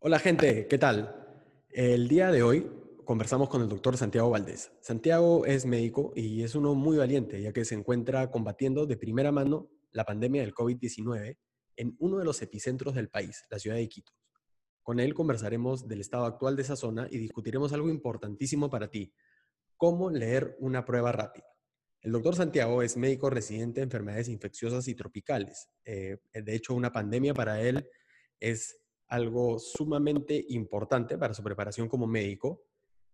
[0.00, 1.12] Hola gente, ¿qué tal?
[1.70, 2.70] El día de hoy
[3.04, 4.70] conversamos con el doctor Santiago Valdés.
[4.80, 9.32] Santiago es médico y es uno muy valiente, ya que se encuentra combatiendo de primera
[9.32, 11.36] mano la pandemia del COVID-19
[11.74, 14.14] en uno de los epicentros del país, la ciudad de Iquitos.
[14.84, 19.12] Con él conversaremos del estado actual de esa zona y discutiremos algo importantísimo para ti,
[19.76, 21.48] cómo leer una prueba rápida.
[22.02, 25.68] El doctor Santiago es médico residente de enfermedades infecciosas y tropicales.
[25.84, 27.84] Eh, de hecho, una pandemia para él
[28.38, 28.78] es
[29.08, 32.64] algo sumamente importante para su preparación como médico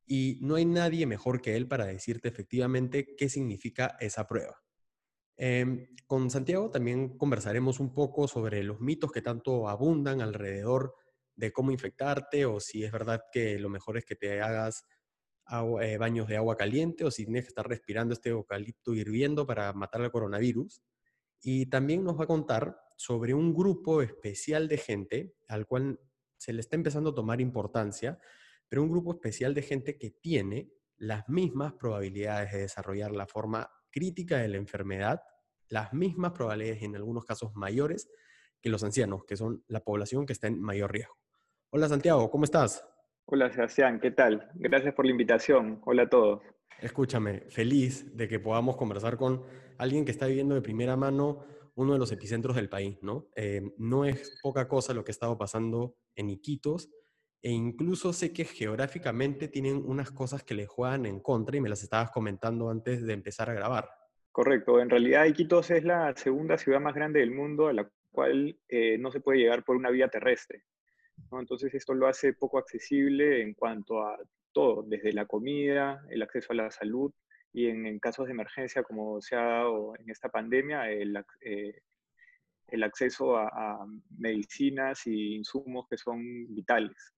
[0.06, 4.62] y no hay nadie mejor que él para decirte efectivamente qué significa esa prueba.
[5.36, 10.94] Em, con Santiago también conversaremos un poco sobre los mitos que tanto abundan alrededor
[11.34, 14.84] de cómo infectarte o si es verdad que lo mejor es que te hagas
[15.82, 19.72] eh, baños de agua caliente o si tienes que estar respirando este eucalipto hirviendo para
[19.72, 20.82] matar al coronavirus.
[21.42, 26.00] Y también nos va a contar sobre un grupo especial de gente al cual
[26.36, 28.18] se le está empezando a tomar importancia,
[28.68, 33.70] pero un grupo especial de gente que tiene las mismas probabilidades de desarrollar la forma
[33.90, 35.22] crítica de la enfermedad,
[35.68, 38.10] las mismas probabilidades en algunos casos mayores
[38.60, 41.14] que los ancianos, que son la población que está en mayor riesgo.
[41.70, 42.86] Hola Santiago, ¿cómo estás?
[43.26, 44.50] Hola Sebastián, ¿qué tal?
[44.54, 45.80] Gracias por la invitación.
[45.84, 46.42] Hola a todos.
[46.80, 49.42] Escúchame, feliz de que podamos conversar con
[49.78, 51.44] alguien que está viviendo de primera mano
[51.76, 53.28] uno de los epicentros del país, ¿no?
[53.36, 56.90] Eh, no es poca cosa lo que ha estado pasando en Iquitos,
[57.42, 61.68] e incluso sé que geográficamente tienen unas cosas que le juegan en contra y me
[61.68, 63.90] las estabas comentando antes de empezar a grabar.
[64.32, 68.58] Correcto, en realidad Iquitos es la segunda ciudad más grande del mundo a la cual
[68.68, 70.64] eh, no se puede llegar por una vía terrestre.
[71.30, 71.38] ¿no?
[71.40, 74.18] Entonces esto lo hace poco accesible en cuanto a
[74.52, 77.12] todo, desde la comida, el acceso a la salud,
[77.54, 81.80] y en, casos de emergencia, como se ha dado en esta pandemia, el, eh,
[82.66, 83.86] el acceso a,
[84.18, 86.20] medicinas y insumos que son
[86.52, 87.14] vitales.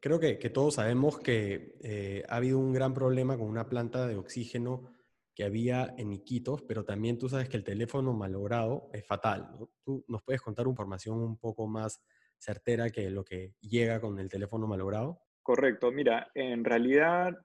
[0.00, 4.06] Creo que, que, todos sabemos que eh, ha habido un gran problema con una planta
[4.06, 4.94] de oxígeno
[5.34, 9.50] que había en Iquitos, pero también tú sabes que el teléfono malogrado es fatal.
[9.84, 12.02] ¿Tú nos puedes contar información un poco más
[12.38, 15.20] certera que lo que llega con el teléfono malogrado?
[15.42, 17.36] Correcto, mira, en realidad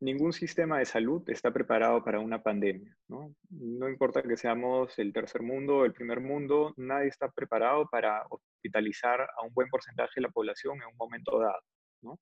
[0.00, 2.96] ningún sistema de salud está preparado para una pandemia.
[3.08, 3.34] ¿no?
[3.50, 9.20] no importa que seamos el tercer mundo el primer mundo, nadie está preparado para hospitalizar
[9.20, 12.18] a un buen porcentaje de la población en un momento dado.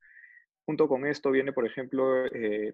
[0.67, 2.73] Junto con esto viene, por ejemplo, eh,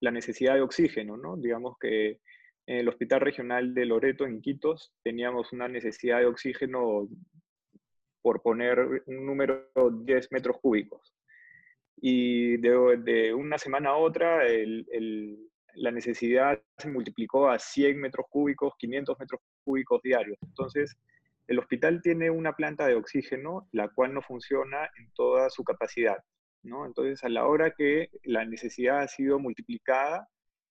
[0.00, 1.16] la necesidad de oxígeno.
[1.16, 1.36] ¿no?
[1.36, 2.20] Digamos que
[2.66, 7.08] en el Hospital Regional de Loreto, en Quitos, teníamos una necesidad de oxígeno
[8.22, 11.13] por poner un número 10 metros cúbicos
[11.96, 14.42] y de, una semana a otra
[15.74, 20.38] la necesidad se multiplicó a 100 metros cúbicos, 500 metros cúbicos diarios.
[20.42, 20.96] Entonces,
[21.46, 26.18] el hospital tiene una planta de oxígeno, la cual no funciona en toda su capacidad.
[26.62, 26.86] ¿no?
[26.86, 30.28] Entonces, a la hora que la necesidad ha sido multiplicada,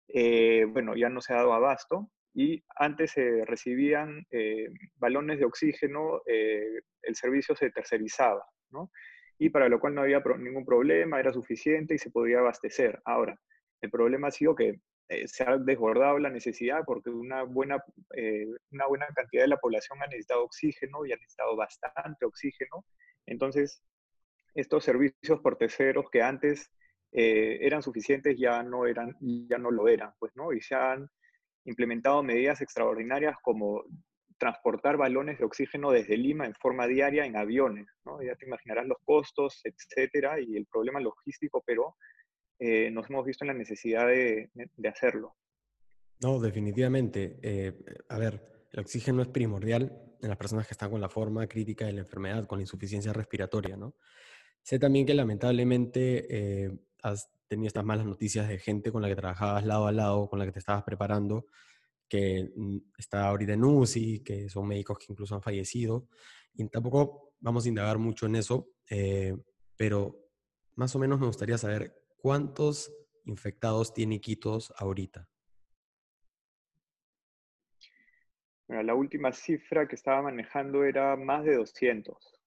[0.08, 5.44] eh, bueno, ya no se ha dado abasto y antes se recibían eh, balones de
[5.44, 8.90] oxígeno, eh, el servicio se tercerizaba, ¿no?
[9.38, 13.00] Y para lo cual no había ningún problema, era suficiente y se podía abastecer.
[13.04, 13.38] Ahora,
[13.80, 17.82] el problema ha sido que eh, se ha desbordado la necesidad porque una buena,
[18.14, 22.84] eh, una buena cantidad de la población ha necesitado oxígeno y ha necesitado bastante oxígeno.
[23.26, 23.82] Entonces,
[24.54, 26.70] estos servicios por terceros que antes
[27.12, 30.52] eh, eran suficientes ya no, eran, ya no lo eran, pues, ¿no?
[30.52, 31.08] Y se han
[31.64, 33.84] implementado medidas extraordinarias como
[34.38, 38.22] transportar balones de oxígeno desde Lima en forma diaria en aviones, ¿no?
[38.22, 41.96] Ya te imaginarás los costos, etcétera, y el problema logístico, pero
[42.58, 44.50] eh, nos hemos visto en la necesidad de,
[44.88, 45.36] hacerlo.
[46.22, 47.38] No, definitivamente.
[47.42, 47.72] Eh,
[48.08, 51.86] a ver, el oxígeno es primordial en las personas que están con la forma crítica
[51.86, 53.94] de la enfermedad, con la insuficiencia respiratoria, ¿no?
[54.62, 59.16] Sé también que lamentablemente eh, has tenido estas malas noticias de gente con la que
[59.16, 61.46] trabajabas lado a lado, con la que te estabas preparando,
[62.08, 66.08] que mm, está ahorita en UCI, que son médicos que incluso han fallecido.
[66.54, 69.36] Y tampoco vamos a indagar mucho en eso, eh,
[69.76, 70.28] pero
[70.74, 72.92] más o menos me gustaría saber cuántos
[73.24, 75.28] infectados tiene Iquitos ahorita.
[78.68, 82.38] la última cifra que estaba manejando era más de 200.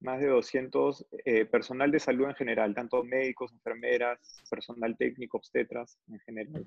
[0.00, 5.98] Más de 200 eh, personal de salud en general, tanto médicos, enfermeras, personal técnico, obstetras
[6.08, 6.66] en general.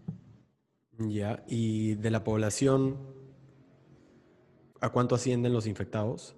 [0.97, 2.97] Ya, y de la población,
[4.81, 6.35] ¿a cuánto ascienden los infectados?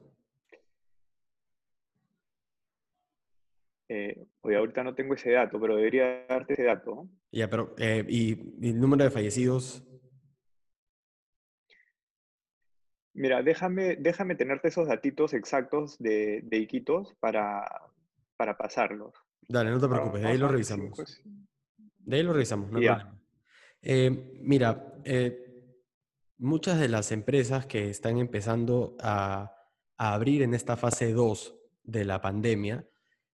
[3.90, 7.10] Eh, hoy ahorita no tengo ese dato, pero debería darte ese dato.
[7.32, 9.84] Ya, pero eh, ¿y, el número de fallecidos?
[13.14, 17.70] Mira, déjame, déjame tenerte esos datitos exactos de, de Iquitos para,
[18.38, 19.14] para pasarlos.
[19.48, 21.22] Dale, no te preocupes, de ahí lo revisamos.
[22.00, 23.23] De ahí lo revisamos, no hay problema.
[23.86, 25.76] Eh, mira, eh,
[26.38, 29.50] muchas de las empresas que están empezando a,
[29.96, 32.86] abrir en esta fase 2 de la pandemia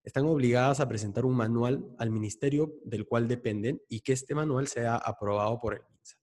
[0.04, 4.68] están obligadas a presentar un manual al ministerio del cual dependen y que este manual
[4.68, 6.16] sea aprobado por el MINSA.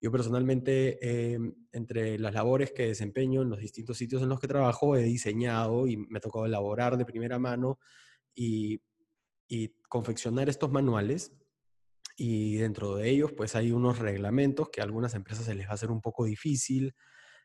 [0.00, 0.98] Yo personalmente,
[1.34, 5.02] em, entre las labores que desempeño en los distintos sitios en los que trabajo, he
[5.02, 7.78] diseñado y me ha tocado elaborar de primera mano
[8.34, 8.80] y
[9.88, 11.32] confeccionar estos manuales.
[12.16, 15.72] Y dentro de ellos, pues hay unos reglamentos que a algunas empresas se les va
[15.72, 16.94] a hacer un poco difícil.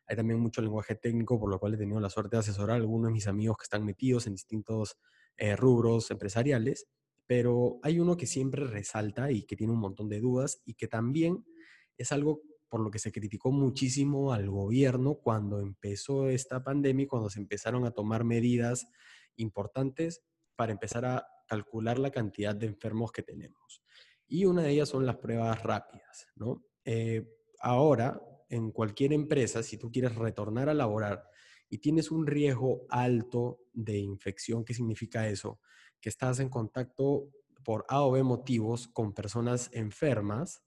[0.07, 2.79] Hay también mucho lenguaje técnico, por lo cual he tenido la suerte de asesorar a
[2.79, 4.97] algunos de mis amigos que están metidos en distintos
[5.37, 6.87] eh, rubros empresariales,
[7.27, 10.87] pero hay uno que siempre resalta y que tiene un montón de dudas y que
[10.87, 11.45] también
[11.97, 17.29] es algo por lo que se criticó muchísimo al gobierno cuando empezó esta pandemia cuando
[17.29, 18.87] se empezaron a tomar medidas
[19.35, 20.21] importantes
[20.55, 23.83] para empezar a calcular la cantidad de enfermos que tenemos.
[24.31, 26.63] Y una de ellas son las pruebas rápidas, ¿no?
[26.85, 27.27] Eh,
[27.59, 31.27] ahora, en cualquier empresa, si tú quieres retornar a laborar
[31.67, 35.59] y tienes un riesgo alto de infección, ¿qué significa eso?
[35.99, 37.27] Que estás en contacto
[37.65, 40.63] por A o B motivos con personas enfermas,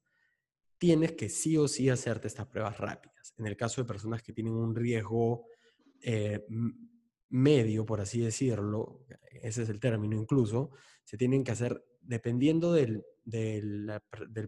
[0.76, 3.32] tienes que sí o sí hacerte estas pruebas rápidas.
[3.38, 5.46] En el caso de personas que tienen un riesgo
[6.02, 6.44] eh,
[7.30, 9.06] medio, por así decirlo,
[9.40, 10.72] ese es el término incluso,
[11.02, 13.04] se tienen que hacer dependiendo del,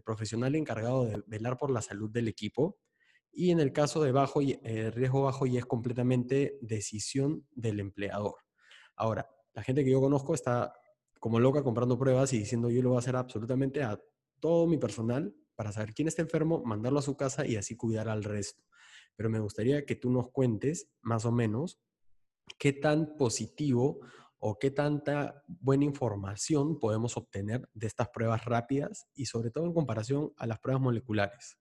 [0.03, 2.77] profesional encargado de velar por la salud del equipo,
[3.31, 8.35] y en el caso de bajo eh, riesgo bajo y es completamente decisión del empleador.
[8.95, 10.73] Ahora, la gente que yo conozco está
[11.19, 13.99] como loca comprando pruebas y diciendo yo lo voy a hacer absolutamente a
[14.39, 18.09] todo mi personal para saber quién está enfermo, mandarlo a su casa y así cuidar
[18.09, 18.63] al resto.
[19.15, 21.79] Pero me gustaría que tú nos cuentes más o menos
[22.57, 23.99] qué tan positivo
[24.39, 29.73] o qué tanta buena información podemos obtener de estas pruebas rápidas y sobre todo en
[29.73, 31.57] comparación a las pruebas moleculares.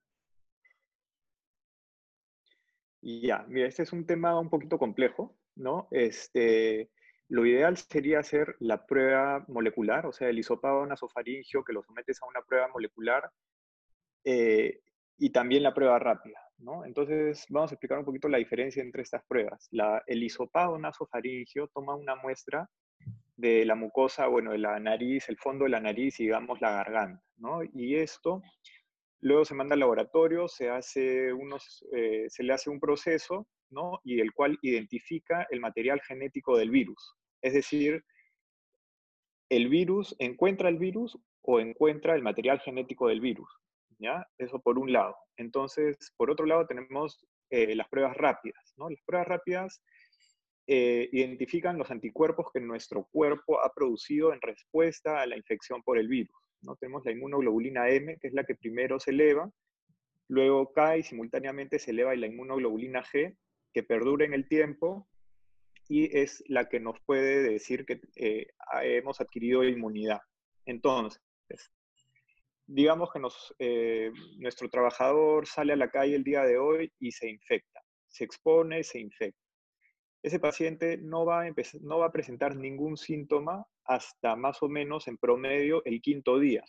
[3.03, 5.87] Ya, mira, este es un tema un poquito complejo, ¿no?
[5.91, 6.91] Este,
[7.29, 12.23] lo ideal sería hacer la prueba molecular, o sea, el hisopado nasofaringio que lo sometes
[12.23, 13.31] a una prueba molecular
[14.25, 14.81] eh,
[15.19, 16.85] y también la prueba rápida, ¿no?
[16.85, 19.69] Entonces, vamos a explicar un poquito la diferencia entre estas pruebas.
[19.71, 22.69] La, el hisopado nasofaringio toma una muestra
[23.37, 26.71] de la mucosa, bueno, de la nariz, el fondo de la nariz y, digamos, la
[26.71, 27.61] garganta, ¿no?
[27.63, 28.43] Y esto
[29.21, 34.01] Luego se manda al laboratorio, se, hace unos, eh, se le hace un proceso, ¿no?
[34.05, 37.15] Y el cual identifica el material genético del virus.
[37.43, 38.05] Es decir,
[39.49, 43.49] el virus encuentra el virus o encuentra el material genético del virus,
[43.99, 44.27] ¿ya?
[44.39, 45.17] Eso por un lado.
[45.37, 48.91] Entonces, por otro lado tenemos eh, las pruebas rápidas, ¿no?
[48.91, 49.83] Las pruebas rápidas
[50.69, 55.97] eh, identifican los anticuerpos que nuestro cuerpo ha producido en respuesta a la infección por
[55.97, 56.37] el virus.
[56.63, 56.75] ¿no?
[56.75, 59.49] Tenemos la inmunoglobulina M, que es la que primero se eleva,
[60.27, 63.37] luego cae y simultáneamente se eleva la inmunoglobulina G,
[63.73, 65.09] que perdura en el tiempo
[65.89, 68.49] y es la que nos puede decir que eh,
[68.83, 70.21] hemos adquirido inmunidad.
[70.65, 71.21] Entonces,
[72.67, 73.21] digamos que
[73.59, 78.25] eh, nuestro trabajador sale a la calle el día de hoy y se infecta, se
[78.25, 79.47] expone, se infecta
[80.27, 85.07] ese paciente no va, a no va a presentar ningún síntoma hasta más o menos
[85.07, 86.65] en promedio el quinto día.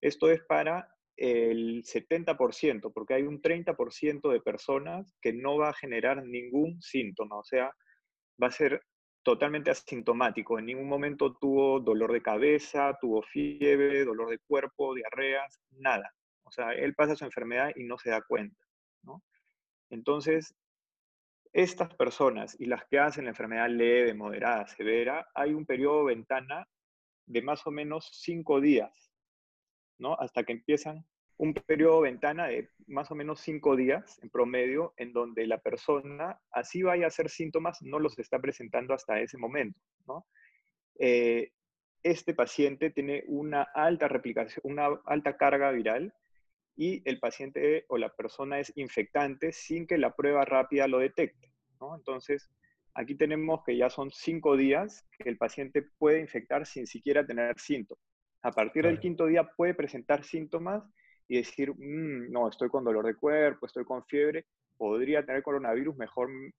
[0.00, 5.74] Esto es para el 70%, porque hay un 30% de personas que no va a
[5.74, 7.70] generar ningún síntoma, o sea,
[8.42, 8.82] va a ser
[9.22, 10.58] totalmente asintomático.
[10.58, 16.12] En ningún momento tuvo dolor de cabeza, tuvo fiebre, dolor de cuerpo, diarreas, nada.
[16.44, 18.56] O sea, él pasa su enfermedad y no se da cuenta.
[19.90, 20.54] Entonces,
[21.52, 26.68] estas personas y las que hacen la enfermedad leve, moderada, severa, hay un periodo ventana
[27.26, 29.10] de más o menos cinco días,
[29.98, 30.14] ¿no?
[30.14, 31.06] Hasta que empiezan
[31.38, 36.40] un periodo ventana de más o menos cinco días en promedio, en donde la persona,
[36.50, 40.26] así vaya a hacer síntomas, no los está presentando hasta ese momento, ¿no?
[40.98, 41.52] Eh,
[42.02, 46.14] este paciente tiene una alta replicación, una alta carga viral
[46.76, 51.52] y el paciente o la persona es infectante sin que la prueba rápida lo detecte.
[51.80, 51.96] ¿no?
[51.96, 52.48] Entonces,
[52.94, 57.58] aquí tenemos que ya son cinco días que el paciente puede infectar sin siquiera tener
[57.58, 58.04] síntomas.
[58.42, 60.84] A partir del quinto día puede presentar síntomas
[61.28, 65.96] y decir, mm, no, estoy con dolor de cuerpo, estoy con fiebre, podría tener coronavirus,
[65.96, 66.52] mejor mm,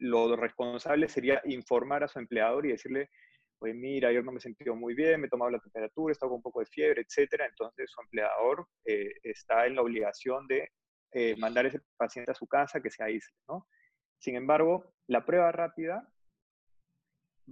[0.00, 3.10] lo responsable sería informar a su empleador y decirle,
[3.60, 6.14] oye, mira, yo no me he sentido muy bien, me he tomado la temperatura, he
[6.14, 7.46] estado con un poco de fiebre, etcétera.
[7.46, 10.70] Entonces, su empleador eh, está en la obligación de
[11.12, 13.66] eh, mandar a ese paciente a su casa que se aísle, ¿no?
[14.18, 16.06] Sin embargo, la prueba rápida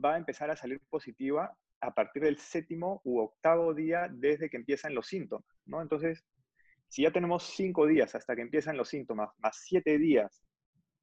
[0.03, 4.57] va a empezar a salir positiva a partir del séptimo u octavo día desde que
[4.57, 5.81] empiezan los síntomas, ¿no?
[5.83, 6.25] Entonces,
[6.89, 10.43] si ya tenemos cinco días hasta que empiezan los síntomas, más siete días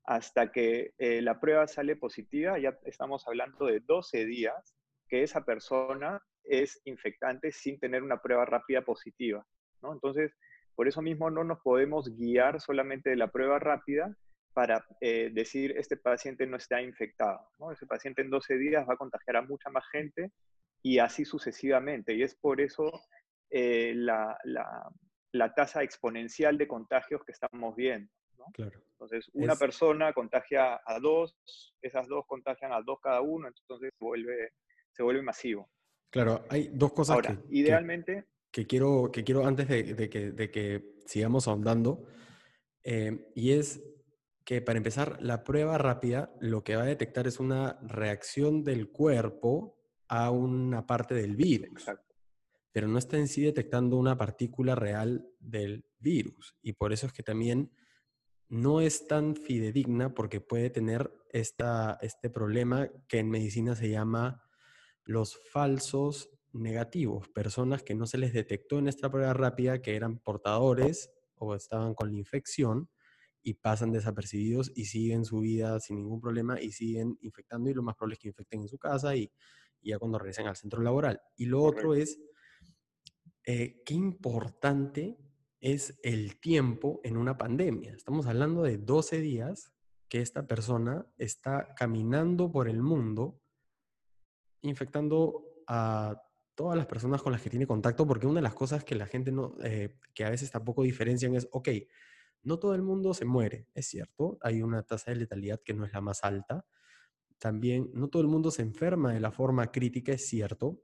[0.03, 4.75] hasta que eh, la prueba sale positiva, ya estamos hablando de 12 días
[5.07, 9.45] que esa persona es infectante sin tener una prueba rápida positiva,
[9.81, 9.93] ¿no?
[9.93, 10.35] Entonces,
[10.75, 14.15] por eso mismo no nos podemos guiar solamente de la prueba rápida
[14.53, 17.47] para eh, decir este paciente no está infectado.
[17.59, 17.71] ¿no?
[17.71, 20.31] Ese paciente en 12 días va a contagiar a mucha más gente
[20.85, 22.13] y así sucesivamente.
[22.13, 23.01] Y es por eso
[23.49, 24.37] eh, la,
[25.31, 28.11] la, tasa exponencial de contagios que estamos viendo.
[28.37, 28.45] ¿no?
[28.53, 28.79] Claro.
[28.91, 31.35] Entonces, una persona contagia a dos,
[31.81, 34.51] esas dos contagian a dos cada uno, entonces se vuelve,
[34.91, 35.71] se vuelve masivo.
[36.11, 38.25] Claro, hay dos cosas Ahora, idealmente...
[38.51, 42.05] Que, quiero, que quiero antes de, que, de que, sigamos ahondando,
[42.83, 43.83] eh, y es
[44.45, 48.91] que para empezar, la prueba rápida lo que va a detectar es una reacción del
[48.91, 49.74] cuerpo
[50.07, 51.85] a una parte del virus.
[52.71, 56.55] Pero no está en sí detectando una partícula real del virus.
[56.61, 57.71] Y por eso es que también
[58.47, 64.43] no es tan fidedigna porque puede tener esta, este problema que en medicina se llama
[65.03, 70.19] los falsos negativos, personas que no se les detectó en esta prueba rápida que eran
[70.19, 72.89] portadores o estaban con la infección
[73.41, 77.83] y pasan desapercibidos y siguen su vida sin ningún problema y siguen infectando y lo
[77.83, 79.31] más probable es que infecten en su casa y,
[79.91, 81.21] ya cuando regresen al centro laboral.
[81.35, 82.19] Y lo otro es,
[83.45, 85.17] eh, qué importante
[85.59, 87.93] es el tiempo en una pandemia.
[87.93, 89.71] Estamos hablando de 12 días
[90.09, 93.41] que esta persona está caminando por el mundo
[94.61, 96.21] infectando a
[96.55, 99.05] todas las personas con las que tiene contacto, porque una de las cosas que la
[99.05, 101.69] gente no, eh, que a veces tampoco diferencian es, ok,
[102.43, 105.85] no todo el mundo se muere, es cierto, hay una tasa de letalidad que no
[105.85, 106.65] es la más alta,
[107.45, 110.81] también no todo el mundo se enferma de la forma crítica, es cierto,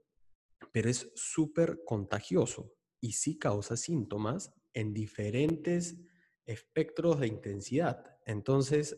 [0.70, 5.98] pero es súper contagioso y sí causa síntomas en diferentes
[6.46, 8.16] espectros de intensidad.
[8.26, 8.96] Entonces,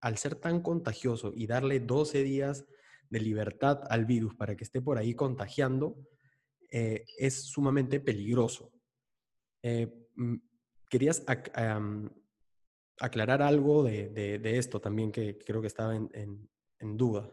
[0.00, 2.64] al ser tan contagioso y darle 12 días
[3.10, 5.98] de libertad al virus para que esté por ahí contagiando,
[6.70, 8.72] eh, es sumamente peligroso.
[9.62, 10.08] Eh,
[10.88, 11.26] querías
[12.98, 16.48] aclarar algo de, esto también que creo que estaba en
[16.80, 17.30] duda.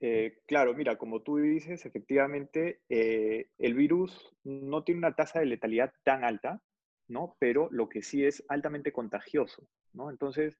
[0.00, 5.46] Eh, claro, mira, como tú dices, efectivamente, eh, el virus no tiene una tasa de
[5.46, 6.60] letalidad tan alta,
[7.06, 7.36] ¿no?
[7.38, 10.10] Pero lo que sí es altamente contagioso, ¿no?
[10.10, 10.58] Entonces,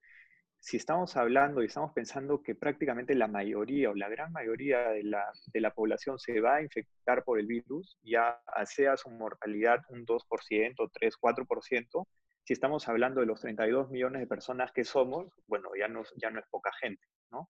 [0.62, 5.02] si estamos hablando y estamos pensando que prácticamente la mayoría o la gran mayoría de
[5.02, 10.90] la, población se va a infectar por el virus, ya sea su mortalidad un 2%,
[10.92, 12.06] 3, 4%,
[12.44, 16.30] si estamos hablando de los 32 millones de personas que somos, bueno, ya no, ya
[16.30, 17.48] no es poca gente, ¿no?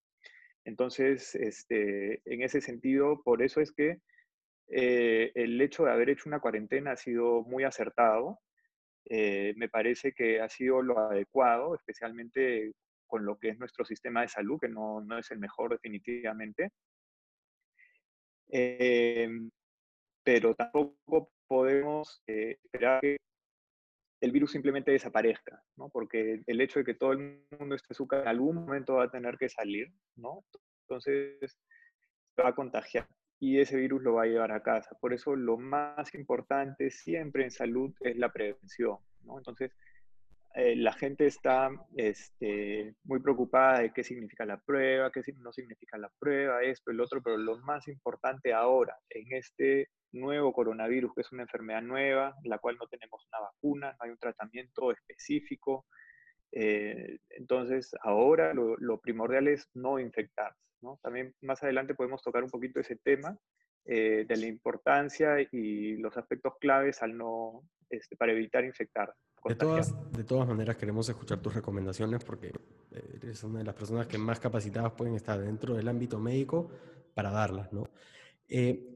[0.64, 3.98] Entonces, este, en ese sentido, por eso es que
[4.68, 8.40] eh, el hecho de haber hecho una cuarentena ha sido muy acertado.
[9.04, 12.72] Eh, me parece que ha sido lo adecuado, especialmente
[13.06, 16.70] con lo que es nuestro sistema de salud, que no, es el mejor definitivamente.
[18.48, 19.50] Em,
[20.22, 23.16] pero tampoco podemos eh, esperar que
[24.22, 25.88] el virus simplemente desaparezca, ¿no?
[25.88, 29.10] Porque el hecho de que todo el mundo esté azúcar en algún momento va a
[29.10, 30.44] tener que salir, ¿no?
[30.82, 31.58] Entonces
[32.40, 33.08] va a contagiar
[33.40, 34.96] y ese virus lo va a llevar a casa.
[35.00, 39.38] Por eso lo más importante siempre en salud es la prevención, ¿no?
[39.38, 39.72] Entonces
[40.54, 45.96] eh, la gente está este, muy preocupada de qué significa la prueba, qué no significa
[45.96, 51.22] la prueba, esto, el otro, pero lo más importante ahora en este nuevo coronavirus, que
[51.22, 55.86] es una enfermedad nueva, la cual no tenemos una vacuna, no hay un tratamiento específico.
[56.52, 60.58] Eh, entonces, ahora lo, primordial es no infectarse.
[61.02, 63.38] También más adelante podemos tocar un poquito ese tema
[63.84, 69.14] eh, de la importancia y los aspectos claves al no, este, para evitar infectar.
[69.44, 72.52] De todas, de todas maneras, queremos escuchar tus recomendaciones porque
[72.90, 76.70] eres una de las personas que más capacitadas pueden estar dentro del ámbito médico
[77.14, 77.88] para darlas, ¿no?
[78.48, 78.88] Eh,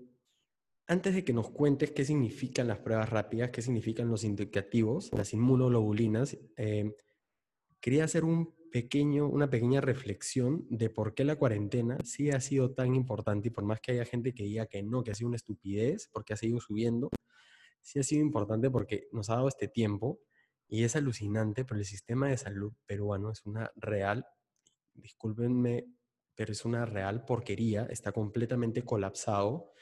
[0.86, 5.32] antes de que nos cuentes qué significan las pruebas rápidas, qué significan los indicativos, las
[5.32, 6.94] inmunoglobulinas, eh,
[7.80, 12.72] quería hacer un pequeño, una pequeña reflexión de por qué la cuarentena sí ha sido
[12.72, 15.28] tan importante y por más que haya gente que diga que no, que ha sido
[15.28, 17.10] una estupidez, porque ha seguido subiendo,
[17.86, 20.20] sí ha sido importante porque nos ha dado este tiempo
[20.68, 24.26] y es alucinante, pero el sistema de salud peruano es una real,
[24.94, 25.86] discúlpenme,
[26.34, 29.72] pero es una real porquería, está completamente colapsado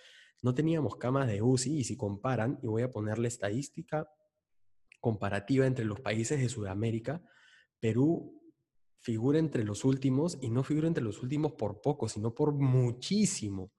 [0.45, 4.11] no teníamos camas de UCI y si comparan, y voy a ponerle estadística
[5.01, 7.23] comparativa entre los países de Sudamérica,
[7.81, 8.43] Perú
[9.01, 13.73] figura entre los últimos y no figura entre los últimos por poco, sino por muchísimo.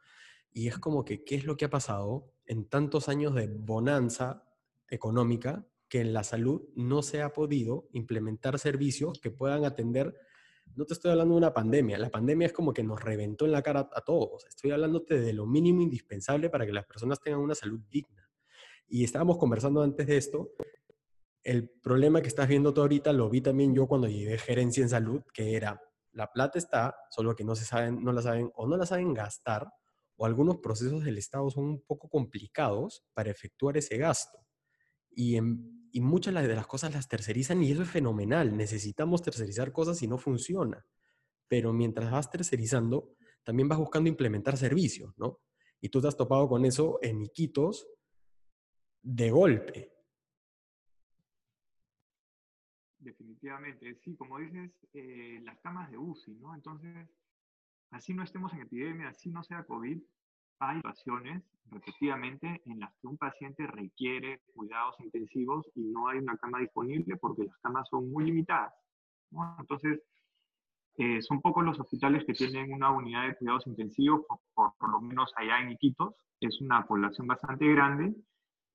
[0.52, 4.44] Y es como que, ¿qué es lo que ha pasado en tantos años de bonanza
[4.88, 10.16] económica que en la salud no se ha podido implementar servicios que puedan atender?
[10.76, 13.52] No te estoy hablando de una pandemia, la pandemia es como que nos reventó en
[13.52, 14.46] la cara a todos.
[14.46, 18.30] Estoy hablándote de lo mínimo indispensable para que las personas tengan una salud digna.
[18.88, 20.52] Y estábamos conversando antes de esto
[21.46, 24.90] el problema que estás viendo tú ahorita lo vi también yo cuando llevé gerencia en
[24.90, 25.80] salud, que era,
[26.12, 29.14] la plata está, solo que no se saben, no la saben o no la saben
[29.14, 29.72] gastar,
[30.18, 34.40] o algunos procesos del Estado son un poco complicados para efectuar ese gasto.
[35.12, 38.56] Y, y muchas de las cosas las tercerizan y eso es fenomenal.
[38.56, 40.86] Necesitamos tercerizar cosas y no funciona.
[41.48, 45.40] Pero mientras vas tercerizando, también vas buscando implementar servicios, ¿no?
[45.80, 47.88] Y tú te has topado con eso en Iquitos
[49.04, 49.96] de golpe.
[53.06, 53.96] definitivamente.
[54.04, 56.54] Sí, como dices, eh, las camas de UCI, ¿no?
[56.56, 57.08] Entonces,
[57.92, 60.00] así no estemos en epidemia, así no sea COVID,
[60.60, 66.38] hay situaciones repetidamente en las que un paciente requiere cuidados intensivos y no hay una
[66.38, 68.74] cama disponible porque las camas son muy limitadas.
[69.60, 70.02] Entonces,
[70.98, 75.02] eh, son pocos los hospitales que tienen una unidad de cuidados intensivos, por, por, lo
[75.02, 78.16] menos allá en Iquitos, es una población bastante grande,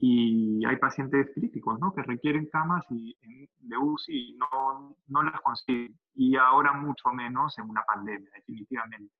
[0.00, 1.92] y hay pacientes críticos ¿no?
[1.92, 3.14] que requieren camas y,
[3.61, 5.95] de UCI y no, no las consiguen.
[6.14, 9.12] Y ahora mucho menos en una pandemia, definitivamente.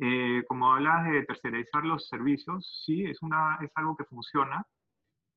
[0.00, 4.66] Eh, como hablas de tercerizar los servicios, sí, es, una, es algo que funciona,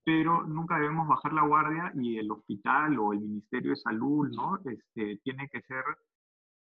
[0.03, 4.59] pero nunca debemos bajar la guardia y el hospital o el Ministerio de Salud ¿no?
[4.65, 5.83] este, tiene que ser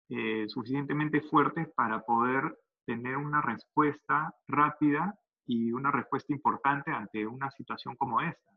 [0.10, 5.14] eh, suficientemente fuertes para poder tener una respuesta rápida
[5.48, 8.52] y una respuesta importante ante una situación como esta.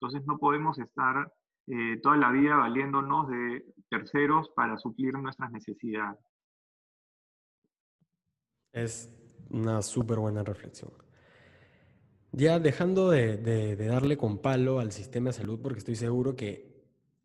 [0.00, 1.30] Entonces no podemos estar
[1.66, 6.18] eh, toda la vida valiéndonos de terceros para suplir nuestras necesidades.
[8.72, 9.10] Es
[9.50, 10.92] una súper buena reflexión.
[12.30, 16.68] Ya dejando de, de, darle con palo al sistema de salud, porque estoy seguro que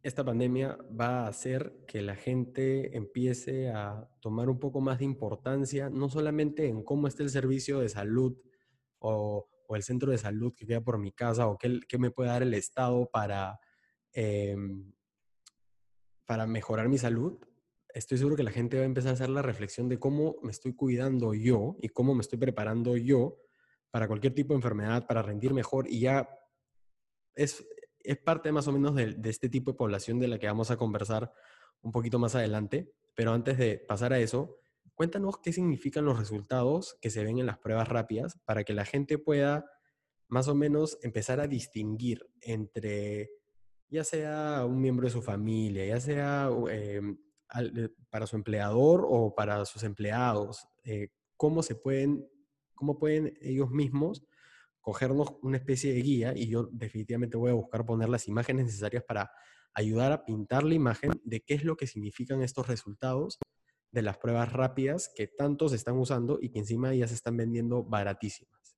[0.01, 5.05] esta pandemia va a hacer que la gente empiece a tomar un poco más de
[5.05, 8.35] importancia, no solamente en cómo está el servicio de salud
[9.03, 12.43] o, el centro de salud que queda por mi casa o qué, me puede dar
[12.43, 13.59] el Estado para,
[14.11, 14.93] em,
[16.25, 17.39] para mejorar mi salud,
[17.89, 20.51] estoy seguro que la gente va a empezar a hacer la reflexión de cómo me
[20.51, 23.39] estoy cuidando yo y cómo me estoy preparando yo
[23.89, 26.29] para cualquier tipo de enfermedad, para rendir mejor y ya
[27.35, 27.65] es,
[28.03, 30.77] es parte más o menos de, este tipo de población de la que vamos a
[30.77, 31.31] conversar
[31.81, 32.93] un poquito más adelante.
[33.15, 34.59] Pero antes de pasar a eso,
[34.95, 38.85] Cuéntanos qué significan los resultados que se ven en las pruebas rápidas para que la
[38.85, 39.65] gente pueda
[40.27, 43.29] más o menos empezar a distinguir entre
[43.89, 47.01] ya sea un miembro de su familia, ya sea eh,
[48.09, 52.27] para su empleador o para sus empleados, eh, cómo se pueden,
[52.73, 54.25] cómo pueden ellos mismos
[54.81, 59.03] cogernos una especie de guía y yo definitivamente voy a buscar poner las imágenes necesarias
[59.07, 59.31] para
[59.73, 63.39] ayudar a pintar la imagen de qué es lo que significan estos resultados
[63.93, 67.83] de las pruebas rápidas que tantos están usando y que encima ya se están vendiendo
[67.83, 68.75] baratísimas.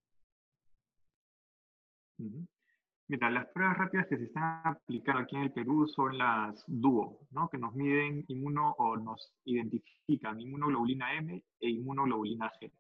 [3.08, 7.20] Mira, las pruebas rápidas que se están aplicando aquí en el Perú son las DUO,
[7.32, 7.50] ¿no?
[7.50, 12.72] que nos miden inmuno o nos identifican inmunoglobulina M e inmunoglobulina G.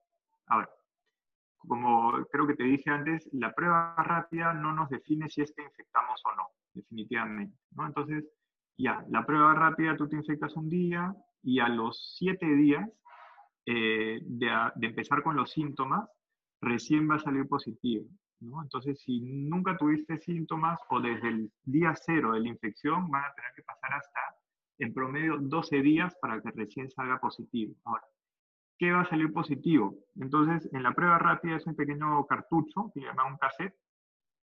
[0.47, 0.69] Ahora,
[1.57, 5.63] como creo que te dije antes, la prueba rápida no nos define si es que
[5.63, 7.57] infectamos o no, definitivamente.
[7.71, 7.87] ¿no?
[7.87, 8.25] Entonces,
[8.77, 11.15] ya, la prueba rápida tú te infectas un día,
[11.45, 12.89] y a los siete días
[13.67, 16.09] eh, de, empezar con los síntomas,
[16.59, 18.05] recién va a salir positivo.
[18.39, 18.63] ¿no?
[18.63, 23.33] Entonces, si nunca tuviste síntomas o desde el día cero de la infección, van a
[23.35, 24.19] tener que pasar hasta,
[24.79, 27.75] en promedio, 12 días para que recién salga positivo.
[27.85, 28.03] Ahora,
[28.79, 29.95] ¿qué va a salir positivo?
[30.15, 33.75] Entonces, en la prueba rápida es un pequeño cartucho, que se llama un cassette,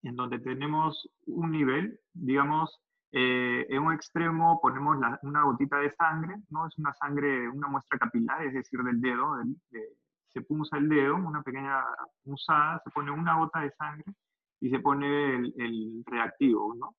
[0.03, 2.79] en donde tenemos un nivel, digamos,
[3.11, 6.67] eh, en un extremo ponemos una gotita de sangre, ¿no?
[6.67, 9.37] Es una sangre, una muestra capilar, es decir, del dedo.
[10.27, 11.83] se punza el dedo, una pequeña
[12.23, 14.13] punzada, se pone una gota de sangre
[14.59, 16.95] y se pone el, reactivo, ¿no?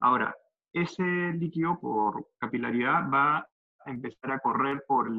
[0.00, 0.34] Ahora,
[0.72, 5.10] ese líquido por capilaridad va a empezar a correr por,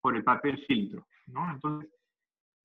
[0.00, 1.50] por el papel filtro, ¿no?
[1.50, 1.90] Entonces,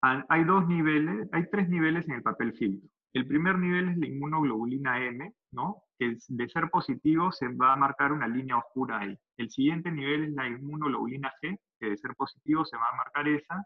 [0.02, 2.90] hay dos niveles, hay tres niveles en el papel filtro.
[3.15, 5.84] El primer nivel es la inmunoglobulina M, ¿no?
[5.97, 9.17] que de ser positivo se va a marcar una línea oscura ahí.
[9.38, 13.25] El siguiente nivel es la inmunoglobulina G, que de ser positivo se va a marcar
[13.30, 13.65] esa,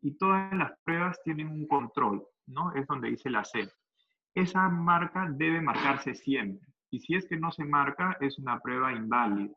[0.00, 2.72] y todas las pruebas tienen un control, ¿no?
[2.72, 3.68] Es donde dice la C.
[4.34, 8.94] Esa marca debe marcarse siempre, Y si es que no se marca, es una prueba
[8.94, 9.54] inválida.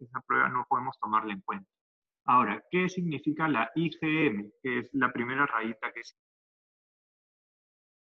[0.00, 1.70] Esa prueba no podemos tomarla en cuenta.
[2.24, 4.50] Ahora, ¿qué significa la IgM?
[4.60, 6.16] Que es la primera rayita que es.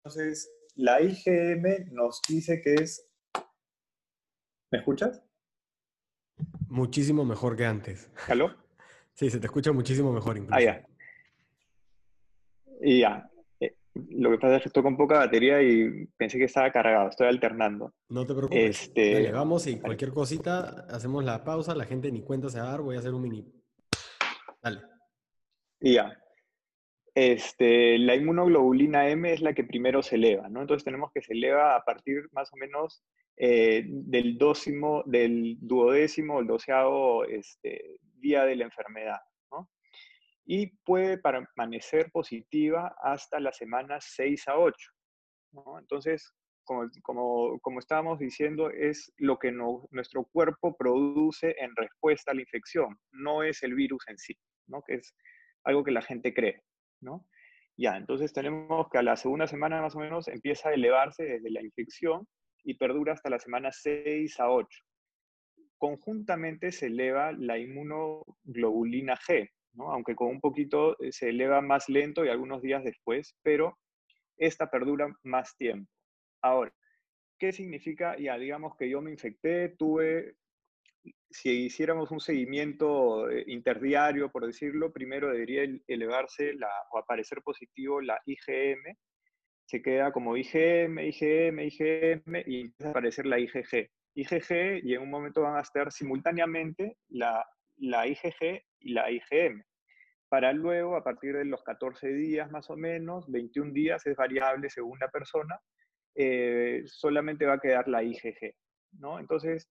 [0.09, 3.07] Entonces, la IgM nos dice que es...
[4.71, 5.23] ¿Me escuchas?
[6.69, 8.11] Muchísimo mejor que antes.
[8.27, 8.57] ¿Aló?
[9.13, 10.55] Sí, se te escucha muchísimo mejor incluso.
[10.55, 10.87] Ah, ya.
[12.81, 13.31] Y ya.
[13.61, 17.11] Eh, lo que pasa es que estoy con poca batería y pensé que estaba cargado.
[17.11, 17.93] Estoy alternando.
[18.09, 18.85] No te preocupes.
[18.85, 19.13] Este...
[19.13, 21.75] Dale, vamos y cualquier cosita, hacemos la pausa.
[21.75, 22.81] La gente ni cuenta se va a dar.
[22.81, 23.45] Voy a hacer un mini
[24.63, 24.81] Dale.
[25.81, 26.19] ya.
[27.21, 30.61] Este, la inmunoglobulina M es la que primero se eleva, ¿no?
[30.61, 33.03] Entonces tenemos que se eleva a partir más o menos
[33.37, 39.19] eh, del, del duodécimo, el doceavo este, día de la enfermedad,
[39.51, 39.69] ¿no?
[40.47, 44.77] Y puede permanecer positiva hasta las semanas 6 a 8,
[45.55, 45.77] ¿no?
[45.81, 52.35] Entonces, como, como, como, estábamos diciendo, es lo que nuestro cuerpo produce en respuesta a
[52.35, 54.39] la infección, no es el virus en sí.
[54.69, 54.83] ¿no?
[54.83, 55.17] Que es
[55.65, 56.63] algo que la gente cree,
[57.01, 57.27] ¿no?
[57.77, 61.51] Ya, entonces tenemos que a la segunda semana más o menos empieza a elevarse desde
[61.51, 62.27] la infección
[62.65, 64.69] y perdura hasta la semana 6 a 8.
[65.79, 69.93] Conjuntamente se eleva la inmunoglobulina G, ¿no?
[69.93, 73.79] aunque con un poquito eh, se eleva más lento y algunos días después, pero
[74.37, 75.91] esta perdura más tiempo.
[76.43, 76.73] Ahora,
[77.39, 78.17] ¿qué significa?
[78.19, 80.35] Ya, digamos que yo me infecté, tuve
[81.31, 88.01] si hiciéramos un seguimiento eh, interdiario, por decirlo, primero debería elevarse la, o aparecer positivo
[88.01, 88.97] la IgM,
[89.69, 93.91] se queda como IgM, IgM, IgM y empieza a aparecer la IgG.
[94.15, 97.45] IgG y en un momento van a estar simultáneamente la,
[97.77, 99.63] IgG y la IgM.
[100.31, 104.71] Para luego, a partir de los 14 días más o menos, 21 días es variable
[104.71, 105.61] según la persona,
[106.15, 108.55] eh, solamente va a quedar la IgG.
[108.93, 109.19] ¿no?
[109.19, 109.69] Entonces,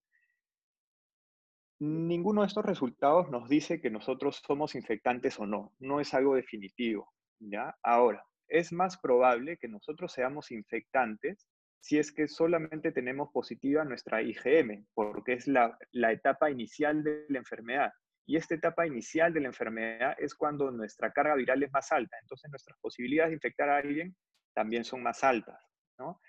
[1.80, 6.34] Ninguno de estos resultados nos dice que nosotros somos infectantes o no, no es algo
[6.34, 7.76] definitivo, ¿ya?
[7.82, 11.46] Ahora, es más probable que nosotros seamos infectantes
[11.80, 17.38] si es que solamente tenemos positiva nuestra IgM, porque es la, etapa inicial de la
[17.38, 17.92] enfermedad.
[18.26, 22.16] Y esta etapa inicial de la enfermedad es cuando nuestra carga viral es más alta,
[22.20, 24.16] entonces nuestras posibilidades de infectar a alguien
[24.54, 25.58] también son más altas,
[25.98, 26.20] ¿no?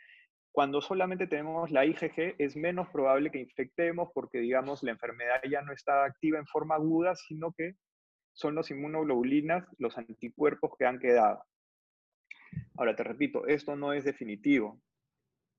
[0.52, 5.62] Cuando solamente tenemos la IgG es menos probable que infectemos porque, digamos, la enfermedad ya
[5.62, 7.76] no está activa en forma aguda, sino que
[8.34, 11.44] son los inmunoglobulinas, los anticuerpos que han quedado.
[12.78, 14.82] Ahora, te repito, esto no es definitivo.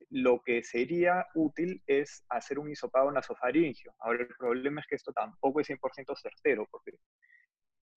[0.09, 3.94] Lo que sería útil es hacer un hisopado nasofaringio.
[4.00, 6.98] Ahora, el problema es que esto tampoco es 100% certero, porque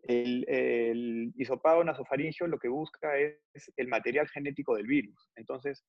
[0.03, 5.31] el, el hisopado nasofaringio lo que busca es el material genético del virus.
[5.35, 5.83] Entonces,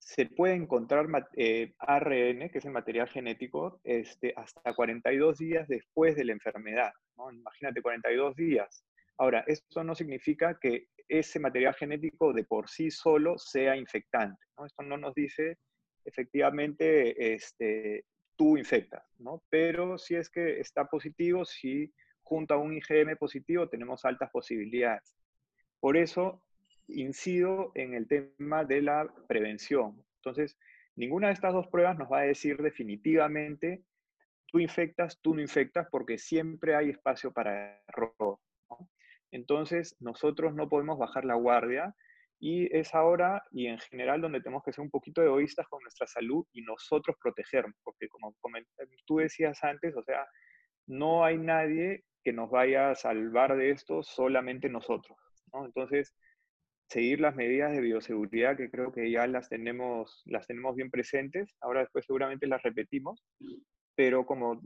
[0.00, 6.16] se puede encontrar eh, ARN, que es el material genético, este, hasta 42 días después
[6.16, 6.92] de la enfermedad.
[7.32, 8.84] Imagínate, 42 días.
[9.18, 14.42] Ahora, esto no significa que ese material genético de por sí solo sea infectante.
[14.64, 15.58] Esto no nos dice
[16.04, 19.42] efectivamente este, tú infectas, ¿no?
[19.50, 25.14] pero si es que está positivo, si junto a un IgM positivo tenemos altas posibilidades.
[25.78, 26.42] Por eso
[26.94, 30.02] incido en el tema de la prevención.
[30.16, 30.58] Entonces,
[30.96, 33.82] ninguna de estas dos pruebas nos va a decir definitivamente,
[34.46, 38.38] tú infectas, tú no infectas, porque siempre hay espacio para error.
[39.30, 41.94] Entonces, nosotros no podemos bajar la guardia
[42.40, 46.06] y es ahora y en general donde tenemos que ser un poquito egoístas con nuestra
[46.06, 48.34] salud y nosotros protegernos, porque como
[49.06, 50.26] tú decías antes, o sea,
[50.86, 55.16] no hay nadie que nos vaya a salvar de esto, solamente nosotros.
[55.52, 56.14] Entonces,
[56.90, 61.54] seguir las medidas de bioseguridad que creo que ya las tenemos, las tenemos bien presentes.
[61.60, 63.22] Ahora después seguramente las repetimos,
[63.94, 64.60] pero como,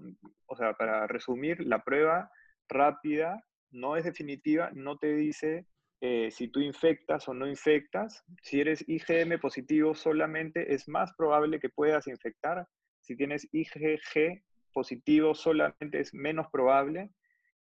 [0.47, 2.31] o sea, para resumir, la prueba
[2.69, 5.67] rápida no es definitiva, no te dice
[6.01, 8.25] eh, si tú infectas o no infectas.
[8.43, 12.67] Si eres IgM positivo solamente, es más probable que puedas infectar.
[13.03, 17.11] Si tienes IgG positivo solamente es menos probable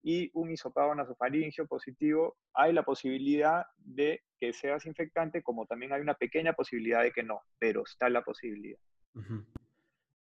[0.02, 6.00] y un hisopado nasofaringio positivo, hay la posibilidad de que seas infectante, como también hay
[6.00, 8.78] una pequeña posibilidad de que no, pero está la posibilidad.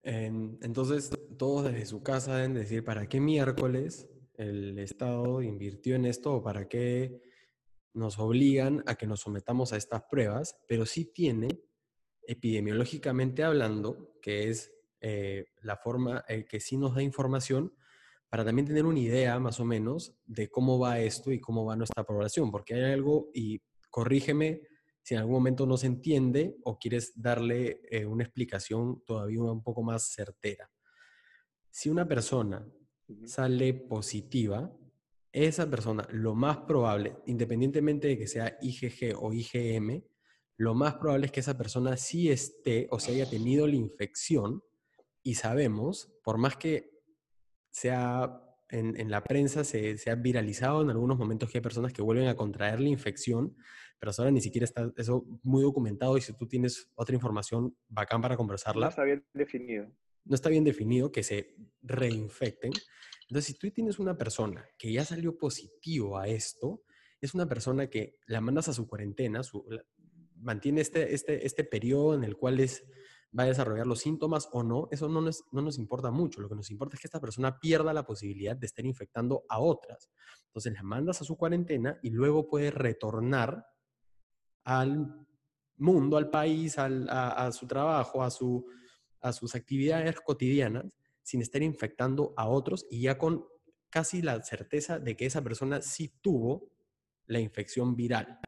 [0.01, 6.41] Entonces, todos desde su casa deben decir, ¿para qué miércoles el Estado invirtió en esto
[6.41, 7.21] para qué
[7.93, 10.57] nos obligan a que nos sometamos a estas pruebas?
[10.67, 11.47] Pero sí tiene,
[12.23, 17.73] epidemiológicamente hablando, que es eh, la forma eh, que sí nos da información
[18.29, 21.75] para también tener una idea más o menos de cómo va esto y cómo va
[21.75, 24.61] nuestra población, porque hay algo, y corrígeme
[25.01, 29.63] si en algún momento no se entiende o quieres darle eh, una explicación todavía un
[29.63, 30.69] poco más certera.
[31.71, 32.65] Si una persona
[33.25, 34.71] sale positiva,
[35.31, 40.03] esa persona, lo más probable, independientemente de que sea IgG o IgM,
[40.57, 44.63] lo más probable es que esa persona sí esté o se haya tenido la infección
[45.23, 46.98] y sabemos, por más que
[47.71, 52.27] sea en, la prensa se, ha viralizado en algunos momentos que hay personas que vuelven
[52.27, 53.55] a contraer la infección,
[53.99, 58.21] pero ahora ni siquiera está eso muy documentado y si tú tienes otra información bacán
[58.21, 58.85] para conversarla.
[58.85, 59.87] No está bien definido.
[60.25, 62.71] No está bien definido que se reinfecten.
[63.27, 66.83] Entonces, si tú tienes una persona que ya salió positivo a esto,
[67.21, 69.65] es una persona que la mandas a su cuarentena, su,
[70.35, 72.85] mantiene este, este, este periodo en el cual es
[73.37, 76.41] va a desarrollar los síntomas o no, eso no nos, no nos importa mucho.
[76.41, 79.59] Lo que nos importa es que esta persona pierda la posibilidad de estar infectando a
[79.59, 80.09] otras.
[80.47, 83.67] Entonces la mandas a su cuarentena y luego puede retornar
[84.63, 85.27] al
[85.77, 88.65] mundo, al país, a, su trabajo, a, su,
[89.21, 93.45] a sus actividades cotidianas, sin estar infectando a otros y ya con
[93.89, 96.71] casi la certeza de que esa persona sí tuvo
[97.25, 98.39] la infección viral.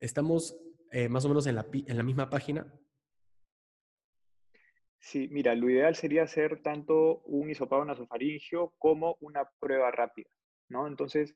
[0.00, 0.56] Estamos
[0.90, 2.72] eh, más o menos en la, en la misma página.
[5.00, 10.28] Sí, mira, lo ideal sería hacer tanto un hisopado nasofaringio como una prueba rápida,
[10.68, 10.86] ¿no?
[10.86, 11.34] Entonces,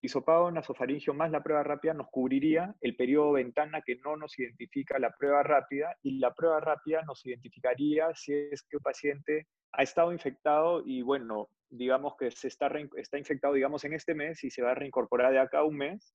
[0.00, 4.98] hisopado nasofaringio más la prueba rápida nos cubriría el periodo ventana que no nos identifica
[4.98, 9.82] la prueba rápida y la prueba rápida nos identificaría si es que un paciente ha
[9.82, 14.50] estado infectado y bueno, digamos que se está, está infectado, digamos, en este mes y
[14.50, 16.14] se va a reincorporar de acá a un mes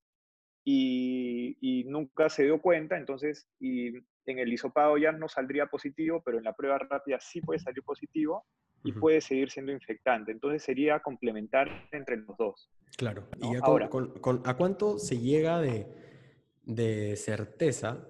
[0.65, 3.89] y, y, nunca se dio cuenta, entonces, y
[4.25, 7.83] en el hisopado ya no saldría positivo, pero en la prueba rápida sí puede salir
[7.83, 8.45] positivo
[8.83, 10.31] y puede seguir siendo infectante.
[10.31, 12.69] Entonces sería complementar entre los dos.
[12.97, 13.27] Claro.
[13.39, 15.87] ¿Y Ahora, con, a cuánto se llega de,
[16.63, 18.07] de certeza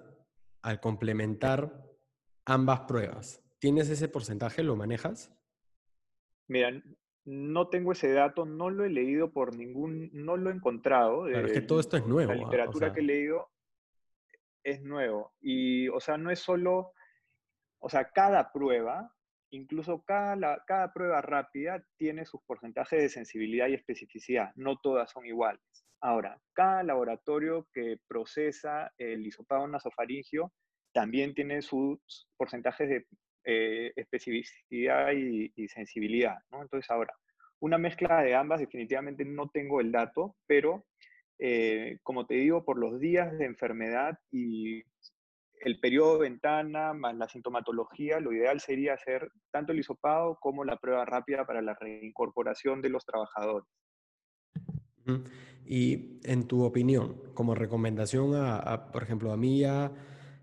[0.62, 1.84] al complementar
[2.44, 3.42] ambas pruebas?
[3.58, 4.62] ¿Tienes ese porcentaje?
[4.62, 5.32] ¿Lo manejas?
[6.48, 6.70] Mira,
[7.24, 11.24] no tengo ese dato, no lo he leído por ningún, no lo he encontrado.
[11.24, 12.32] Claro, es que todo esto es nuevo.
[12.32, 13.48] La ah, literatura que he leído
[14.64, 15.32] es nuevo.
[15.40, 16.92] Y, o sea, no es solo,
[17.78, 19.10] o sea, cada prueba,
[19.50, 24.52] incluso cada, cada prueba rápida tiene sus porcentajes de sensibilidad y especificidad.
[24.56, 25.62] No todas son iguales.
[26.00, 30.52] Ahora, cada laboratorio que procesa el hisopado nasofaringio
[30.92, 33.06] también tiene sus porcentajes de
[33.46, 36.36] eh, especificidad y, sensibilidad.
[36.50, 36.62] ¿no?
[36.62, 37.14] Entonces, ahora,
[37.60, 40.86] una mezcla de ambas, definitivamente no tengo el dato, pero
[41.38, 44.82] eh, como te digo, por los días de enfermedad y
[45.60, 50.64] el periodo de ventana más la sintomatología, lo ideal sería hacer tanto el hisopado como
[50.64, 53.68] la prueba rápida para la reincorporación de los trabajadores.
[55.66, 59.92] Y en tu opinión, como recomendación a, por ejemplo, a mí ya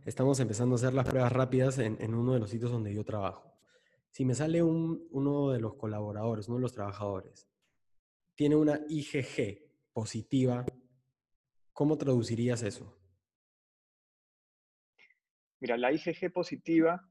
[0.05, 3.53] estamos empezando a hacer las pruebas rápidas en, uno de los sitios donde yo trabajo.
[4.09, 7.47] Si me sale uno de los colaboradores, uno de los trabajadores,
[8.35, 9.59] tiene una IgG
[9.93, 10.65] positiva
[11.73, 12.97] ¿Cómo traducirías eso?
[15.59, 17.07] Mira, la IgG positiva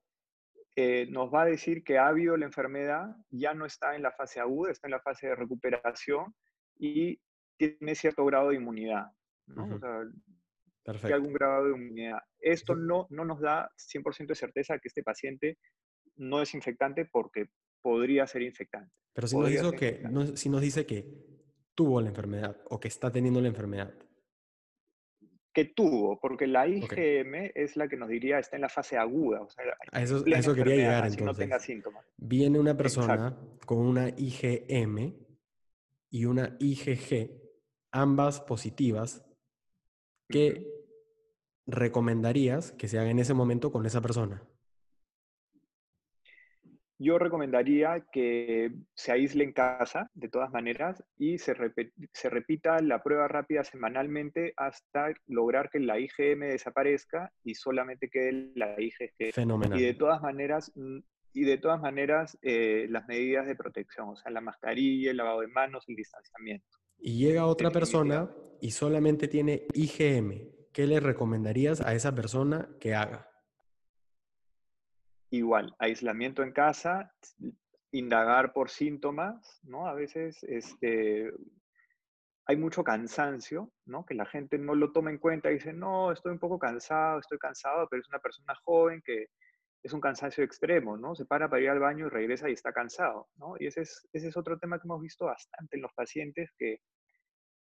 [0.77, 4.13] eh, nos va a decir que ha habido la enfermedad, ya no está en la
[4.13, 6.35] fase aguda, está en la fase de recuperación
[6.79, 7.21] y
[7.57, 9.07] tiene cierto grado de inmunidad.
[9.47, 9.81] ¿no?
[10.83, 11.15] Perfecto.
[11.15, 12.19] algún grado de inmunidad.
[12.39, 15.59] Esto no, no nos da 100% de certeza que este paciente
[16.17, 17.51] no es infectante porque
[17.83, 18.93] podría ser infectante.
[19.13, 20.03] Pero si nos, que,
[20.35, 21.05] si nos dice que
[21.75, 23.93] tuvo la enfermedad o que está teniendo la enfermedad,
[25.53, 29.43] que tuvo, porque la IgM es la que nos diría está en la fase aguda.
[29.43, 31.25] O sea, a eso, eso quería llegar entonces.
[31.27, 32.05] No tenga síntomas.
[32.17, 33.37] Viene una persona
[33.67, 35.15] con una IgM
[36.11, 37.31] y una IgG,
[37.93, 39.25] ambas positivas,
[40.29, 40.67] ¿qué
[41.67, 44.43] recomendarías que se haga en ese momento con esa persona?
[47.01, 51.55] Yo recomendaría que se aísle en casa, de todas maneras, y se,
[52.13, 58.53] se, repita la prueba rápida semanalmente hasta lograr que la IgM desaparezca y solamente quede
[58.55, 59.33] la IgG.
[59.33, 59.81] Fenomenal.
[59.81, 60.99] Y de todas maneras, mm,
[61.33, 65.41] y de todas maneras eh, las medidas de protección, o sea, la mascarilla, el lavado
[65.41, 66.67] de manos, el distanciamiento.
[66.99, 70.51] Y llega otra persona y solamente tiene IgM.
[70.71, 73.30] ¿Qué le recomendarías a esa persona que haga?
[75.31, 77.13] Igual, aislamiento en casa,
[77.93, 79.87] indagar por síntomas, ¿no?
[79.87, 81.33] A veces este,
[82.47, 84.05] hay mucho cansancio, ¿no?
[84.05, 87.21] Que la gente no lo toma en cuenta y dice, no, estoy un poco cansado,
[87.21, 89.27] estoy cansado, pero es una persona joven que
[89.83, 91.15] es un cansancio extremo, ¿no?
[91.15, 93.55] Se para para ir al baño y regresa y está cansado, ¿no?
[93.59, 96.81] Y ese es, ese es otro tema que hemos visto bastante en los pacientes, que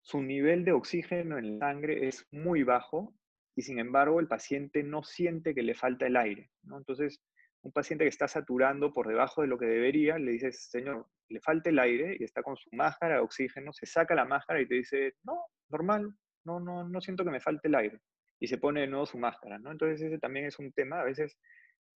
[0.02, 3.14] su nivel de oxígeno en la sangre es muy bajo
[3.56, 6.50] y sin embargo el paciente no siente que le falta el aire.
[6.62, 6.76] ¿no?
[6.76, 7.22] Entonces,
[7.64, 11.40] un paciente que está saturando por debajo de lo que debería, le dices, señor, le
[11.40, 14.68] falta el aire y está con su máscara de oxígeno, se saca la máscara y
[14.68, 18.00] te dice, no, normal, no, no, no siento que me falte el aire.
[18.38, 19.72] Y se pone de nuevo su máscara, ¿no?
[19.72, 21.38] Entonces ese también es un tema, a veces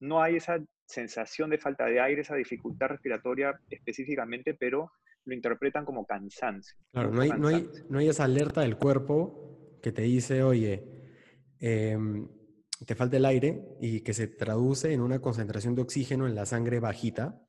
[0.01, 4.91] no hay esa sensación de falta de aire, esa dificultad respiratoria específicamente, pero
[5.27, 6.79] lo interpretan como cansancio.
[6.93, 10.83] Claro, no hay, no hay, no hay esa alerta del cuerpo que te dice, oye,
[11.61, 12.27] em,
[12.85, 16.47] te falta el aire y que se traduce en una concentración de oxígeno en la
[16.47, 17.41] sangre bajita.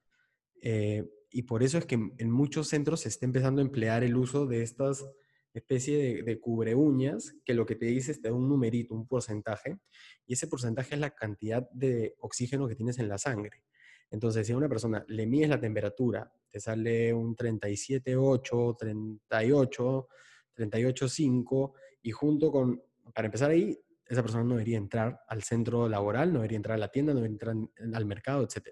[0.61, 4.15] Eh, y por eso es que en muchos centros se está empezando a emplear el
[4.15, 5.05] uso de estas
[5.53, 8.93] especie de, de cubre uñas que lo que te dice es te da un numerito,
[8.93, 9.77] un porcentaje,
[10.25, 13.63] y ese porcentaje es la cantidad de oxígeno que tienes en la sangre.
[14.11, 20.07] Entonces, si a una persona le mides la temperatura, te sale un 37,8, 38,
[20.55, 22.81] 38,5, y junto con,
[23.13, 23.77] para empezar ahí,
[24.09, 27.21] esa persona no debería entrar al centro laboral, no debería entrar a la tienda, no
[27.21, 27.55] debería entrar
[27.93, 28.69] al mercado, etc.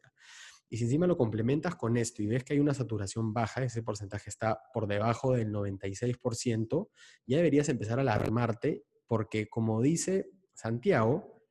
[0.68, 3.84] Y si encima lo complementas con esto y ves que hay una saturación baja, ese
[3.84, 6.90] porcentaje está por debajo del 96%,
[7.28, 11.44] ya deberías empezar a alarmarte porque como dice Santiago,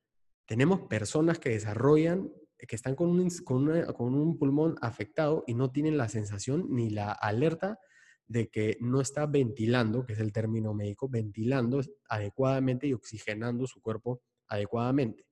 [0.45, 5.97] tenemos personas que desarrollan, que están con un, con un pulmón afectado y no tienen
[5.97, 7.79] la sensación ni la alerta
[8.27, 13.81] de que no está ventilando, que es el término médico, ventilando adecuadamente y oxigenando su
[13.81, 15.25] cuerpo adecuadamente.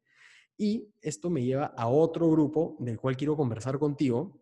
[0.58, 4.42] Y esto me lleva a otro grupo del cual quiero conversar contigo,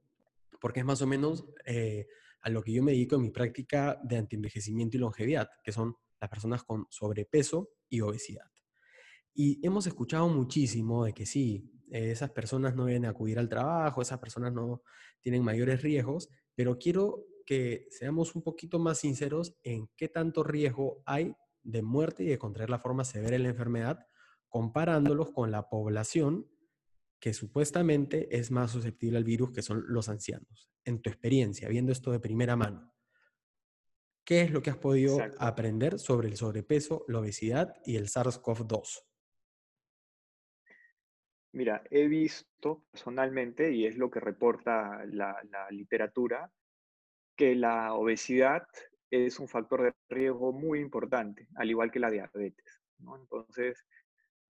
[0.62, 2.08] porque es más o menos eh,
[2.42, 5.96] a lo que yo me dedico en mi práctica de antienvejecimiento y longevidad, que son
[6.22, 8.50] las personas con sobrepeso y obesidad.
[9.34, 14.20] Y hemos escuchado muchísimo de que sí, esas personas no a acudir al trabajo, esas
[14.20, 14.82] personas no
[15.22, 21.01] tienen mayores riesgos, pero quiero que seamos un poquito más sinceros en qué tanto riesgo
[21.06, 24.08] hay de muerte y de contraer la forma severa de la enfermedad,
[24.49, 26.47] comparándolos con la población
[27.19, 30.69] que supuestamente es más susceptible al virus, que son los ancianos.
[30.84, 32.93] En tu experiencia, viendo esto de primera mano,
[34.25, 39.06] ¿qué es lo que has podido aprender sobre el sobrepeso, la obesidad y el SARS-CoV-2?
[41.53, 46.51] Mira, he visto personalmente, y es lo que reporta la, la literatura,
[47.36, 48.67] que la obesidad
[49.10, 52.82] es un factor de riesgo muy importante, al igual que la diabetes.
[53.00, 53.15] ¿no?
[53.15, 53.86] Entonces,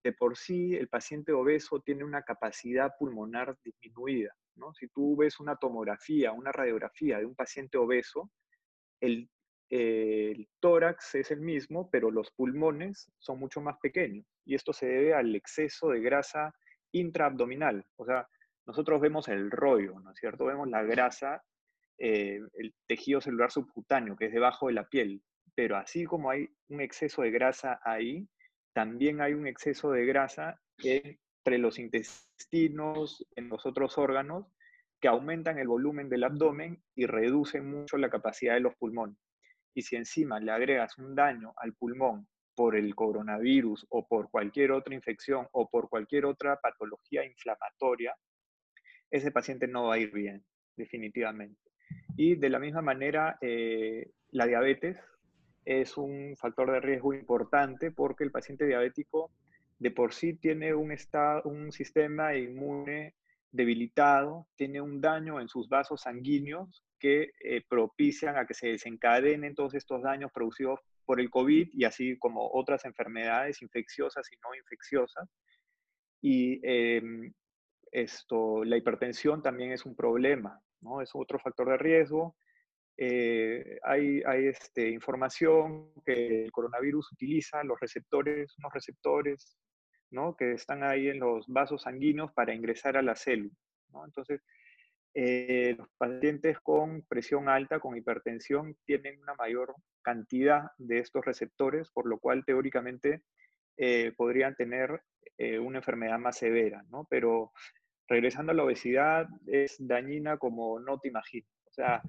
[0.04, 4.34] de por sí, el paciente obeso tiene una capacidad pulmonar disminuida.
[4.56, 4.74] ¿no?
[4.74, 8.32] Si tú ves una tomografía, una radiografía de un paciente obeso,
[9.02, 9.30] el,
[9.70, 14.26] el tórax es el mismo, pero los pulmones son mucho más pequeños.
[14.46, 16.54] Y esto se debe al exceso de grasa
[16.92, 17.86] intraabdominal.
[17.96, 18.28] O sea,
[18.66, 20.46] nosotros vemos el rollo, ¿no es cierto?
[20.46, 21.44] Vemos la grasa
[21.98, 25.22] eh, el tejido celular subcutáneo, que es debajo de la piel.
[25.56, 28.28] Pero así como hay un exceso de grasa ahí,
[28.74, 34.48] también hay un exceso de grasa entre los intestinos, en los otros órganos,
[35.00, 39.18] que aumentan el volumen del abdomen y reducen mucho la capacidad de los pulmones.
[39.76, 44.72] Y si encima le agregas un daño al pulmón por el coronavirus o por cualquier
[44.72, 48.16] otra infección o por cualquier otra patología inflamatoria,
[49.12, 50.44] ese paciente no va a ir bien,
[50.76, 51.73] definitivamente.
[52.16, 54.98] Y de la misma manera, eh, la diabetes
[55.66, 59.32] es un factor de riesgo importante porque el paciente diabético
[59.80, 63.16] de por sí tiene un, estado, un sistema inmune
[63.52, 69.56] debilitado, tiene un daño en sus vasos sanguíneos que eh, propician a que se desencadenen
[69.56, 74.56] todos estos daños producidos por el COVID y así como otras enfermedades infecciosas y no
[74.56, 75.30] infecciosas.
[76.22, 77.34] Y em,
[77.92, 80.62] esto, la hipertensión también es un problema.
[81.02, 82.36] Es otro factor de riesgo.
[82.98, 89.58] Eh, hay, hay este, información que el coronavirus utiliza los receptores, unos receptores
[90.12, 90.36] ¿no?
[90.36, 93.54] que están ahí en los vasos sanguíneos para ingresar a la célula.
[94.06, 94.42] Entonces,
[95.16, 101.92] eh, los pacientes con presión alta, con hipertensión, tienen una mayor cantidad de estos receptores,
[101.92, 103.24] por lo cual teóricamente
[103.78, 105.02] eh, podrían tener
[105.62, 107.06] una enfermedad más severa, ¿no?
[107.10, 107.52] Pero
[108.14, 111.50] regresando a la obesidad, es dañina como no te imaginas.
[111.66, 112.04] O sea,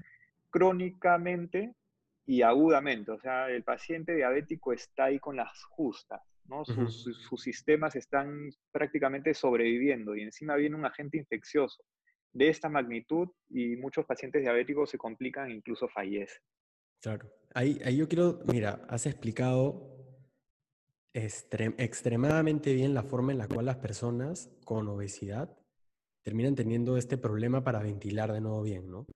[0.51, 1.75] crónicamente
[2.27, 3.11] y agudamente.
[3.11, 6.65] O sea, el paciente diabético está ahí con las justas, ¿no?
[6.67, 11.83] Sus, sus, sistemas están prácticamente sobreviviendo y encima viene un agente infeccioso
[12.35, 16.43] de esta magnitud y muchos pacientes diabéticos se complican e incluso fallecen.
[17.01, 17.31] Claro.
[17.55, 19.95] Ahí, ahí yo quiero, mira, has explicado
[21.15, 25.57] extremadamente bien la forma en la cual las personas con obesidad
[26.25, 29.07] terminan teniendo este problema para ventilar de nuevo bien, ¿no?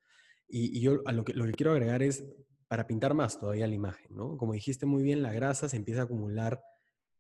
[0.47, 2.25] Y, yo lo que, lo que quiero agregar es
[2.69, 4.37] para pintar más todavía la imagen, ¿no?
[4.37, 6.63] Como dijiste muy bien, la grasa se empieza a acumular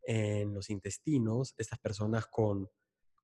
[0.03, 1.55] en los intestinos.
[1.59, 2.69] Estas personas con,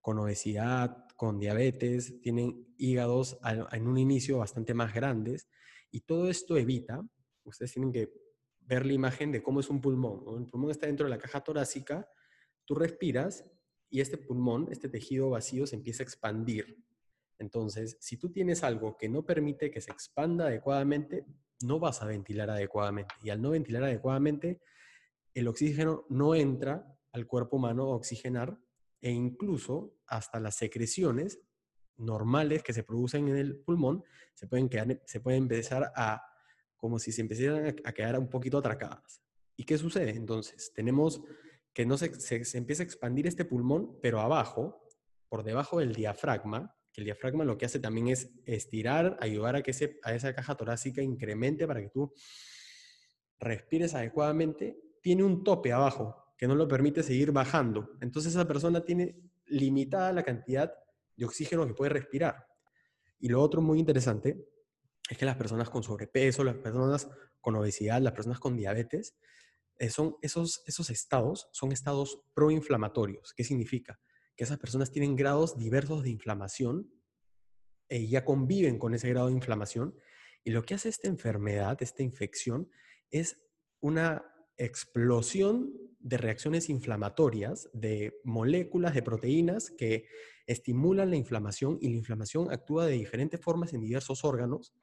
[0.01, 3.39] con obesidad, con diabetes, tienen hígados
[3.73, 5.49] en un inicio bastante más grandes
[5.91, 7.07] y todo esto evita,
[7.45, 8.13] ustedes tienen que
[8.61, 10.25] ver la imagen de cómo es un pulmón.
[10.43, 12.09] El pulmón está dentro de la caja torácica,
[12.65, 13.45] tú respiras
[13.95, 16.83] y este pulmón, este tejido vacío se empieza a expandir.
[17.39, 21.25] Entonces, si tú tienes algo que no permite que se expanda adecuadamente,
[21.63, 23.15] no vas a ventilar adecuadamente.
[23.23, 24.61] Y al no ventilar adecuadamente,
[25.33, 28.59] el oxígeno no entra al cuerpo humano a oxigenar
[29.01, 31.39] e incluso hasta las secreciones
[31.97, 36.21] normales que se producen en el pulmón se pueden, quedar, se pueden empezar a,
[36.77, 39.23] como si se empezaran a, quedar un poquito atracadas.
[39.55, 40.17] ¿Y qué sucede?
[40.17, 41.23] Entonces, tenemos
[41.75, 44.87] que no se, se, empieza a expandir este pulmón, pero abajo,
[45.29, 49.63] por debajo del diafragma, que el diafragma lo que hace también es estirar, ayudar a
[49.63, 52.15] que esa caja torácica incremente para que tú
[53.41, 57.91] respires adecuadamente, tiene un tope abajo que no lo permite seguir bajando.
[58.01, 60.73] Entonces esa persona tiene limitada la cantidad
[61.17, 62.47] de oxígeno que puede respirar.
[63.19, 64.47] Y lo otro muy interesante
[65.11, 67.09] es que las personas con sobrepeso, las personas
[67.41, 69.17] con obesidad, las personas con diabetes,
[69.91, 73.33] son esos, esos estados, son estados proinflamatorios.
[73.35, 73.99] ¿Qué significa?
[74.37, 76.91] que esas personas tienen grados diversos de inflamación
[77.89, 79.95] y eh, ya conviven con ese grado de inflamación.
[80.43, 82.69] Y lo que hace esta enfermedad, esta infección,
[83.11, 83.39] es
[83.81, 84.25] una
[84.57, 90.07] explosión de reacciones inflamatorias, de moléculas, de proteínas que
[90.47, 94.75] estimulan la inflamación y la inflamación actúa de diferentes formas en diversos órganos.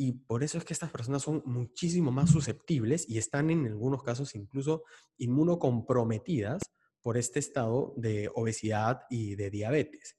[0.00, 4.04] Y por eso es que estas personas son muchísimo más susceptibles y están en algunos
[4.04, 4.84] casos incluso
[5.16, 6.62] inmunocomprometidas
[7.02, 10.16] por este estado de obesidad y de diabetes.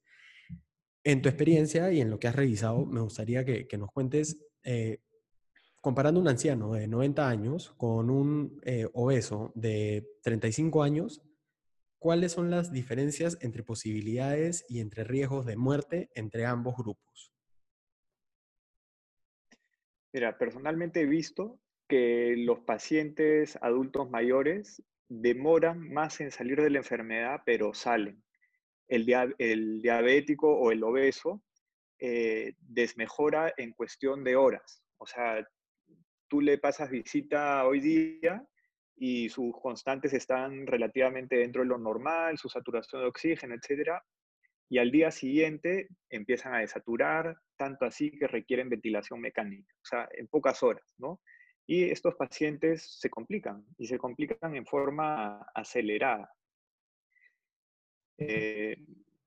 [1.05, 4.99] En tu experiencia y en lo que has revisado, me gustaría que, nos cuentes, eh,
[5.79, 11.21] comparando un anciano de 90 años con un eh, obeso de 35 años,
[11.99, 17.31] ¿cuáles son las diferencias entre posibilidades y entre riesgos de muerte entre ambos grupos?
[20.11, 26.79] Mira, personalmente he visto que los pacientes adultos mayores demoran más en salir de la
[26.79, 28.23] enfermedad, pero salen.
[28.87, 29.05] El,
[29.81, 31.43] diabético o el obeso
[31.99, 34.81] eh, desmejora en cuestión de horas.
[34.97, 35.47] O sea,
[36.27, 38.43] tú le pasas visita hoy día
[38.95, 44.01] y sus constantes están relativamente dentro de lo normal, su saturación de oxígeno, etc.
[44.69, 50.07] Y al día siguiente empiezan a desaturar, tanto así que requieren ventilación mecánica, o sea,
[50.13, 51.19] en pocas horas, ¿no?
[51.65, 56.31] Y estos pacientes se complican y se complican en forma acelerada.
[58.17, 58.77] Eh,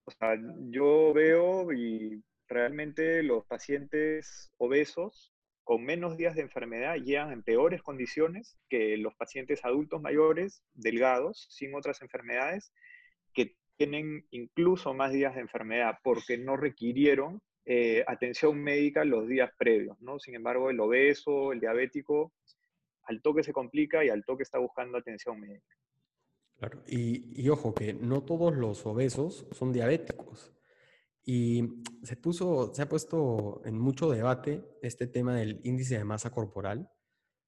[0.04, 0.36] o sea,
[0.70, 5.32] yo veo y realmente los pacientes obesos
[5.64, 11.46] con menos días de enfermedad llegan en peores condiciones que los pacientes adultos mayores, delgados,
[11.50, 12.72] sin otras enfermedades,
[13.32, 19.50] que tienen incluso más días de enfermedad porque no requirieron eh, atención médica los días
[19.56, 20.18] previos, ¿no?
[20.18, 22.32] Sin embargo, el obeso, el diabético,
[23.04, 25.76] al toque se complica y al toque está buscando atención médica.
[26.58, 30.52] Claro, y, ojo que no todos los obesos son diabéticos.
[31.24, 36.30] Y se puso, se ha puesto en mucho debate este tema del índice de masa
[36.30, 36.90] corporal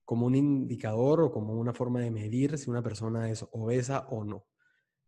[0.04, 4.24] como un indicador o como una forma de medir si una persona es obesa o
[4.24, 4.46] no.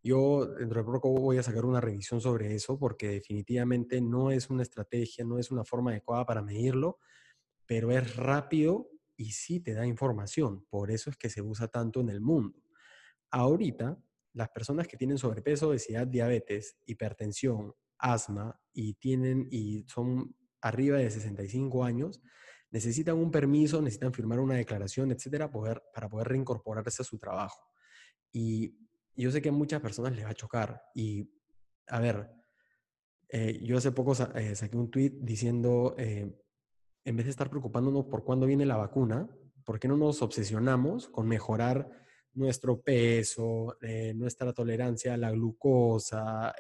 [0.07, 4.49] Yo dentro de poco voy a sacar una revisión sobre eso porque definitivamente no es
[4.51, 7.01] una estrategia, no es una forma adecuada para medirlo,
[7.67, 10.65] pero es rápido y sí te da información.
[10.71, 12.63] Por eso es que se usa tanto en el mundo.
[13.33, 13.99] Ahorita,
[14.33, 21.11] las personas que tienen sobrepeso, obesidad, diabetes, hipertensión, asma y tienen y son arriba de
[21.11, 22.23] 65 años,
[22.71, 27.73] necesitan un permiso, necesitan firmar una declaración, etcétera, para poder reincorporarse a su trabajo.
[28.31, 28.86] Y
[29.17, 30.83] yo sé que a muchas personas les va a chocar.
[30.95, 31.31] Y,
[31.89, 32.31] a ver,
[33.29, 36.33] eh, yo hace poco eh, saqué un tweet diciendo, eh,
[37.05, 39.29] en vez de estar preocupándonos por cuándo viene la vacuna,
[39.65, 41.91] ¿por qué no nos obsesionamos con mejorar
[42.35, 43.79] nuestro peso,
[44.15, 46.55] nuestra tolerancia a la glucosa?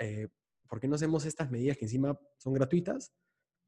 [0.68, 3.12] ¿Por qué no hacemos estas medidas que encima son gratuitas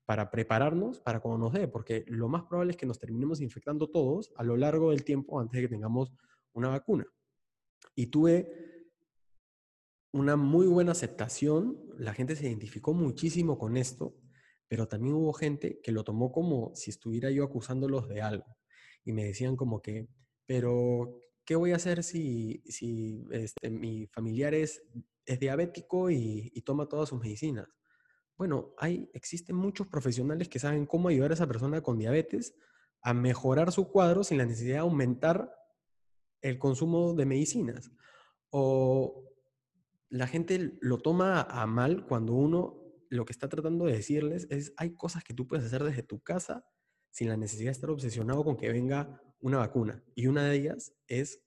[0.07, 1.69] para prepararnos para cuando nos dé?
[1.69, 5.39] Porque lo más probable es que nos terminemos infectando todos a lo largo del tiempo
[5.39, 6.13] antes de que tengamos
[6.53, 7.07] una vacuna.
[7.95, 8.78] Y tuve
[10.13, 14.15] una muy buena aceptación, la gente se identificó muchísimo con esto,
[14.67, 18.57] pero también hubo gente que lo tomó como si estuviera yo acusándolos de algo.
[19.05, 20.09] Y me decían como que,
[20.47, 24.83] pero, ¿qué voy a hacer si, si este, mi familiar es,
[25.25, 27.69] es diabético y, y, toma todas sus medicinas?
[28.37, 32.55] Bueno, hay, existen muchos profesionales que saben cómo ayudar a esa persona con diabetes
[33.03, 35.55] a mejorar su cuadro sin la necesidad de aumentar
[36.41, 37.91] el consumo de medicinas.
[38.51, 39.28] o
[40.11, 44.75] la gente lo toma a mal cuando uno lo que está tratando de decirles es,
[44.77, 46.65] hay cosas que tú puedes hacer desde tu casa
[47.11, 50.03] sin la necesidad de estar obsesionado con que venga una vacuna.
[50.15, 51.43] Y una de ellas es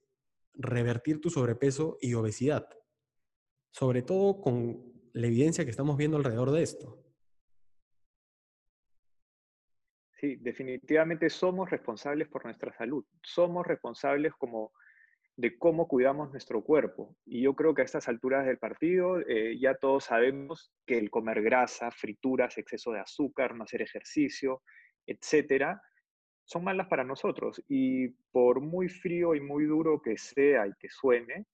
[0.53, 2.68] revertir tu sobrepeso y obesidad,
[3.72, 6.97] sobre todo con la evidencia que estamos viendo alrededor de esto.
[10.20, 13.03] Sí, definitivamente somos responsables por nuestra salud.
[13.24, 14.72] Somos responsables como
[15.42, 17.16] de cómo cuidamos nuestro cuerpo.
[17.26, 21.10] Y yo creo que a estas alturas del partido eh, ya todos sabemos que el
[21.10, 24.62] comer grasa, frituras, exceso de azúcar, no hacer ejercicio,
[25.08, 25.82] etcétera,
[26.46, 27.60] son malas para nosotros.
[27.68, 31.48] Y por muy frío y muy duro que sea y que suene,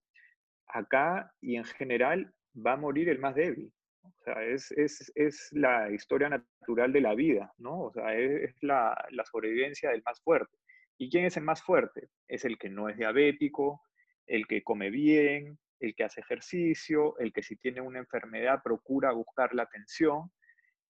[0.67, 3.71] acá y en general va a morir el más débil.
[4.03, 7.83] O sea, es, es, es la historia natural de la vida, ¿no?
[7.83, 10.57] O sea, es, la, la sobrevivencia del más fuerte.
[10.97, 12.09] ¿Y quién es el más fuerte?
[12.27, 13.81] Es el que no es diabético,
[14.25, 19.11] el que come bien, el que hace ejercicio, el que si tiene una enfermedad procura
[19.11, 20.31] buscar la atención.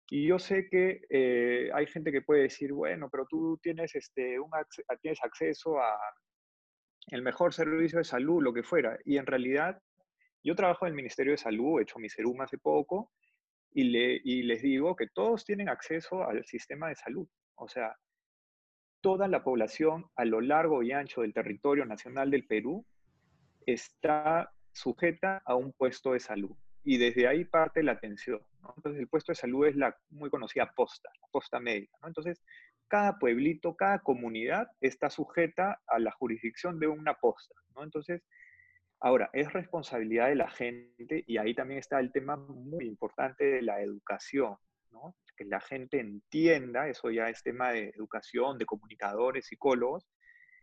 [0.10, 4.39] Y yo sé que eh, hay gente que puede decir, bueno, pero tú tienes, este,
[4.39, 4.51] un,
[5.01, 5.97] tienes acceso a
[7.08, 8.97] el mejor servicio de salud, lo que fuera.
[9.03, 9.80] Y en realidad,
[10.43, 13.12] yo trabajo en el Ministerio de Salud, he hecho mi serum hace poco,
[13.72, 17.28] y, le, y les digo que todos tienen acceso al sistema de salud.
[17.56, 17.95] O sea,
[19.06, 22.84] toda la población a lo largo y ancho del territorio nacional del Perú
[23.68, 26.56] está sujeta a un puesto de salud.
[26.84, 28.41] Y desde ahí parte la atención.
[28.76, 31.95] Entonces, el puesto de salud es la muy conocida posta, la posta médica.
[32.03, 32.41] Entonces,
[32.88, 37.53] cada pueblito, cada comunidad está sujeta a la jurisdicción de una posta.
[37.78, 38.24] Entonces,
[39.01, 43.62] ahora, es responsabilidad de la gente y ahí también está el tema muy importante de
[43.62, 44.58] la educación
[45.36, 50.07] que la gente entienda, eso ya es tema de educación, de comunicadores, psicólogos,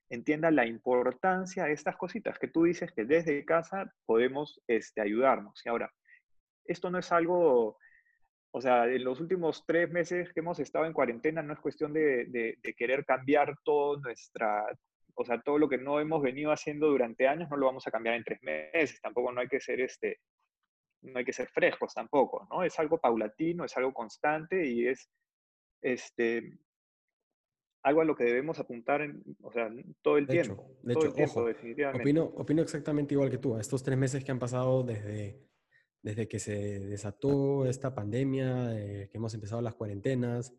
[0.09, 5.61] entienda la importancia de estas cositas que tú dices que desde casa podemos este, ayudarnos.
[5.65, 5.91] Y ahora,
[6.65, 7.79] esto no es algo,
[8.51, 11.93] o sea, en los últimos tres meses que hemos estado en cuarentena no es cuestión
[11.93, 14.67] de, de querer cambiar todo nuestra,
[15.15, 17.91] o sea, todo lo que no hemos venido haciendo durante años no lo vamos a
[17.91, 20.19] cambiar en tres meses, tampoco no hay que ser este,
[21.03, 22.63] no hay que ser frescos tampoco, ¿no?
[22.63, 25.11] Es algo paulatino, es algo constante y es
[25.81, 26.59] este,
[27.83, 30.79] algo a lo que debemos apuntar en, o sea, todo el tiempo.
[30.83, 31.47] de hecho, ojo,
[31.95, 33.59] Opino, opino exactamente igual que tú.
[33.59, 35.43] Estos tres meses que han pasado desde,
[36.01, 40.55] desde que se desató esta pandemia, eh, que hemos empezado las cuarentenas,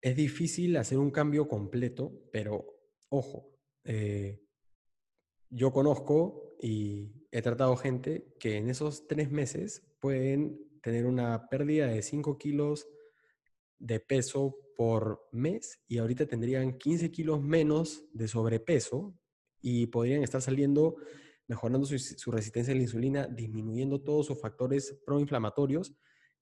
[0.00, 2.64] es difícil hacer un cambio completo, pero
[3.08, 3.50] ojo,
[3.84, 4.45] eh,
[5.50, 11.86] yo conozco y he tratado gente que en esos tres meses pueden tener una pérdida
[11.86, 12.86] de 5 kilos
[13.78, 19.18] de peso por mes y ahorita tendrían 15 kilos menos de sobrepeso
[19.60, 20.96] y podrían estar saliendo
[21.48, 25.94] mejorando su, resistencia a la insulina, disminuyendo todos sus factores proinflamatorios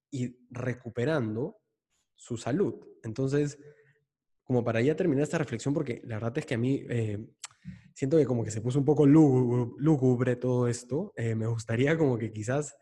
[0.09, 1.57] y recuperando
[2.15, 2.75] su salud.
[3.03, 3.59] Entonces,
[4.43, 7.19] como para ya terminar esta reflexión, porque la verdad es que a mí eh,
[7.95, 11.13] siento que como que se puso un poco lúgubre todo esto.
[11.15, 12.75] Eh, me gustaría como que quizás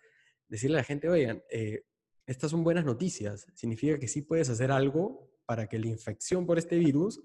[0.49, 1.83] decirle a la gente, oigan, eh,
[2.25, 3.45] estas son buenas noticias.
[3.53, 7.21] Significa que sí puedes hacer algo para que la infección por este virus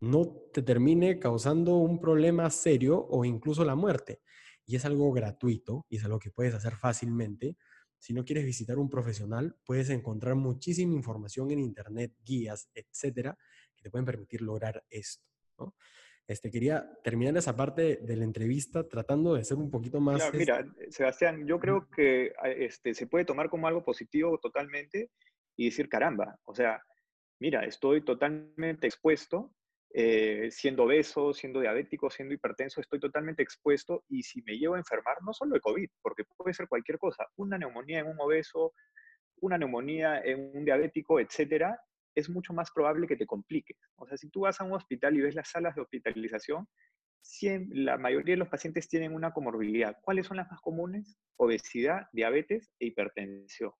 [0.00, 4.20] no te termine causando un problema serio o incluso la muerte.
[4.66, 7.56] Y es algo gratuito y es algo que puedes hacer fácilmente.
[7.98, 13.38] Si no quieres visitar un profesional, puedes encontrar muchísima información en internet, guías, etcétera,
[13.76, 15.74] que te pueden permitir lograr esto.
[16.28, 20.30] Este, quería terminar esa parte de la entrevista tratando de ser un poquito más...
[20.34, 25.10] mira, Sebastián, yo creo que este, se puede tomar como algo positivo totalmente
[25.56, 26.82] y decir, caramba, o sea,
[27.40, 29.54] mira, estoy totalmente expuesto,
[29.94, 34.78] eh, siendo obeso, siendo diabético, siendo hipertenso, estoy totalmente expuesto y si me llevo a
[34.78, 38.74] enfermar, no solo de COVID, porque puede ser cualquier cosa, una neumonía en un obeso,
[39.40, 41.80] una neumonía en un diabético, etcétera,
[42.18, 43.74] es mucho más probable que te complique.
[43.96, 46.66] O sea, si tú vas a un hospital y ves las salas de hospitalización,
[47.70, 49.96] la mayoría de los pacientes tienen una comorbilidad.
[50.02, 51.18] ¿Cuáles son las más comunes?
[51.36, 53.72] Obesidad, diabetes e hipertensión.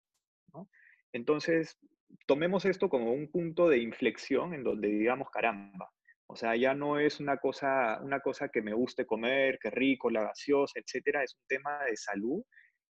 [1.12, 1.78] Entonces,
[2.26, 5.91] tomemos esto como un punto de inflexión en donde digamos, caramba,
[6.30, 10.11] o sea, ya no es una cosa, una cosa que me guste comer, que rico,
[10.11, 12.43] la gaseosa, etcétera, es un tema de salud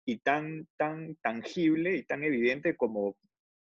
[0.06, 3.16] y tan, tan tangible y tan evidente como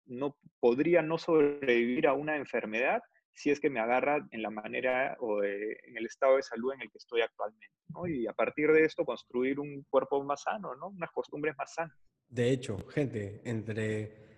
[0.08, 3.02] no podría no sobrevivir a una enfermedad
[3.38, 6.82] si es que me agarra en la manera o en el estado de salud en
[6.82, 7.68] el que estoy actualmente,
[8.08, 10.88] Y a partir de esto construir un cuerpo más sano, ¿no?
[10.88, 11.96] Unas costumbres más sanas.
[12.28, 14.28] De hecho, gente, entre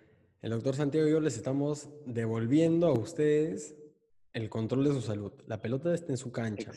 [0.41, 3.75] el doctor Santiago y yo les estamos devolviendo a ustedes
[4.33, 5.33] el control de su salud.
[5.47, 6.71] La pelota está en su cancha.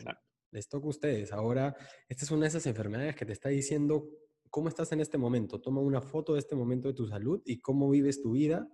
[0.51, 1.33] les toca a ustedes.
[1.33, 1.77] Ahora,
[2.09, 4.09] esta es una de esas enfermedades que te está diciendo
[4.51, 5.61] cómo estás en este momento.
[5.61, 8.69] Toma una foto de este momento de tu salud y cómo vives tu vida.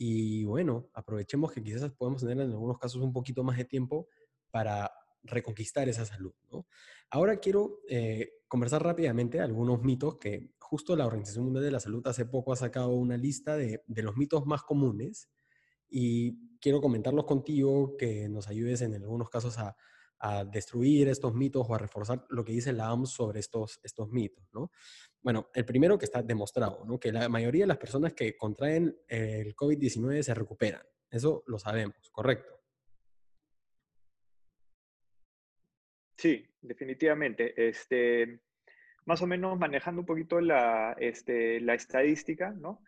[0.00, 4.06] Y bueno, aprovechemos que quizás podemos tener en algunos casos un poquito más de tiempo
[4.52, 4.92] para
[5.24, 6.32] reconquistar esa salud.
[7.10, 12.06] Ahora quiero eh, conversar rápidamente algunos mitos que justo la Organización Mundial de la Salud
[12.06, 15.28] hace poco ha sacado una lista de, de los mitos más comunes
[15.90, 19.74] y quiero comentarlos contigo, que nos ayudes en algunos casos a,
[20.20, 24.10] a destruir estos mitos o a reforzar lo que dice la OMS sobre estos, estos
[24.10, 24.70] mitos, ¿no?
[25.22, 26.98] Bueno, el primero que está demostrado, ¿no?
[26.98, 30.82] Que la mayoría de las personas que contraen el COVID-19 se recuperan.
[31.10, 32.58] Eso lo sabemos, ¿correcto?
[36.16, 37.68] Sí, definitivamente.
[37.68, 38.40] Este,
[39.06, 42.82] más o menos manejando un poquito la, este, la estadística, ¿no?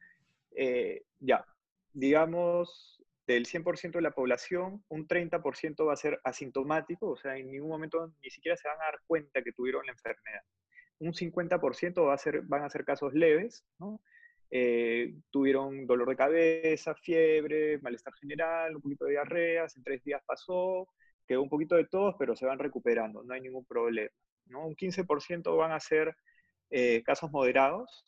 [0.50, 1.46] Eh, ya,
[1.92, 2.99] digamos,
[3.32, 7.70] del 100% de la población, un 30% va a ser asintomático, o sea, en ningún
[7.70, 10.42] momento ni siquiera se van a dar cuenta que tuvieron la enfermedad.
[10.98, 13.64] Un 50% va a ser, van a ser casos leves.
[14.50, 20.22] Eh, tuvieron dolor de cabeza, fiebre, malestar general, un poquito de diarreas, en tres días
[20.26, 20.88] pasó,
[21.26, 24.10] quedó un poquito de todos, pero se van recuperando, no hay ningún problema.
[24.52, 26.16] Un 15% van a ser
[26.70, 28.04] eh, casos moderados,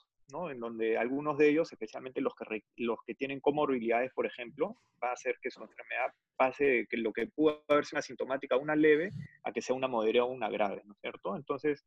[0.51, 5.11] en donde algunos de ellos, especialmente los que, los que tienen comorbilidades, por ejemplo, va
[5.11, 8.75] a hacer que su enfermedad pase que lo que pudo haber sido una sintomática, una
[8.75, 9.13] leve,
[9.45, 11.37] a que sea una moderada o una grave, ¿no es cierto?
[11.37, 11.85] Entonces,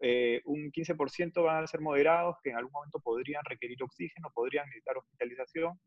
[0.00, 4.66] eh, un 15% van a ser moderados, que en algún momento podrían requerir oxígeno, podrían
[4.66, 5.80] necesitar hospitalización.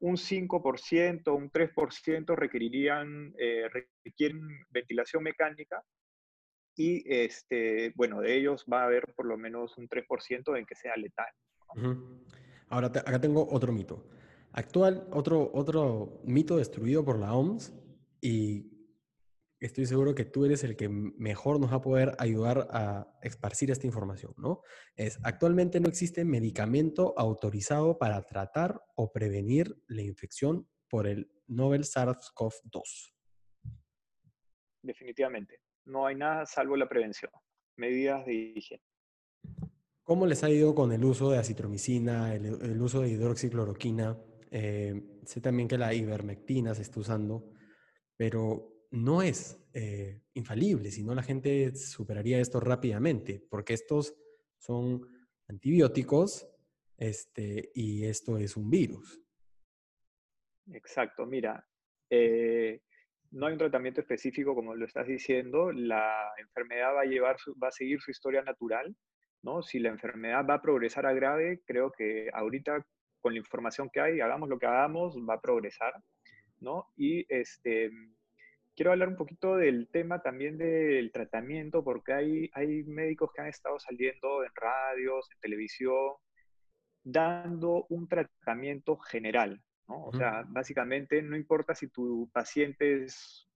[0.00, 3.68] Un 5%, un 3% requerirían, eh,
[4.04, 5.82] requieren ventilación mecánica,
[6.76, 10.74] y este, bueno, de ellos va a haber por lo menos un 3% en que
[10.74, 11.32] sea letal.
[12.68, 14.08] Ahora, acá tengo otro mito.
[14.52, 17.72] Actual, otro, otro mito destruido por la OMS
[18.20, 18.70] y
[19.60, 23.70] estoy seguro que tú eres el que mejor nos va a poder ayudar a esparcir
[23.70, 24.62] esta información, ¿no?
[24.94, 31.82] Es, actualmente no existe medicamento autorizado para tratar o prevenir la infección por el Novel
[31.82, 33.12] SARS-CoV-2.
[34.82, 37.30] Definitivamente no hay nada salvo la prevención,
[37.76, 38.82] medidas de higiene.
[40.02, 44.18] ¿Cómo les ha ido con el uso de acitromicina, el, uso de hidroxicloroquina?
[44.50, 47.50] Eh, sé también que la ivermectina se está usando,
[48.16, 54.14] pero no es eh, infalible, sino la gente superaría esto rápidamente, porque estos
[54.58, 55.08] son
[55.48, 56.46] antibióticos
[56.98, 59.20] este, y esto es un virus.
[60.72, 61.66] Exacto, mira,
[62.10, 62.82] eh,
[63.34, 67.68] no hay un tratamiento específico, como lo estás diciendo, la enfermedad va a, llevar va
[67.68, 68.94] a seguir su historia natural,
[69.42, 69.60] ¿no?
[69.60, 72.86] Si la enfermedad va a progresar a grave, creo que ahorita
[73.20, 75.94] con la información que hay, hagamos lo que hagamos, va a progresar,
[76.60, 76.86] ¿no?
[76.96, 77.90] Y este,
[78.76, 83.48] quiero hablar un poquito del tema también del tratamiento, porque hay, hay médicos que han
[83.48, 86.12] estado saliendo en radios, en televisión,
[87.02, 93.48] dando un tratamiento general, o sea, básicamente no importa si tu paciente es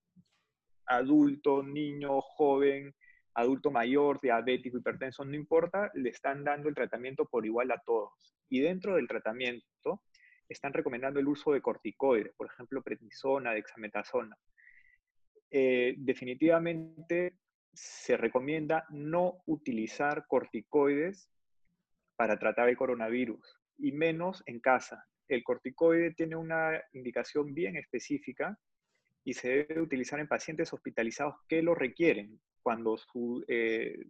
[0.87, 2.95] adulto, niño, joven,
[3.35, 8.37] adulto mayor, diabético, hipertenso, no importa, le están dando el tratamiento por igual a todos.
[8.49, 10.03] Y dentro del tratamiento
[10.49, 14.37] están recomendando el uso de corticoides, por ejemplo, prednisona, dexametasona.
[15.51, 17.39] Eh, definitivamente
[17.73, 21.31] se recomienda no utilizar corticoides
[22.17, 28.59] para tratar el coronavirus y menos en casa el corticoide tiene una indicación bien específica
[29.25, 32.97] y se debe utilizar en pacientes hospitalizados que lo requieren, cuando
[33.47, 34.05] eh,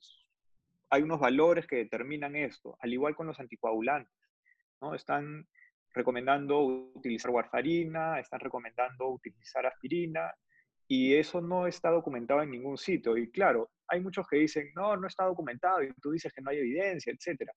[0.91, 4.14] hay unos valores que determinan esto, al igual con los anticoagulantes.
[4.81, 4.95] ¿no?
[4.95, 5.47] Están
[5.93, 6.61] recomendando
[6.95, 10.33] utilizar warfarina, están recomendando utilizar aspirina,
[10.87, 13.16] y eso no está documentado en ningún sitio.
[13.16, 16.51] Y claro, hay muchos que dicen, no, no está documentado, y tú dices que no
[16.51, 17.51] hay evidencia, etc.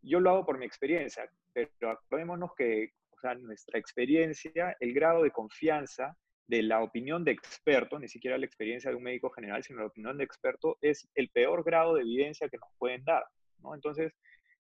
[0.00, 2.90] Yo lo hago por mi experiencia, pero acordémonos que
[3.22, 6.16] sea, nuestra experiencia, el grado de confianza
[6.46, 9.86] de la opinión de experto, ni siquiera la experiencia de un médico general, sino la
[9.86, 13.24] opinión de experto, es el peor grado de evidencia que nos pueden dar,
[13.58, 13.74] ¿no?
[13.74, 14.12] Entonces,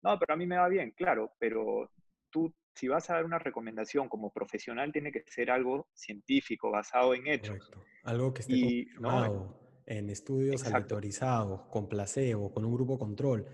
[0.04, 1.90] no, pero a mí me va bien, claro, pero
[2.30, 7.14] tú, si vas a dar una recomendación como profesional, tiene que ser algo científico, basado
[7.14, 7.72] en hechos.
[8.04, 13.48] Algo que esté confirmado, en estudios aleatorizados, con placebo, con un grupo control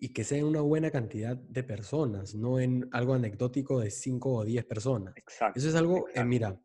[0.00, 4.34] y que sea en una buena cantidad de personas, no en algo anecdótico de 5
[4.34, 5.14] o 10 personas.
[5.16, 5.58] Exacto.
[5.58, 6.58] Eso es algo, eh, mira,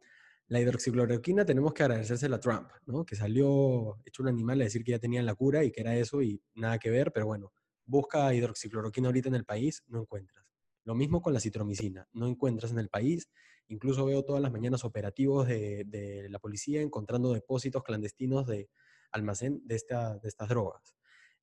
[0.48, 3.06] la hidroxicloroquina tenemos que agradecérsela a Trump, ¿no?
[3.06, 5.96] Que salió hecho un animal a decir que ya tenían la cura y que era
[5.96, 7.52] eso y nada que ver, pero bueno,
[7.86, 10.46] busca hidroxicloroquina ahorita en el país, no encuentras.
[10.86, 13.30] Lo mismo con la citromicina, no encuentras en el país.
[13.68, 18.70] Incluso veo todas las mañanas operativos de, de la policía encontrando depósitos clandestinos de,
[19.16, 20.96] almacén de, esta, de estas drogas.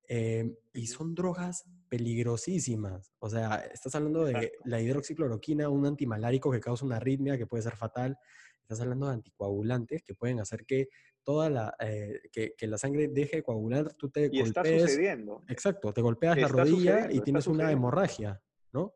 [0.09, 3.13] Em, y son drogas peligrosísimas.
[3.19, 7.63] O sea, estás hablando de la hidroxicloroquina, un antimalárico que causa una arritmia que puede
[7.63, 8.17] ser fatal.
[8.63, 10.89] Estás hablando de anticoagulantes que pueden hacer que
[11.23, 15.43] toda la, eh, que, que, la sangre deje de coagular, tú te y está sucediendo.
[15.49, 18.41] Exacto, te golpeas la rodilla y tienes una hemorragia,
[18.73, 18.95] ¿no?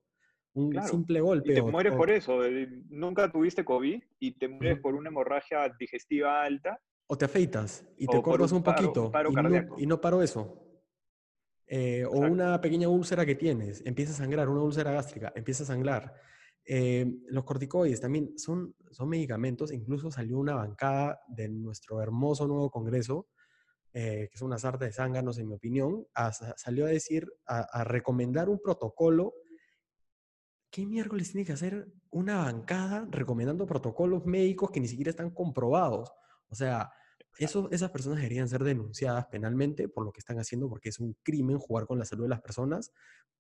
[0.55, 1.53] Un simple golpe.
[1.53, 2.41] Y te mueres por eso.
[2.89, 6.81] Nunca tuviste COVID y te mueres por una hemorragia digestiva alta.
[7.09, 9.13] O te afeitas y te cortas un, poquito
[9.77, 10.66] y, no, paro eso.
[11.67, 15.67] Eh, o una pequeña úlcera que tienes, empieza a sangrar, una úlcera gástrica, empieza a
[15.67, 16.15] sangrar.
[16.65, 22.71] Eh, los corticoides también son, son medicamentos, incluso salió una bancada de nuestro hermoso nuevo
[22.71, 23.29] Congreso,
[23.93, 26.07] que es una sarta de zánganos en mi opinión,
[26.57, 29.33] salió a decir, a recomendar un protocolo
[30.77, 36.13] ¿qué miércoles tiene que hacer una bancada recomendando protocolos médicos que ni siquiera están comprobados?
[36.49, 36.93] O sea,
[37.39, 41.17] eso, esas personas deberían ser denunciadas penalmente por lo que están haciendo, porque es un
[41.23, 42.93] crimen jugar con la salud de las personas.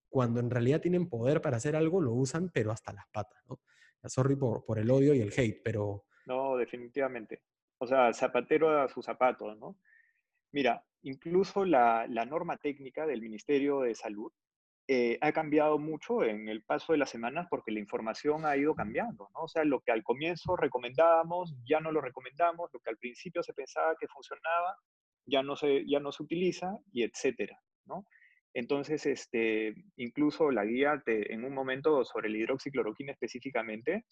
[0.09, 3.61] Cuando en realidad tienen poder para hacer algo, lo usan, pero hasta las patas, ¿no?
[4.05, 6.05] Sorry por, por el odio y el hate, pero...
[6.27, 7.43] No, definitivamente.
[7.79, 9.77] O sea, zapatero a sus zapatos, ¿no?
[10.53, 14.33] Mira, incluso la, la norma técnica del Ministerio de Salud
[14.89, 18.75] eh, ha cambiado mucho en el paso de las semanas porque la información ha ido
[18.75, 19.43] cambiando, ¿no?
[19.43, 23.43] O sea, lo que al comienzo recomendábamos, ya no lo recomendamos, lo que al principio
[23.43, 24.77] se pensaba que funcionaba,
[25.27, 28.05] ya no se, ya no se utiliza, y etcétera, ¿no?
[28.55, 34.05] Entonces, este, incluso la guía te, en un momento sobre el hidroxicloroquina específicamente,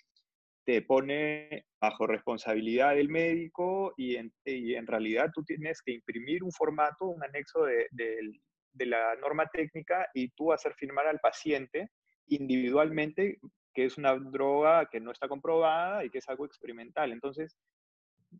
[0.66, 6.42] te pone bajo responsabilidad del médico y en, y en realidad tú tienes que imprimir
[6.42, 8.40] un formato, un anexo del de
[8.74, 11.90] la norma técnica y tú hacer firmar al paciente
[12.26, 13.38] individualmente
[13.74, 17.12] que es una droga que no está comprobada y que es algo experimental.
[17.12, 17.58] Entonces,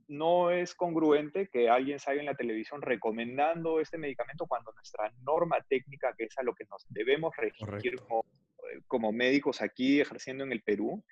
[0.09, 5.59] no es congruente que alguien salga en la televisión recomendando este medicamento cuando nuestra norma
[5.68, 8.24] técnica, que es a lo que nos debemos regir como,
[8.72, 11.05] eh, como, médicos aquí ejerciendo en el Perú,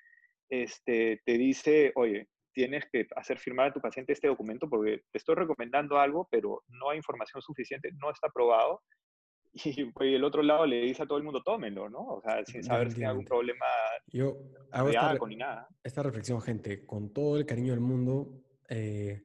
[0.48, 5.18] este, te dice, oye, tienes que hacer firmar a tu paciente este documento porque te
[5.18, 8.82] estoy recomendando algo, pero no hay información suficiente, no está probado
[9.52, 12.00] y, el otro lado le dice a todo el mundo, tómenlo, ¿no?
[12.00, 13.66] O sea, sin saber si hay algún problema
[14.06, 14.38] Yo
[14.70, 15.68] hago esta, ni nada.
[15.82, 19.22] esta reflexión, gente, con todo el cariño del mundo, eh,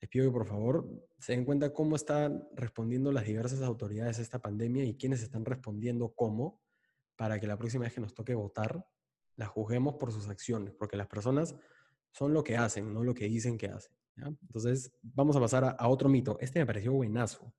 [0.00, 0.86] les pido que por favor
[1.18, 5.44] se den cuenta cómo están respondiendo las diversas autoridades a esta pandemia y quiénes están
[5.44, 6.60] respondiendo cómo,
[7.16, 8.84] para que la próxima vez que nos toque votar,
[9.36, 11.56] la juzguemos por sus acciones, porque las personas
[12.12, 13.92] son lo que hacen, no lo que dicen que hacen.
[14.16, 16.36] Entonces, vamos a pasar a, a otro mito.
[16.40, 17.54] Este me pareció buenazo.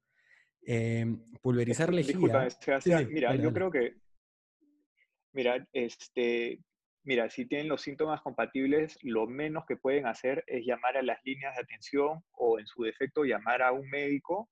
[0.61, 2.47] Em, pulverizar lejía.
[3.09, 3.95] mira, yo creo que,
[5.31, 6.59] mira, este,
[7.03, 11.19] mira, si tienen los síntomas compatibles, lo menos que pueden hacer es llamar a las
[11.23, 14.49] líneas de atención o en su defecto llamar a un médico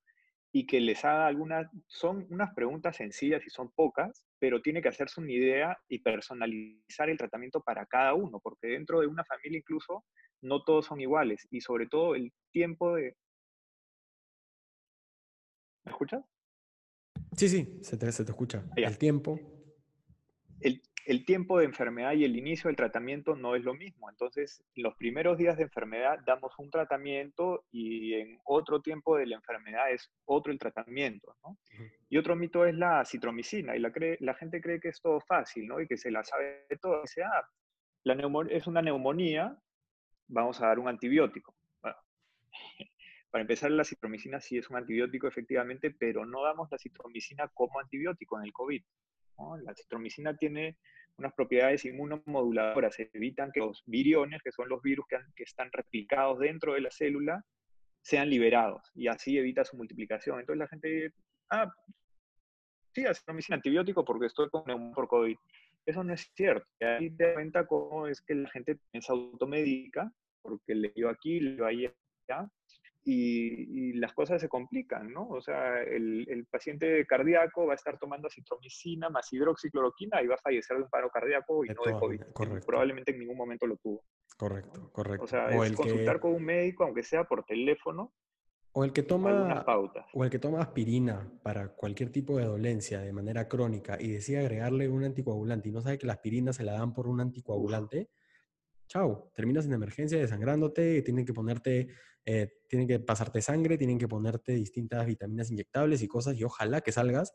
[0.52, 4.90] y que les haga algunas, son unas preguntas sencillas y son pocas, pero tiene que
[4.90, 9.60] hacerse una idea y personalizar el tratamiento para cada uno, porque dentro de una familia
[9.60, 10.06] incluso
[10.42, 13.16] no todos son iguales y sobre todo el tiempo de,
[15.88, 16.24] ¿Me escuchas?
[17.32, 18.64] Sí, sí, se te, se te escucha.
[18.76, 19.40] El tiempo.
[20.60, 24.10] El, el, tiempo de enfermedad y el inicio del tratamiento no es lo mismo.
[24.10, 29.38] Entonces, los primeros días de enfermedad damos un tratamiento y en otro tiempo de la
[29.38, 31.38] enfermedad es otro el tratamiento.
[31.42, 31.58] ¿no?
[32.10, 33.78] Y otro mito es la citromicina.
[33.78, 35.80] Y la, cree, la gente cree que es todo fácil ¿no?
[35.80, 37.02] y que se la sabe todo.
[37.02, 37.48] Dice, ah,
[38.04, 39.58] la es una neumonía,
[40.28, 41.56] vamos a dar un antibiótico.
[41.82, 41.98] Bueno,
[43.30, 47.80] para empezar, la citromicina sí es un antibiótico efectivamente, pero no damos la citromicina como
[47.80, 48.84] antibiótico en el COVID.
[49.64, 50.78] La citromicina tiene
[51.18, 56.74] unas propiedades inmunomoduladoras, evitan que los viriones, que son los virus que, están replicados dentro
[56.74, 57.44] de la célula,
[58.02, 60.40] sean liberados y así evita su multiplicación.
[60.40, 61.12] Entonces la gente
[61.50, 61.72] ah,
[62.94, 65.38] sí, citromicina antibiótico porque estoy con neumonía por COVID.
[65.86, 66.68] Eso no es cierto.
[66.82, 70.12] Ahí te cuenta cómo es que la gente se automedica,
[70.42, 71.94] porque le dio aquí, le dio allá,
[73.10, 75.28] y, las cosas se complican, ¿no?
[75.30, 80.40] O sea, el, paciente cardíaco va a estar tomando citromicina más hidroxicloroquina y va a
[80.40, 82.22] fallecer de un paro cardíaco y no de COVID.
[82.66, 84.04] Probablemente en ningún momento lo tuvo.
[84.36, 85.24] Correcto, correcto.
[85.24, 88.14] O sea, es consultar con un médico, aunque sea por teléfono.
[88.74, 89.66] O el que toma
[90.14, 94.40] o el que toma aspirina para cualquier tipo de dolencia de manera crónica y decide
[94.40, 98.10] agregarle un anticoagulante y no sabe que la aspirina se la dan por un anticoagulante,
[98.88, 101.88] chao, terminas en emergencia desangrándote, tienen que ponerte,
[102.30, 106.82] eh, tienen que pasarte sangre, tienen que ponerte distintas vitaminas inyectables y cosas, y ojalá
[106.82, 107.34] que salgas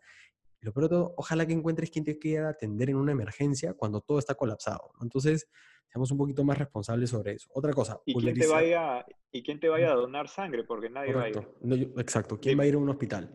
[0.61, 4.03] lo peor de todo, ojalá que encuentres quien te quiera atender en una emergencia cuando
[4.03, 4.93] todo está colapsado.
[5.01, 5.49] Entonces,
[5.89, 7.49] seamos un poquito más responsables sobre eso.
[7.55, 10.63] Otra cosa, ¿Y quién, te vaya, ¿Y quién te vaya a donar sangre?
[10.63, 11.93] Porque nadie va a ir.
[11.97, 13.35] exacto, ¿quién va a ir a un hospital?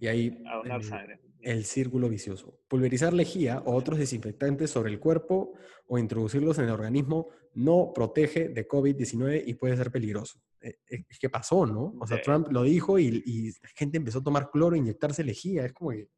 [0.00, 1.20] Y ahí a donar sangre.
[1.42, 2.58] el círculo vicioso.
[2.66, 5.52] Pulverizar lejía o otros desinfectantes sobre el cuerpo
[5.86, 10.40] o introducirlos en el organismo no protege de COVID-19 y puede ser peligroso.
[10.60, 11.94] Eh, eh, es que pasó, ¿no?
[12.00, 15.22] O sea, Trump lo dijo y, y, la gente empezó a tomar cloro e inyectarse
[15.22, 15.64] lejía.
[15.64, 16.08] Es como que...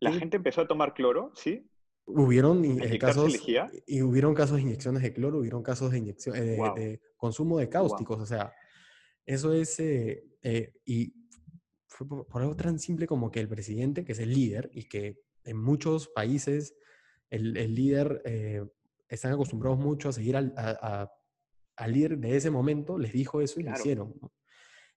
[0.00, 1.32] ¿La gente empezó a tomar cloro?
[1.34, 1.68] ¿Sí?
[2.06, 3.38] Hubieron eh, casos
[3.86, 8.18] y hubieron casos de inyecciones de cloro, hubieron casos de inyección de, consumo de cáusticos,
[8.18, 8.54] o sea,
[9.26, 9.78] eso es
[10.86, 11.14] y
[11.86, 15.20] fue por, algo tan simple como que el presidente, que es el líder y que
[15.44, 16.74] en muchos países
[17.28, 18.22] el, el líder
[19.08, 20.54] están acostumbrados mucho a seguir al,
[21.86, 24.14] líder de ese momento, les dijo eso y lo hicieron.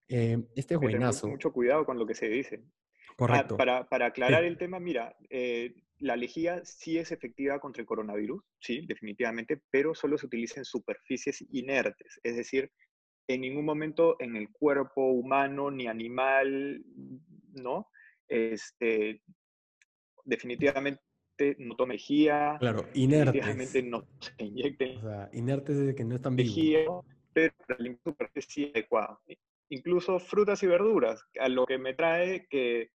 [0.08, 1.28] Eh, este es buenazo.
[1.28, 2.64] Mucho cuidado con lo que se dice.
[2.64, 3.58] Ah, Correcto.
[3.58, 8.42] para, para, aclarar el tema, mira, eh, la lejía sí es efectiva contra el coronavirus,
[8.60, 12.72] sí, definitivamente, pero solo se utiliza en superficies inertes, es decir,
[13.28, 16.84] en ningún momento en el cuerpo humano ni animal,
[17.54, 17.88] ¿no?
[18.28, 19.22] Este,
[20.26, 21.02] definitivamente
[21.60, 22.58] no tome lejía.
[22.60, 23.84] Claro, inertes.
[23.86, 24.98] no se inyecten.
[24.98, 27.06] O sea, inertes de que no están vivos.
[27.34, 29.20] pero la superficie adecuada.
[29.70, 32.92] Incluso frutas y verduras, a lo que me trae que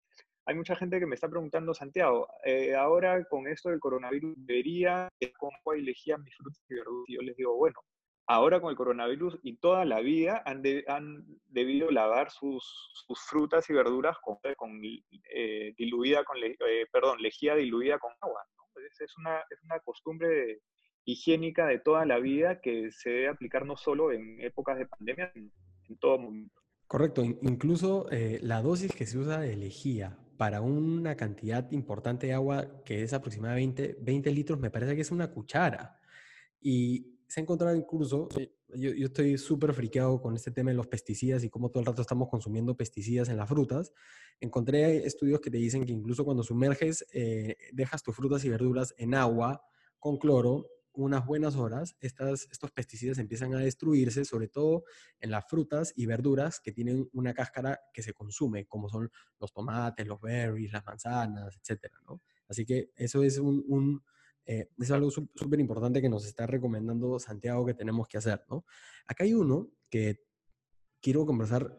[0.47, 5.09] hay mucha gente que me está preguntando, Santiago, eh, ahora con esto del coronavirus, ¿debería
[5.39, 7.05] cómo elegir mis frutas y verduras?
[7.09, 7.77] Y yo les digo, bueno,
[8.27, 12.65] ahora con el coronavirus y toda la vida han, han debido lavar sus,
[13.07, 14.39] sus, frutas y verduras con,
[14.83, 18.43] eh, diluida con, eh, perdón, lejía diluida con agua.
[19.01, 20.61] Es, una, es una costumbre
[21.05, 25.31] higiénica de toda la vida que se debe aplicar no solo en épocas de pandemia,
[25.33, 25.51] sino
[25.89, 26.61] en todo momento.
[26.87, 32.35] Correcto, incluso eh, la dosis que se usa de lejía para una cantidad importante de
[32.35, 36.01] agua que es aproximadamente 20 litros, me parece que es una cuchara.
[36.61, 38.29] Y se ha encontrado incluso,
[38.77, 41.87] yo, yo estoy súper friqueado con este tema de los pesticidas y cómo todo el
[41.87, 43.93] rato estamos consumiendo pesticidas en las frutas.
[44.39, 48.95] Encontré estudios que te dicen que incluso cuando sumerges, eh, dejas tus frutas y verduras
[48.99, 49.61] en agua
[49.99, 54.85] con cloro, unas buenas horas, estas, estos pesticidas empiezan a destruirse, sobre todo
[55.19, 59.11] en las frutas y verduras que tienen una cáscara que se consume, como son
[59.41, 61.95] los tomates, los berries, las manzanas, etc.
[62.07, 62.23] ¿no?
[62.47, 64.05] Así que eso es un
[64.47, 68.65] eh, es algo súper importante que nos está recomendando Santiago que tenemos que hacer, ¿no?
[69.07, 70.21] Acá hay uno que
[71.01, 71.77] quiero conversar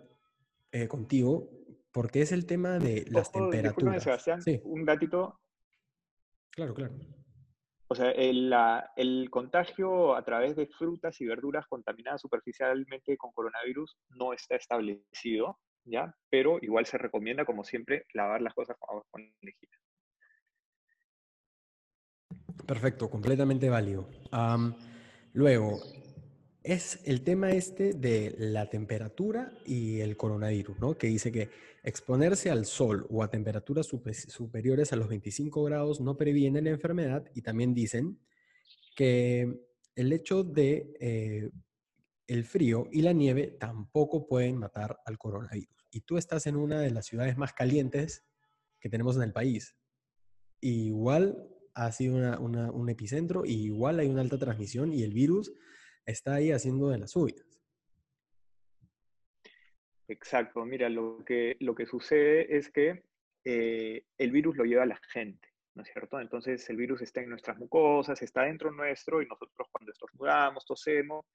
[0.71, 1.49] eh, contigo
[1.91, 4.03] porque es el tema de las temperaturas.
[4.03, 5.39] Sebastián, un datito.
[6.49, 6.95] Claro, claro.
[7.87, 8.53] O sea, el,
[8.95, 15.59] el, contagio a través de frutas y verduras contaminadas superficialmente con coronavirus no está establecido,
[15.83, 16.13] ¿ya?
[16.29, 19.69] Pero igual se recomienda, como siempre, lavar las cosas con agua con lejía.
[22.65, 24.07] Perfecto, completamente válido.
[25.33, 25.79] luego,
[26.63, 30.97] es el tema este de la temperatura y el coronavirus, ¿no?
[30.97, 31.49] Que dice que
[31.83, 37.29] exponerse al sol o a temperaturas superiores a los 25 grados no previene la enfermedad
[37.35, 38.19] y también dicen
[38.95, 39.61] que
[39.93, 41.51] el hecho de eh,
[42.25, 45.87] el frío y la nieve tampoco pueden matar al coronavirus.
[45.91, 48.25] Y tú estás en una de las ciudades más calientes
[48.79, 49.75] que tenemos en el país.
[50.61, 55.53] igual ha sido un epicentro y igual hay una alta transmisión y el virus
[56.05, 57.45] está ahí haciendo de las suyas.
[60.07, 63.03] Exacto, mira, lo que, lo que sucede es que
[63.43, 66.19] eh, el virus lo lleva a la gente, ¿no es cierto?
[66.19, 71.25] Entonces el virus está en nuestras mucosas, está dentro nuestro y nosotros cuando estornudamos, tosemos,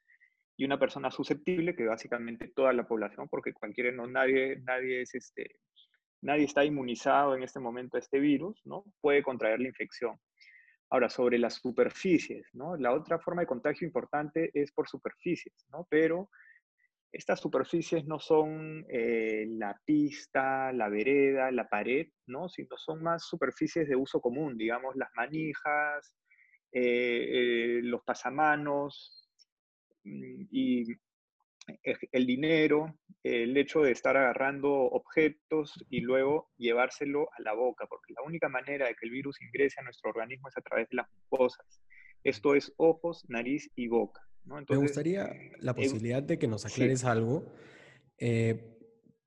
[0.57, 5.15] y una persona susceptible, que básicamente toda la población, porque cualquiera, no, nadie, nadie es
[5.15, 5.57] este,
[6.23, 8.85] nadie está inmunizado en este momento a este virus, ¿no?
[9.01, 10.19] Puede contraer la infección.
[10.91, 12.77] Ahora, sobre las superficies, ¿no?
[12.77, 15.87] La otra forma de contagio importante es por superficies, ¿no?
[15.89, 16.29] Pero
[17.13, 22.49] estas superficies no son eh, la pista, la vereda, la pared, ¿no?
[22.49, 26.17] Sino son más superficies de uso común, digamos, las manijas,
[26.73, 29.29] eh, eh, los pasamanos
[30.05, 30.85] mm, y
[31.83, 38.15] el dinero, el hecho de estar agarrando objetos y luego llevárselo a la boca, porque
[38.15, 40.97] la única manera de que el virus ingrese a nuestro organismo es a través de
[40.97, 41.83] las mucosas.
[42.25, 44.21] Esto es ojos, nariz y boca.
[44.45, 47.53] Me gustaría la posibilidad de que nos aclares algo.
[48.19, 48.79] Eh,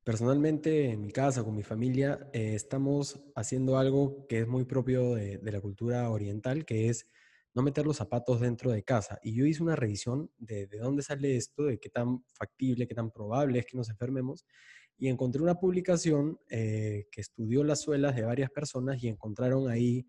[0.03, 5.13] personalmente, en mi casa, con mi familia, eh, estamos haciendo algo que es muy propio
[5.13, 7.07] de, de la cultura oriental, que es
[7.54, 9.20] no meter los zapatos dentro de casa.
[9.22, 12.95] Y yo hice una revisión de, de dónde sale esto, de qué tan factible, qué
[12.95, 14.45] tan probable es que nos enfermemos.
[14.97, 20.08] y encontré una publicación eh, que estudió las suelas de varias personas y encontraron ahí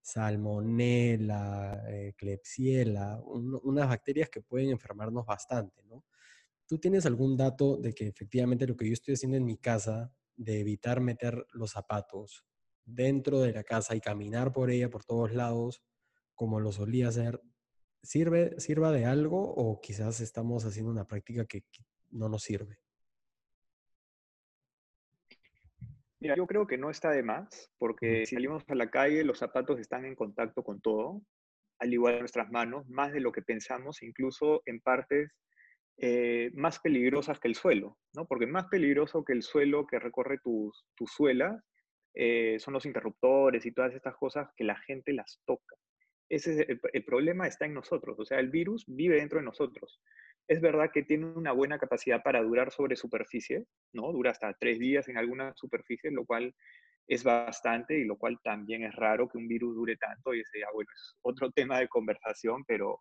[0.00, 6.04] salmonella, eh, klebsiella, unas bacterias que pueden enfermarnos bastante, ¿no?
[6.66, 10.12] ¿Tú tienes algún dato de que efectivamente lo que yo estoy haciendo en mi casa,
[10.36, 12.44] de evitar meter los zapatos
[12.84, 15.82] dentro de la casa y caminar por ella por todos lados,
[16.38, 17.42] como lo solía hacer,
[18.00, 21.64] sirve, sirva de algo o quizás estamos haciendo una práctica que
[22.10, 22.78] no nos sirve?
[26.20, 29.38] Mira, yo creo que no está de más, porque si salimos a la calle, los
[29.38, 31.22] zapatos están en contacto con todo,
[31.80, 35.32] al igual que nuestras manos, más de lo que pensamos, incluso en partes
[35.96, 38.26] eh, más peligrosas que el suelo, ¿no?
[38.26, 41.60] Porque más peligroso que el suelo que recorre tus tu suela
[42.14, 45.74] eh, son los interruptores y todas estas cosas que la gente las toca.
[46.28, 50.00] Ese es el, problema está en nosotros, o sea, el virus vive dentro de nosotros.
[50.46, 54.12] Es verdad que tiene una buena capacidad para durar sobre superficie, ¿no?
[54.12, 56.54] Dura hasta tres días en alguna superficie, lo cual
[57.06, 60.60] es bastante y lo cual también es raro que un virus dure tanto y ese
[60.60, 62.98] ya, bueno, es otro tema de conversación, pero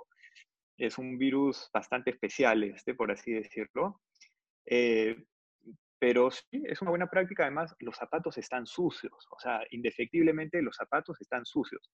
[0.77, 4.01] es un virus bastante especial este, por así decirlo.
[4.65, 5.17] Eh,
[5.99, 7.43] pero sí, es una buena práctica.
[7.43, 9.27] Además, los zapatos están sucios.
[9.31, 11.91] O sea, indefectiblemente los zapatos están sucios.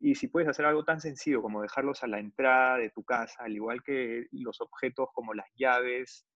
[0.00, 3.44] Y si puedes hacer algo tan sencillo como dejarlos a la entrada de tu casa,
[3.44, 6.26] al igual que los objetos como las llaves,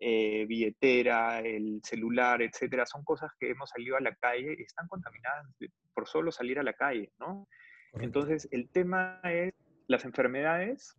[0.00, 4.88] eh, billetera, el celular, etcétera, son cosas que hemos salido a la calle y están
[4.88, 5.46] contaminadas
[5.94, 7.46] por solo salir a la calle, ¿no?
[7.94, 9.52] Entonces, el tema es
[9.86, 10.96] las enfermedades,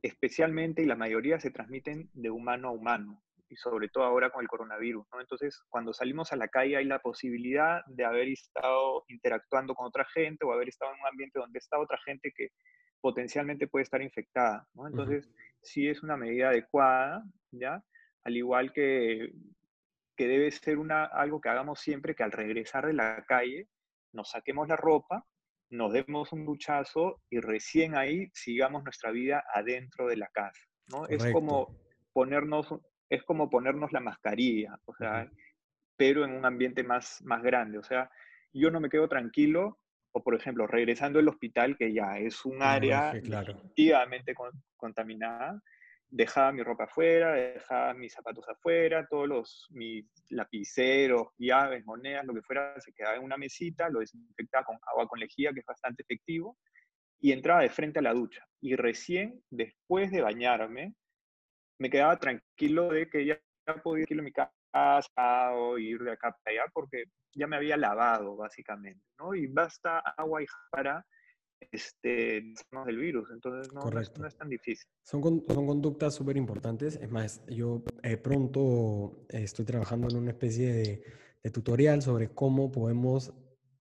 [0.00, 4.42] especialmente y la mayoría se transmiten de humano a humano y sobre todo ahora con
[4.42, 5.20] el coronavirus, ¿no?
[5.20, 10.04] Entonces, cuando salimos a la calle hay la posibilidad de haber estado interactuando con otra
[10.06, 12.48] gente o haber estado en un ambiente donde está otra gente que
[13.00, 14.86] potencialmente puede estar infectada, ¿no?
[14.86, 15.30] Entonces,
[15.62, 17.82] sí es una medida adecuada, ¿ya?
[18.24, 19.32] Al igual que,
[20.16, 23.68] que debe ser una, algo que hagamos siempre, que al regresar de la calle
[24.12, 25.24] nos saquemos la ropa,
[25.70, 31.06] nos demos un duchazo y recién ahí sigamos nuestra vida adentro de la casa, ¿no?
[31.06, 31.76] Es como
[32.12, 32.66] ponernos
[33.10, 35.30] es como ponernos la mascarilla, o sea,
[35.96, 37.78] pero en un ambiente más, más grande.
[37.78, 38.10] O sea,
[38.52, 39.78] yo no me quedo tranquilo,
[40.12, 44.34] o por ejemplo, regresando al hospital, que ya es un área definitivamente
[44.76, 45.60] contaminada,
[46.10, 52.34] dejaba mi ropa afuera, dejaba mis zapatos afuera, todos los mis lapiceros, llaves, monedas, lo
[52.34, 55.66] que fuera, se quedaba en una mesita, lo desinfectaba con agua con lejía, que es
[55.66, 56.56] bastante efectivo,
[57.20, 58.46] y entraba de frente a la ducha.
[58.60, 60.94] Y recién después de bañarme,
[61.78, 63.40] me quedaba tranquilo de que ya
[63.82, 67.04] podía ir a mi casa o ir de acá para allá porque
[67.34, 69.34] ya me había lavado básicamente, ¿no?
[69.34, 71.04] Y basta agua y para
[71.70, 72.54] este,
[72.86, 74.86] del virus, entonces no, no, es, tan difícil.
[75.02, 80.72] Son, son conductas súper importantes, es más, yo eh, pronto estoy trabajando en una especie
[80.72, 81.04] de,
[81.42, 83.34] de tutorial sobre cómo podemos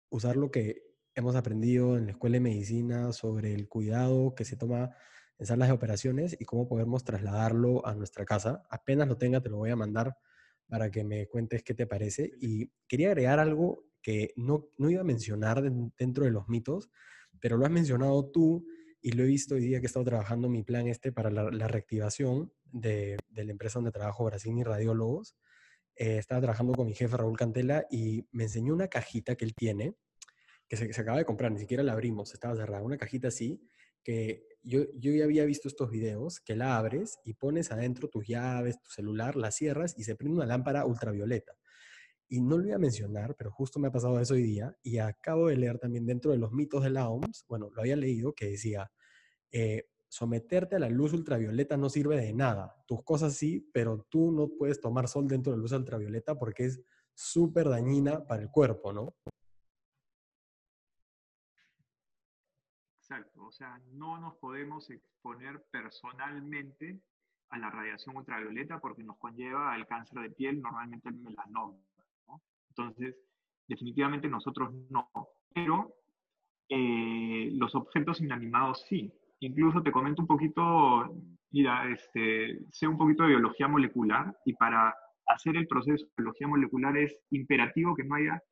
[0.10, 4.56] usar lo que hemos aprendido en la escuela de medicina sobre el cuidado que se
[4.56, 4.96] toma
[5.40, 8.64] en salas de operaciones y cómo podemos trasladarlo a nuestra casa.
[8.70, 10.18] Apenas lo tenga, te lo voy a mandar
[10.68, 12.32] para que me cuentes qué te parece.
[12.40, 15.62] Y quería agregar algo que no, no iba a mencionar
[15.98, 16.90] dentro de los mitos,
[17.40, 18.66] pero lo has mencionado tú
[19.02, 21.68] y lo he visto hoy día que he estado trabajando mi plan este para la,
[21.68, 25.36] reactivación de, de, la empresa donde trabajo, Brasil y Radiólogos.
[25.96, 29.54] Eh, estaba trabajando con mi jefe Raúl Cantela y me enseñó una cajita que él
[29.56, 29.96] tiene,
[30.68, 33.62] que se, se acaba de comprar, ni siquiera la abrimos, estaba cerrada, una cajita así,
[34.64, 38.82] yo, yo ya había visto estos videos, que la abres y pones adentro tus llaves,
[38.82, 41.54] tu celular, la cierras y se prende una lámpara ultravioleta.
[42.30, 44.98] Y no lo iba a mencionar, pero justo me ha pasado eso hoy día y
[44.98, 48.34] acabo de leer también dentro de los mitos de la OMS, bueno, lo había leído
[48.34, 48.92] que decía,
[49.52, 52.76] eh, someterte a la luz ultravioleta no sirve de nada.
[52.88, 56.66] Tus cosas sí, pero tú no puedes tomar sol dentro de la luz ultravioleta porque
[56.66, 56.82] es
[57.14, 59.16] súper dañina para el cuerpo, ¿no?
[63.00, 67.00] Exacto, o sea, no nos podemos exponer personalmente
[67.50, 71.78] a la radiación ultravioleta porque nos conlleva al cáncer de piel, normalmente el melanoma.
[72.70, 73.16] Entonces,
[73.68, 75.10] definitivamente nosotros no,
[75.54, 75.96] pero
[76.70, 79.12] eh, los objetos inanimados sí.
[79.40, 81.16] Incluso te comento un poquito,
[81.52, 84.94] mira, este, sé un poquito de biología molecular y para
[85.28, 88.44] hacer el proceso de biología molecular es imperativo que no haya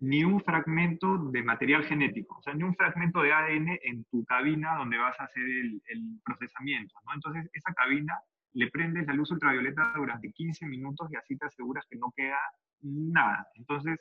[0.00, 4.24] ni un fragmento de material genético, o sea, ni un fragmento de ADN en tu
[4.24, 5.80] cabina donde vas a hacer el,
[6.24, 6.94] procesamiento.
[7.04, 7.14] ¿no?
[7.14, 8.18] Entonces, esa cabina
[8.54, 12.38] le prendes la luz ultravioleta durante 15 minutos y así te aseguras que no queda
[12.80, 13.46] nada.
[13.54, 13.98] Entonces,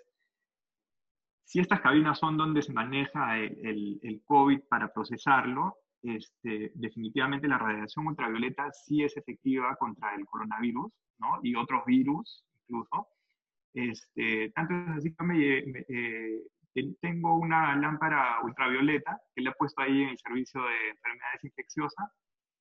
[1.43, 8.07] si estas cabinas son donde se maneja el, COVID para procesarlo, este, definitivamente la radiación
[8.07, 11.39] ultravioleta sí es efectiva contra el coronavirus ¿no?
[11.43, 13.07] y otros virus incluso
[13.79, 16.41] Este, tanto es así que me, eh,
[16.99, 22.09] tengo una lámpara ultravioleta que le he puesto ahí en el servicio de enfermedades infecciosas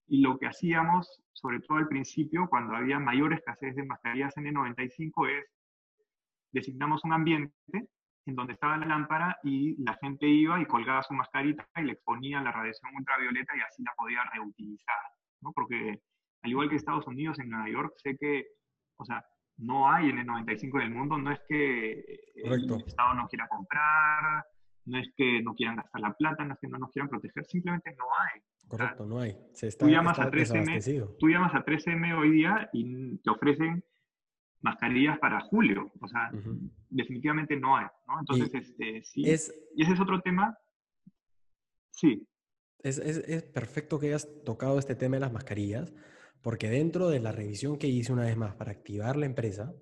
[0.06, 5.28] y lo que hacíamos, sobre todo al principio, cuando había mayor escasez de mascarillas N95,
[5.28, 5.46] es
[6.52, 7.52] designamos un ambiente
[8.26, 11.92] en donde estaba la lámpara y la gente iba y colgaba su mascarita y le
[11.92, 14.96] exponía la radiación ultravioleta y así la podía reutilizar,
[15.40, 15.52] ¿no?
[15.52, 16.00] Porque
[16.42, 18.46] al igual que Estados Unidos, en Nueva York, sé que,
[18.96, 19.24] o sea,
[19.59, 24.44] no hay N95 en el mundo, no es que el Estado no quiera comprar,
[24.86, 27.44] no es que no quieran gastar la plata, no es que no nos quieran proteger,
[27.44, 28.40] simplemente no hay.
[28.68, 29.36] Correcto, no hay.
[29.52, 33.82] Se está, tú, llamas a 3M, tú llamas a 3M hoy día y te ofrecen
[34.61, 35.90] mascarillas para julio.
[36.00, 36.30] O sea,
[36.90, 37.86] definitivamente no hay.
[38.06, 38.20] ¿no?
[38.20, 39.30] Entonces, y este, sí.
[39.30, 40.56] Es, y ese es otro tema.
[41.90, 42.26] Sí.
[42.80, 45.92] Es, es, es, perfecto que hayas tocado este tema de las mascarillas,
[46.43, 49.74] porque dentro de la revisión que hice una vez más para activar la empresa,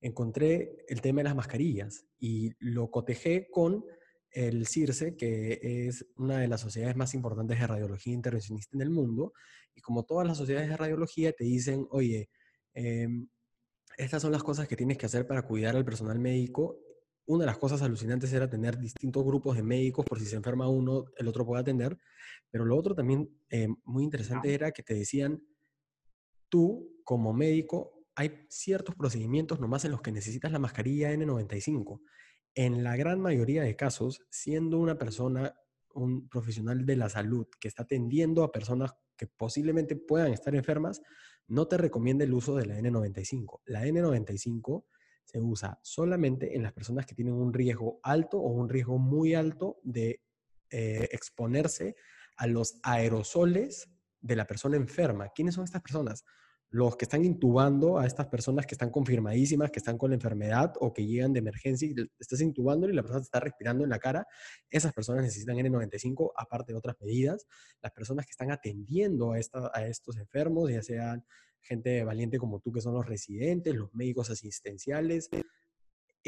[0.00, 3.84] encontré el tema de las mascarillas y lo cotejé con
[4.30, 5.58] el CIRSE, que
[5.88, 9.32] es una de las sociedades más importantes de radiología intervencionista en el mundo.
[9.74, 12.28] Y como todas las sociedades de radiología te dicen, oye,
[12.74, 13.08] eh,
[13.96, 16.78] estas son las cosas que tienes que hacer para cuidar al personal médico.
[17.26, 20.68] Una de las cosas alucinantes era tener distintos grupos de médicos por si se enferma
[20.68, 21.98] uno, el otro puede atender.
[22.50, 25.42] Pero lo otro también eh, muy interesante era que te decían,
[26.48, 32.00] tú como médico, hay ciertos procedimientos nomás en los que necesitas la mascarilla N95.
[32.54, 35.54] En la gran mayoría de casos, siendo una persona,
[35.94, 41.00] un profesional de la salud que está atendiendo a personas que posiblemente puedan estar enfermas,
[41.46, 43.60] no te recomienda el uso de la N95.
[43.66, 44.84] La N95
[45.24, 49.34] se usa solamente en las personas que tienen un riesgo alto o un riesgo muy
[49.34, 50.22] alto de
[50.70, 51.96] eh, exponerse
[52.36, 53.88] a los aerosoles
[54.20, 55.28] de la persona enferma.
[55.34, 56.24] ¿Quiénes son estas personas?
[56.70, 60.74] los que están intubando a estas personas que están confirmadísimas, que están con la enfermedad
[60.80, 63.98] o que llegan de emergencia y estás intubando y la persona está respirando en la
[63.98, 64.26] cara,
[64.68, 67.46] esas personas necesitan N95, aparte de otras medidas.
[67.80, 69.38] Las personas que están atendiendo a,
[69.72, 71.24] a estos enfermos, ya sean
[71.60, 75.30] gente valiente como tú, que son los residentes, los médicos asistenciales,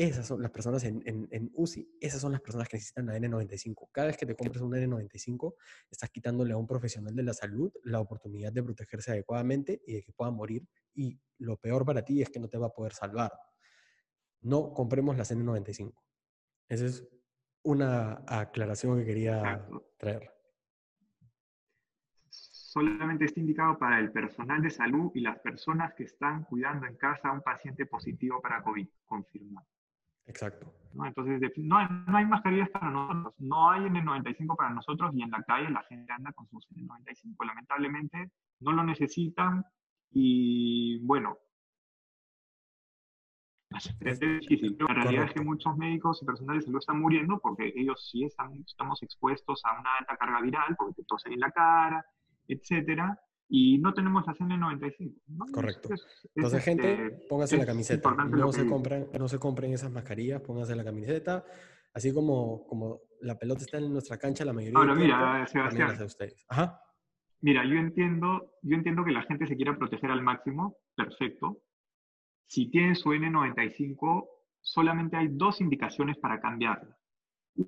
[0.03, 3.91] esas son las personas en, en, UCI, esas son las personas que necesitan la N95.
[3.93, 5.55] Cada vez que te compres una N95,
[5.91, 10.03] estás quitándole a un profesional de la salud la oportunidad de protegerse adecuadamente y de
[10.03, 10.67] que pueda morir.
[10.95, 13.31] Y lo peor para ti es que no te va a poder salvar.
[14.41, 15.93] No compremos las N95.
[16.69, 17.07] Esa es
[17.63, 20.33] una aclaración que quería traer.
[22.31, 26.97] Solamente está indicado para el personal de salud y las personas que están cuidando en
[26.97, 29.67] casa a un paciente positivo para COVID, confirmado.
[30.31, 30.73] Exacto.
[30.95, 31.07] ¿no?
[31.07, 35.31] Entonces, no hay, no hay, mascarillas para nosotros, no hay N95 para nosotros y en
[35.31, 37.45] la calle la gente anda con sus N95.
[37.45, 39.65] Lamentablemente no lo necesitan
[40.13, 41.37] y bueno,
[44.01, 44.77] es difícil.
[44.81, 48.25] La realidad es que muchos médicos y personal de salud están muriendo porque ellos sí
[48.25, 52.05] están, estamos expuestos a una alta carga viral, porque te tosen en la cara,
[52.49, 53.17] etcétera,
[53.53, 55.51] y no tenemos la CN95.
[55.53, 55.89] Correcto.
[56.37, 58.15] Entonces, gente, este, póngase la camiseta.
[58.15, 61.45] No se, compren, no se compren esas mascarillas, pónganse la camiseta.
[61.93, 66.47] Así como, como la pelota está en nuestra cancha, la mayoría Ahora, mira, Sebastián, ustedes.
[66.49, 66.81] Ajá.
[67.41, 71.61] Mira, yo entiendo, yo entiendo que la gente se quiera proteger al máximo, perfecto.
[72.47, 74.29] Si tiene su N95,
[74.61, 76.97] solamente hay dos indicaciones para cambiarla.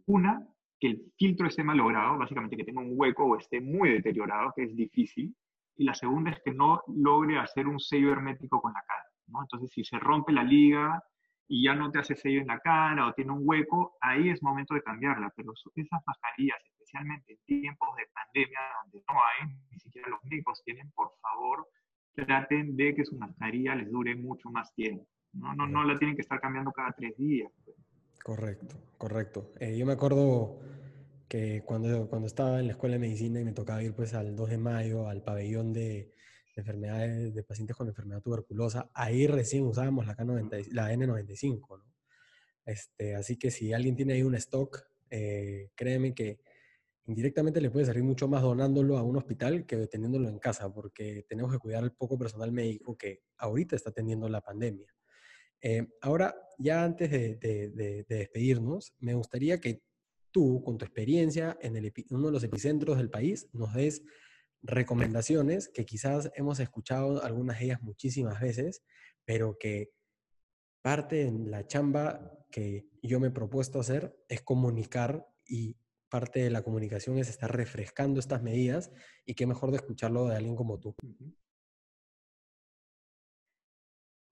[0.07, 0.47] Una,
[0.79, 4.63] que el filtro esté malogrado, básicamente que tenga un hueco o esté muy deteriorado, que
[4.63, 5.35] es difícil
[5.77, 9.05] y la segunda es que no logre hacer un sello hermético con la cara.
[9.29, 9.43] ¿no?
[9.43, 11.03] Entonces, si se rompe la liga
[11.49, 14.43] y ya no te hace sello en la cara o tiene un hueco, ahí es
[14.43, 15.33] momento de cambiarla.
[15.37, 20.63] Pero esas mascarillas, especialmente en tiempos de pandemia donde no hay, ni siquiera los médicos
[20.65, 21.69] tienen, por favor,
[22.15, 25.07] traten de que su mascarilla les dure mucho más tiempo.
[25.33, 27.51] No, no, no la tienen que estar cambiando cada tres días.
[27.65, 27.77] Pues.
[28.23, 29.53] Correcto, correcto.
[29.59, 30.61] Eh, yo me acuerdo
[31.33, 34.37] que cuando, cuando estaba en la escuela de medicina y me tocaba ir pues al
[34.37, 36.13] 2 de mayo al pabellón de,
[36.55, 41.85] enfermedades de pacientes con enfermedad tuberculosa, ahí recién usábamos la, K90, la N95, ¿no?
[42.67, 46.41] Este, así que si alguien tiene ahí un stock, eh, créeme que
[47.07, 51.25] indirectamente le puede salir mucho más donándolo a un hospital que teniéndolo en casa, porque
[51.27, 54.95] tenemos que cuidar al poco personal médico que ahorita está atendiendo la pandemia.
[55.63, 59.81] Eh, ahora, ya antes de, de despedirnos, me gustaría que
[60.33, 61.77] tú, con tu experiencia en
[62.11, 64.03] uno de los epicentros del país, nos des
[64.63, 68.83] recomendaciones que quizás hemos escuchado algunas de ellas muchísimas veces,
[69.25, 69.93] pero que
[70.81, 75.77] parte de la chamba que yo me he propuesto hacer es comunicar y
[76.09, 78.93] parte de la comunicación es estar refrescando estas medidas
[79.25, 80.95] y qué mejor de escucharlo de alguien como tú.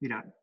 [0.00, 0.34] Mira,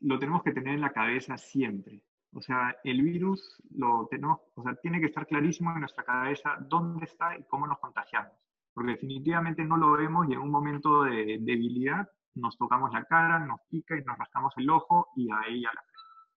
[0.00, 2.02] lo tenemos que tener en la cabeza siempre.
[2.32, 6.56] O sea, el virus lo tenemos, o sea, tiene que estar clarísimo en nuestra cabeza
[6.60, 8.32] dónde está y cómo nos contagiamos.
[8.74, 13.38] Porque definitivamente no lo vemos y en un momento de debilidad nos tocamos la cara,
[13.38, 15.82] nos pica y nos rascamos el ojo y ahí ya la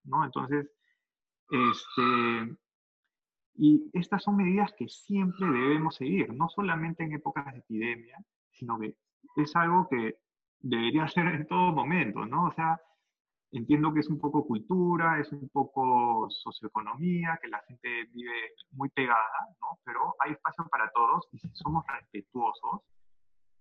[0.04, 0.24] ¿no?
[0.24, 0.70] Entonces,
[1.50, 2.56] este,
[3.54, 8.16] y estas son medidas que siempre debemos seguir, no solamente en épocas de epidemia,
[8.52, 8.96] sino que
[9.36, 10.16] es algo que
[10.60, 12.46] debería ser en todo momento, ¿no?
[12.46, 12.80] O sea,
[13.52, 18.88] entiendo que es un poco cultura, es un poco socioeconomía, que la gente vive muy
[18.90, 19.78] pegada, ¿no?
[19.84, 22.82] Pero hay espacio para todos y si somos respetuosos,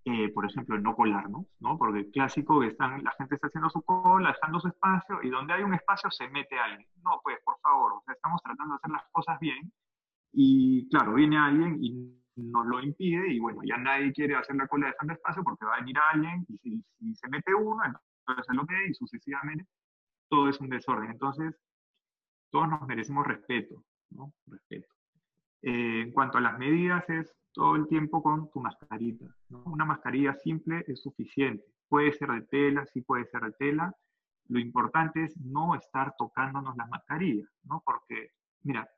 [0.05, 1.77] eh, por ejemplo, no colarnos, ¿no?
[1.77, 5.29] Porque el clásico que están, la gente está haciendo su cola, dejando su espacio, y
[5.29, 6.87] donde hay un espacio se mete alguien.
[7.03, 9.71] No, pues, por favor, o sea, estamos tratando de hacer las cosas bien,
[10.31, 14.67] y claro, viene alguien y nos lo impide, y bueno, ya nadie quiere hacer la
[14.67, 18.53] cola dejando espacio porque va a venir alguien, y si, se mete uno, entonces se
[18.53, 19.65] lo ve, y sucesivamente,
[20.29, 21.11] todo es un desorden.
[21.11, 21.55] Entonces,
[22.51, 24.33] todos nos merecemos respeto, ¿no?
[24.47, 24.87] Respeto.
[25.61, 29.25] Eh, en cuanto a las medidas, es todo el tiempo con tu mascarita.
[29.49, 31.63] Una mascarilla simple es suficiente.
[31.87, 33.93] Puede ser de tela, sí puede ser de tela.
[34.47, 37.83] Lo importante es no estar tocándonos las mascarillas, ¿no?
[37.85, 38.31] Porque,
[38.63, 38.89] mira,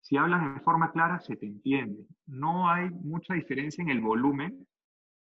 [0.00, 2.06] si hablan de forma clara, se te entiende.
[2.26, 4.66] No hay mucha diferencia en el volumen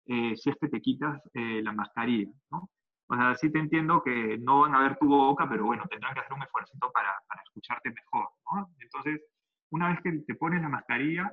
[0.07, 2.71] eh, si es que te quitas eh, la mascarilla, ¿no?
[3.15, 6.15] O sea, sí te entiendo que no van a ver tu boca, pero bueno, tendrán
[6.15, 8.69] que hacer un esfuerzo para, para escucharte mejor, ¿no?
[8.81, 9.23] Entonces,
[9.71, 11.33] una vez que te pones la mascarilla,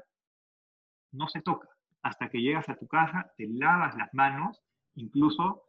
[1.12, 1.68] no se toca.
[2.04, 4.62] Hasta que llegas a tu casa, te lavas las manos,
[4.94, 5.64] incluso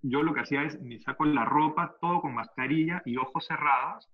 [0.00, 4.08] yo lo que hacía es me saco la ropa, todo con mascarilla y ojos cerrados,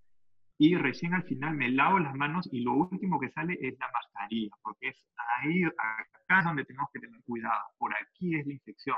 [0.58, 3.90] y recién al final me lavo las manos y lo último que sale es la
[3.92, 4.96] mascarilla, porque es
[5.42, 8.96] ahí, acá es donde tenemos que tener cuidado, por aquí es la infección.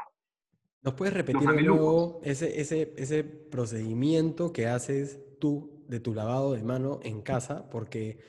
[0.87, 6.53] ¿Nos puedes repetir de nuevo ese, ese, ese procedimiento que haces tú de tu lavado
[6.53, 7.69] de mano en casa?
[7.71, 8.21] Porque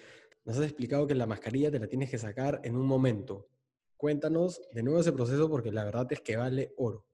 [0.44, 3.46] nos has explicado que la mascarilla te la tienes que sacar en un momento.
[3.96, 7.06] Cuéntanos de nuevo ese proceso porque la verdad es que vale oro.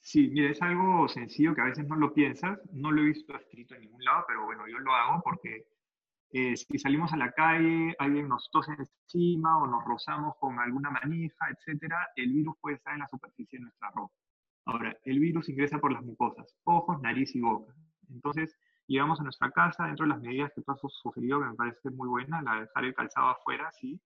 [0.00, 3.32] Sí, mira, es algo sencillo que a veces no lo piensas, no lo he visto
[3.36, 5.68] escrito en ningún lado, pero bueno, yo lo hago porque
[6.32, 10.90] eh, si salimos a la calle, alguien nos tose encima o nos rozamos con alguna
[10.90, 14.14] manija, etcétera, el virus puede estar en la superficie de nuestra ropa.
[14.66, 17.72] Ahora, el virus ingresa por las mucosas, ojos, nariz y boca.
[18.10, 18.58] Entonces,
[18.88, 21.90] Llegamos a nuestra casa dentro de las medidas que tú has sugerido, que me parece
[21.90, 24.00] muy buena, la de dejar el calzado afuera, sí.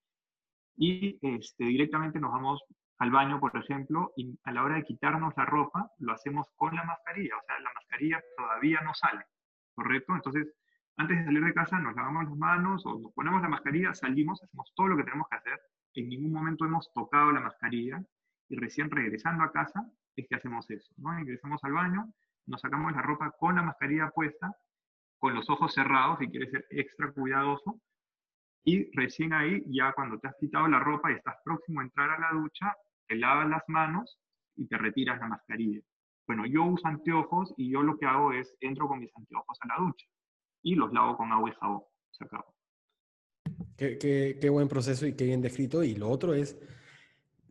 [0.76, 2.62] Y este, directamente nos vamos
[2.98, 6.74] al baño, por ejemplo, y a la hora de quitarnos la ropa, lo hacemos con
[6.74, 7.36] la mascarilla.
[7.36, 9.24] O sea, la mascarilla todavía no sale,
[9.74, 10.14] ¿correcto?
[10.14, 10.48] Entonces,
[11.00, 14.42] antes de salir de casa, nos lavamos las manos o nos ponemos la mascarilla, salimos,
[14.42, 15.58] hacemos todo lo que tenemos que hacer.
[15.94, 18.04] En ningún momento hemos tocado la mascarilla
[18.50, 19.82] y recién regresando a casa
[20.14, 21.18] es que hacemos eso, ¿no?
[21.18, 22.12] Ingresamos al baño,
[22.46, 24.54] nos sacamos la ropa con la mascarilla puesta
[25.18, 27.80] con los ojos cerrados si quieres ser extra cuidadoso.
[28.62, 32.10] Y recién ahí, ya cuando te has quitado la ropa y estás próximo a entrar
[32.10, 32.74] a la ducha,
[33.06, 34.18] te lavas las manos
[34.54, 35.80] y te retiras la mascarilla.
[36.26, 39.68] Bueno, yo uso anteojos y yo lo que hago es entro con mis anteojos a
[39.68, 40.06] la ducha
[40.62, 41.82] y los lavo con agua y jabón.
[42.10, 42.54] Se acabó.
[43.76, 45.82] Qué, qué, qué buen proceso y qué bien descrito.
[45.82, 46.58] Y lo otro es,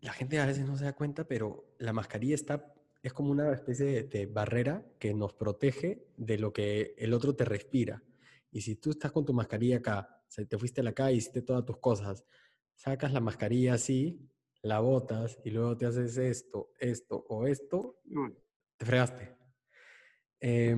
[0.02, 3.53] la gente a veces no se da cuenta, pero la mascarilla está es como una
[3.53, 8.03] especie de, barrera que nos protege de lo que el otro te respira.
[8.52, 11.41] Y si tú estás con tu mascarilla acá, o te fuiste a la calle, hiciste
[11.41, 12.26] todas tus cosas,
[12.76, 14.30] sacas la mascarilla así,
[14.61, 18.02] la botas y luego te haces esto, esto o esto,
[18.76, 19.38] te fregaste.
[20.41, 20.77] Em,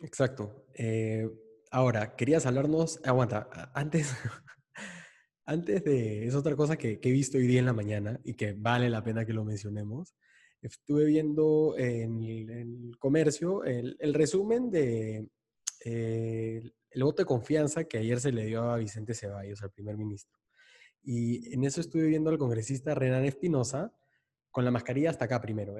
[0.00, 0.66] exacto.
[0.74, 1.28] Eh,
[1.70, 4.14] ahora, querías hablarnos, aguanta, antes,
[5.44, 8.52] antes de, es otra cosa que, he visto hoy día en la mañana y que
[8.52, 10.14] vale la pena que lo mencionemos
[10.64, 15.28] estuve viendo en el, comercio el, resumen de
[15.84, 19.98] eh, el voto de confianza que ayer se le dio a Vicente Ceballos, al primer
[19.98, 20.38] ministro.
[21.02, 23.92] Y en eso estuve viendo al congresista Renan Espinosa
[24.50, 25.76] con la mascarilla hasta acá primero,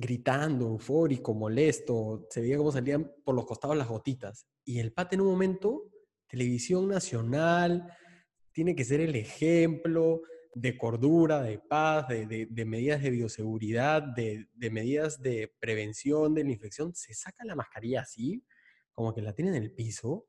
[0.00, 4.46] gritando, eufórico, molesto, se veía cómo salían por los costados las gotitas.
[4.64, 5.90] Y el pate en un momento,
[6.28, 7.92] televisión nacional,
[8.52, 10.22] tiene que ser el ejemplo,
[10.54, 16.94] de cordura, de paz, de, medidas de bioseguridad, de, medidas de prevención de la infección,
[16.94, 18.44] se saca la mascarilla así,
[18.92, 20.26] como que la tiene en el piso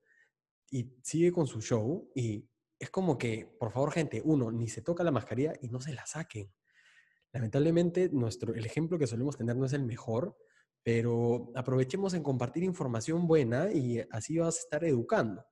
[0.69, 2.47] y sigue con su show y
[2.77, 5.93] es como que, por favor gente, uno, ni se toca la mascarilla y no se
[5.93, 6.51] la saquen.
[7.31, 10.35] Lamentablemente, nuestro, el ejemplo que solemos tener no es el mejor,
[10.83, 15.43] pero aprovechemos en compartir información buena y así vas a estar educando.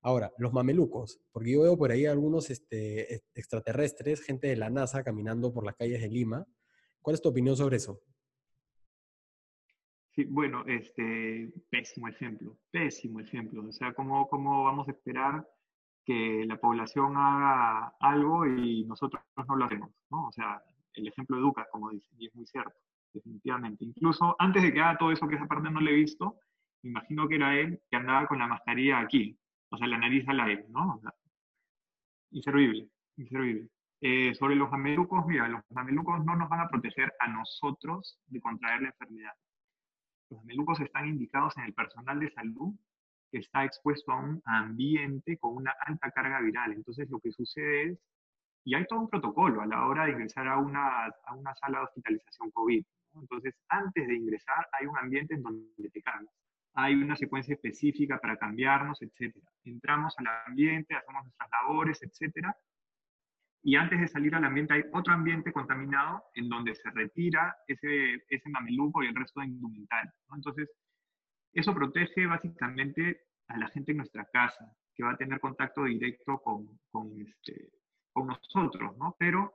[0.00, 5.02] Ahora, los mamelucos, porque yo veo por ahí algunos este, extraterrestres, gente de la NASA
[5.02, 6.46] caminando por las calles de Lima.
[7.02, 8.00] ¿Cuál es tu opinión sobre eso?
[10.14, 13.64] Sí, bueno, este, pésimo ejemplo, pésimo ejemplo.
[13.68, 15.48] O sea, ¿cómo, ¿cómo vamos a esperar
[16.04, 19.90] que la población haga algo y nosotros no lo hacemos?
[20.10, 20.28] ¿no?
[20.28, 20.62] O sea,
[20.94, 22.74] el ejemplo educa, como dicen, y es muy cierto,
[23.12, 23.84] definitivamente.
[23.84, 26.36] Incluso antes de que haga todo eso, que esa parte no le he visto,
[26.82, 29.38] me imagino que era él que andaba con la mascarilla aquí,
[29.70, 30.96] o sea, la nariz al aire, ¿no?
[30.96, 31.14] O sea,
[32.30, 33.68] inservible, inservible.
[34.00, 38.40] Eh, sobre los mamelucos, mira, los mamelucos no nos van a proteger a nosotros de
[38.40, 39.32] contraer la enfermedad.
[40.30, 42.74] Los mamelucos están indicados en el personal de salud
[43.30, 46.72] que está expuesto a un ambiente con una alta carga viral.
[46.72, 47.98] Entonces lo que sucede es,
[48.68, 51.78] y hay todo un protocolo a la hora de ingresar a una, a una sala
[51.78, 52.84] de hospitalización COVID.
[53.14, 56.34] Entonces, antes de ingresar hay un ambiente en donde te cambias.
[56.74, 59.34] Hay una secuencia específica para cambiarnos, etc.
[59.64, 62.46] Entramos al ambiente, hacemos nuestras labores, etc
[63.62, 68.22] y antes de salir al ambiente hay otro ambiente contaminado en donde se retira ese,
[68.28, 70.14] ese mameluco y el resto de indumentaria.
[70.34, 70.70] Entonces,
[71.52, 76.38] eso protege básicamente a la gente en nuestra casa, que va a tener contacto directo
[76.38, 77.70] con, con, este,
[78.18, 79.14] con nosotros, ¿no?
[79.18, 79.54] Pero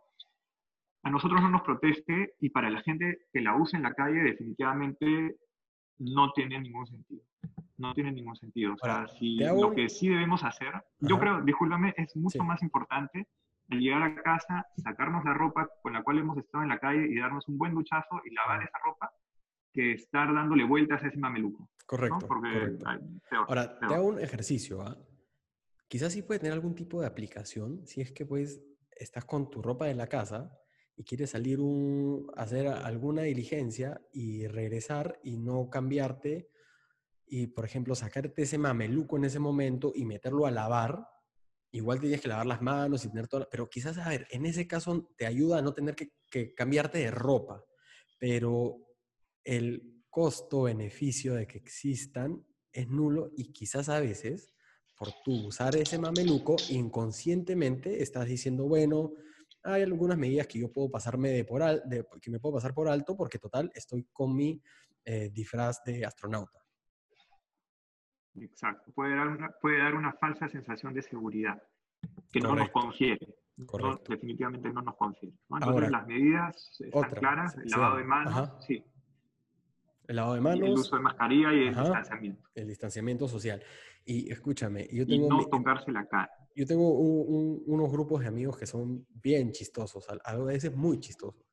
[1.03, 4.21] a nosotros no nos protege y para la gente que la usa en la calle
[4.21, 5.35] definitivamente
[5.99, 7.23] no tiene ningún sentido.
[7.77, 8.73] No tiene ningún sentido.
[8.73, 13.27] O sea, si lo que sí debemos hacer, yo creo, discúlpame, es mucho más importante
[13.69, 17.07] al llegar a casa, sacarnos la ropa con la cual hemos estado en la calle
[17.07, 19.11] y darnos un buen duchazo y lavar esa ropa
[19.73, 21.67] que estar dándole vueltas a ese mameluco.
[21.85, 22.27] Correcto.
[23.47, 24.81] Ahora, te hago un ejercicio.
[24.81, 24.95] ¿ah?
[25.93, 29.61] Quizás sí puede tener algún tipo de aplicación si es que pues estás con tu
[29.61, 30.51] ropa en la casa
[30.95, 31.59] y quieres salir
[32.35, 36.49] a hacer alguna diligencia y regresar y no cambiarte
[37.27, 41.07] y, por ejemplo, sacarte ese mameluco en ese momento y meterlo a lavar
[41.69, 44.65] igual tienes que lavar las manos y tener todo, pero quizás, a ver, en ese
[44.67, 47.63] caso te ayuda a no tener que, cambiarte de ropa,
[48.17, 48.79] pero
[49.43, 54.55] el costo-beneficio de que existan es nulo y quizás a veces,
[54.97, 59.11] por tú usar ese mameluco, inconscientemente estás diciendo, bueno,
[59.63, 61.83] hay algunas medidas que yo puedo pasarme de por al,
[62.21, 64.61] que me puedo pasar por alto porque total estoy con mi
[65.05, 66.59] eh, disfraz de astronauta.
[68.35, 71.61] Exacto, puede dar, una, puede dar una falsa sensación de seguridad
[72.31, 73.35] que no nos confiere.
[74.07, 75.35] definitivamente no nos confiere.
[75.49, 78.83] Entonces las medidas están claras, el lavado de manos, sí.
[80.07, 80.67] El lavado de manos.
[80.67, 82.49] el uso de mascarilla y el distanciamiento.
[82.55, 83.63] El distanciamiento social.
[84.05, 85.25] Y escúchame, yo tengo...
[85.25, 86.29] Y no tocarse la cara.
[86.55, 91.43] Yo tengo unos grupos de amigos que son bien chistosos, a veces muy chistosos.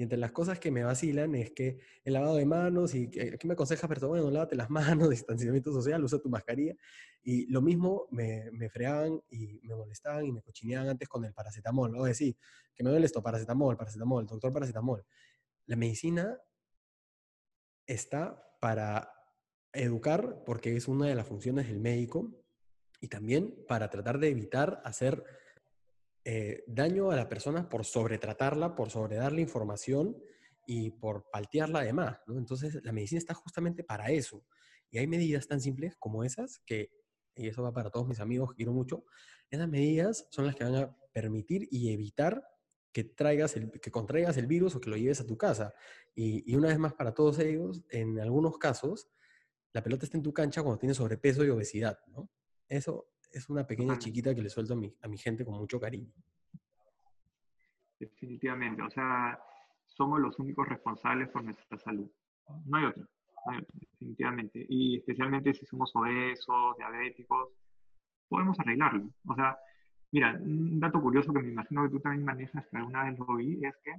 [0.00, 3.38] Y entre las cosas que me vacilan es que el lavado de manos y ¿qué
[3.44, 6.74] me aconseja, pero bueno, lávate las manos, distanciamiento social, usa tu mascarilla.
[7.22, 11.34] Y lo mismo me, me freaban y me molestaban y me cochineaban antes con el
[11.34, 11.94] paracetamol.
[11.96, 12.34] O decir,
[12.74, 15.04] que me duele esto, paracetamol, paracetamol, doctor paracetamol.
[15.66, 16.38] La medicina
[17.86, 19.19] está para
[19.72, 22.30] educar, porque es una de las funciones del médico,
[23.00, 25.24] y también para tratar de evitar hacer
[26.24, 30.16] eh, daño a la persona por sobretratarla, por sobredarle información
[30.66, 32.18] y por paltearla además.
[32.28, 34.44] Entonces, la medicina está justamente para eso.
[34.90, 36.90] Y hay medidas tan simples como esas que,
[37.34, 39.04] y eso va para todos mis amigos quiero mucho,
[39.50, 42.44] esas medidas son las que van a permitir y evitar
[42.92, 45.72] que, traigas el, que contraigas el virus o que lo lleves a tu casa.
[46.14, 49.08] Y, una vez más, para todos ellos, en algunos casos,
[49.72, 51.98] la pelota está en tu cancha cuando tienes sobrepeso y obesidad.
[52.08, 52.28] ¿no?
[52.68, 55.78] Eso es una pequeña chiquita que le suelto a mi, a mi gente con mucho
[55.78, 56.12] cariño.
[57.98, 59.38] Definitivamente, o sea,
[59.86, 62.10] somos los únicos responsables por nuestra salud.
[62.64, 63.02] No hay otro,
[63.46, 64.66] no hay otro definitivamente.
[64.68, 67.50] Y especialmente si somos obesos, diabéticos,
[68.28, 69.10] podemos arreglarlo.
[69.26, 69.58] O sea,
[70.10, 73.36] mira, un dato curioso que me imagino que tú también manejas, que alguna vez lo
[73.36, 73.94] vi, es que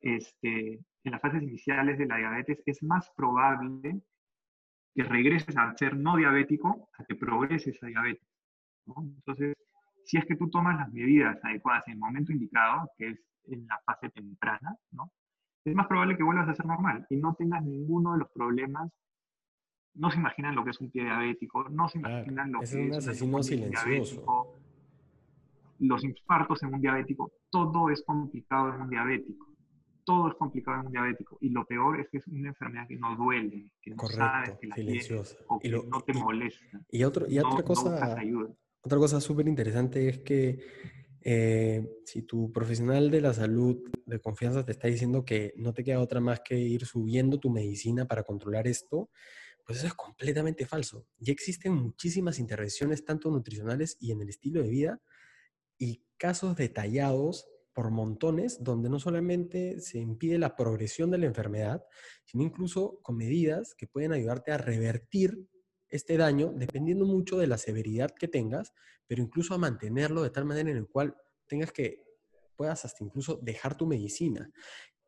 [0.00, 4.00] este, en las fases iniciales de la diabetes es más probable
[4.94, 8.26] que regreses a ser no diabético a que progreses a diabetes.
[8.86, 9.56] Entonces,
[10.04, 13.66] si es que tú tomas las medidas adecuadas en el momento indicado, que es en
[13.66, 15.10] la fase temprana, ¿no?
[15.64, 18.90] es más probable que vuelvas a ser normal y no tengas ninguno de los problemas.
[19.94, 23.22] No se imaginan lo que es un pie diabético, no se imaginan lo que es
[23.22, 24.54] un silencioso.
[25.80, 29.46] los infartos en un diabético, todo es complicado en un diabético.
[30.08, 31.36] Todo es complicado en un diabético.
[31.42, 34.66] Y lo peor es que es una enfermedad que no duele, que no sabes que
[34.66, 35.36] la silenciosa.
[35.48, 36.80] o que no te molesta.
[36.90, 38.16] Y, otro, y otra cosa,
[38.80, 40.60] otra cosa súper interesante es que
[41.20, 45.84] eh, si tu profesional de la salud de confianza te está diciendo que no te
[45.84, 49.10] queda otra más que ir subiendo tu medicina para controlar esto,
[49.66, 51.06] pues eso es completamente falso.
[51.18, 55.02] Ya existen muchísimas intervenciones, tanto nutricionales y en el estilo de vida,
[55.76, 57.46] y casos detallados
[57.78, 61.84] por montones donde no solamente se impide la progresión de la enfermedad,
[62.24, 65.46] sino incluso con medidas que pueden ayudarte a revertir
[65.88, 68.72] este daño dependiendo mucho de la severidad que tengas,
[69.06, 71.14] pero incluso a mantenerlo de tal manera en el cual
[71.46, 72.02] tengas que
[72.56, 74.50] puedas hasta incluso dejar tu medicina.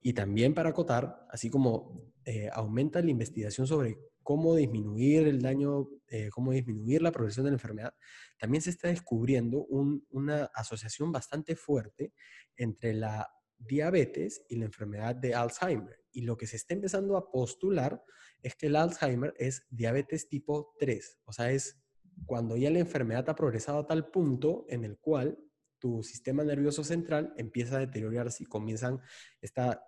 [0.01, 5.89] Y también para acotar, así como eh, aumenta la investigación sobre cómo disminuir el daño,
[6.09, 7.95] eh, cómo disminuir la progresión de la enfermedad,
[8.39, 12.13] también se está descubriendo una asociación bastante fuerte
[12.57, 13.29] entre la
[13.59, 15.99] diabetes y la enfermedad de Alzheimer.
[16.13, 18.03] Y lo que se está empezando a postular
[18.43, 21.81] es que el Alzheimer es diabetes tipo 3, o sea, es
[22.27, 25.39] cuando ya la enfermedad ha progresado a tal punto en el cual
[25.79, 29.01] tu sistema nervioso central empieza a deteriorarse y comienzan
[29.41, 29.83] esta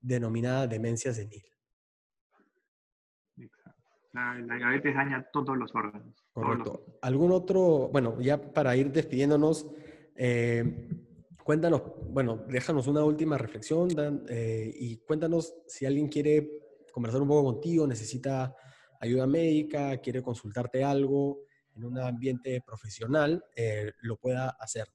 [0.00, 1.44] denominada demencia senil.
[4.14, 6.24] La, diabetes daña todos los órganos.
[6.32, 6.98] Correcto.
[7.02, 9.66] ¿Algún otro, bueno, ya para ir despidiéndonos,
[10.14, 10.88] eh,
[11.42, 13.88] cuéntanos, bueno, déjanos una última reflexión
[14.28, 16.48] eh, y cuéntanos si alguien quiere
[16.92, 18.54] conversar un poco contigo, necesita
[19.00, 21.40] ayuda médica, quiere consultarte algo
[21.74, 24.86] en un ambiente profesional, eh, lo pueda hacer.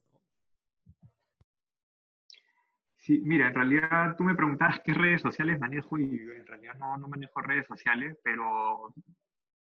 [2.99, 6.97] Sí, mira, en realidad tú me preguntabas qué redes sociales manejo y en realidad no,
[6.97, 8.93] no manejo redes sociales, pero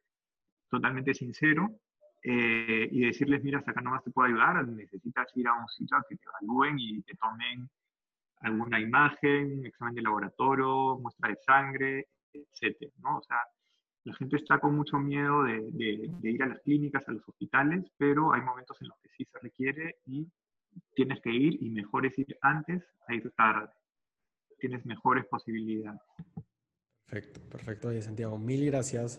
[0.69, 1.79] totalmente sincero
[2.31, 5.67] eh, y decirles, mira, hasta acá no más te puedo ayudar, necesitas ir a un
[5.69, 7.71] sitio a que te evalúen y te tomen
[8.41, 13.17] alguna imagen, examen de laboratorio, muestra de sangre, etcétera, ¿no?
[13.17, 13.39] O sea,
[14.05, 17.91] la gente está con mucho miedo de, de, ir a las clínicas, a los hospitales,
[17.97, 20.31] pero hay momentos en los que sí se requiere y
[20.95, 23.71] tienes que ir y mejor es ir antes a ir tarde.
[24.59, 26.03] Tienes mejores posibilidades.
[27.07, 27.89] Perfecto, perfecto.
[27.89, 29.19] Oye, Santiago, mil gracias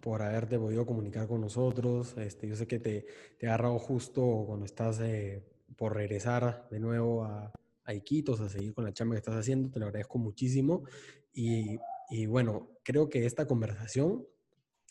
[0.00, 2.16] por haberte podido comunicar con nosotros.
[2.16, 3.06] Este, yo sé que te,
[3.38, 5.44] te he agarrado justo cuando estás eh,
[5.76, 7.52] por regresar de nuevo a,
[7.84, 9.70] a Iquitos, a seguir con la chamba que estás haciendo.
[9.70, 10.84] Te lo agradezco muchísimo.
[11.32, 11.78] Y,
[12.10, 14.26] y bueno, creo que esta conversación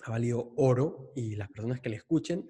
[0.06, 2.50] ha valido oro y las personas que le escuchen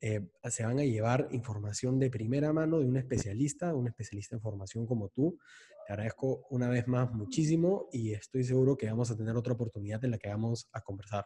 [0.00, 0.20] eh,
[0.50, 4.86] se van a llevar información de primera mano de un especialista, un especialista en formación
[4.86, 5.38] como tú.
[5.86, 10.04] Te agradezco una vez más muchísimo y estoy seguro que vamos a tener otra oportunidad
[10.04, 11.24] en la que vamos a conversar.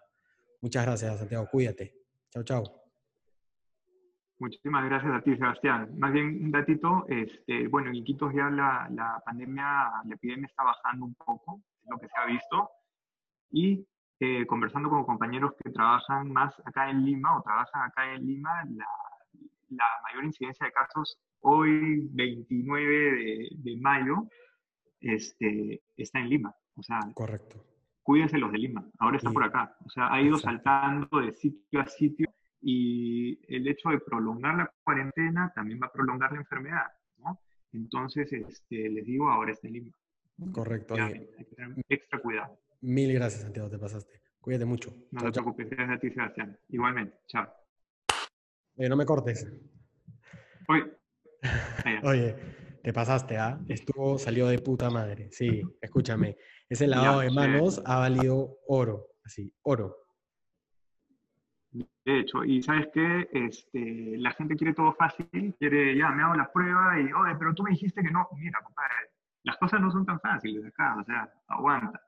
[0.61, 1.47] Muchas gracias, Santiago.
[1.51, 1.95] Cuídate.
[2.31, 2.65] Chao, chao.
[4.39, 5.99] Muchísimas gracias a ti, Sebastián.
[5.99, 10.63] Más bien un datito, este, bueno, en Iquitos ya la, la, pandemia, la epidemia está
[10.63, 12.71] bajando un poco, es lo que se ha visto,
[13.51, 13.85] y
[14.21, 18.65] eh, conversando con compañeros que trabajan más acá en Lima o trabajan acá en Lima,
[18.77, 18.87] la,
[19.71, 24.29] la mayor incidencia de casos hoy, 29 de, de mayo,
[25.01, 26.55] este, está en Lima.
[26.77, 27.65] O sea, Correcto
[28.09, 29.77] cuídense los de Lima, ahora está por acá.
[29.85, 32.27] O sea, ha ido saltando de sitio a sitio
[32.59, 36.87] y el hecho de prolongar la cuarentena también va a prolongar la enfermedad,
[37.19, 37.39] ¿no?
[37.71, 39.93] Entonces, este, les digo, ahora está en Lima.
[40.53, 40.95] Correcto.
[40.95, 42.59] hay que tener extra cuidado.
[42.81, 44.23] Mil gracias, Santiago, te pasaste.
[44.41, 44.91] Cuídate mucho.
[45.11, 46.59] No te preocupes, gracias a ti, Sebastián.
[46.71, 47.47] Igualmente, chao.
[48.77, 49.47] Oye, no me cortes.
[50.67, 50.97] Oye.
[52.05, 52.37] Oye,
[52.89, 53.60] te pasaste, ¿ah?
[53.69, 55.28] Estuvo, salió de puta madre.
[55.31, 56.39] Sí, escúchame.
[56.70, 59.94] Ese lavado de manos ha valido oro, así, oro.
[61.70, 66.35] De hecho, y sabes qué, este, la gente quiere todo fácil, quiere, ya, me hago
[66.35, 68.27] la prueba y, oye, pero tú me dijiste que no.
[68.39, 68.94] Mira, compadre,
[69.43, 72.01] las cosas no son tan fáciles acá, o sea, aguanta.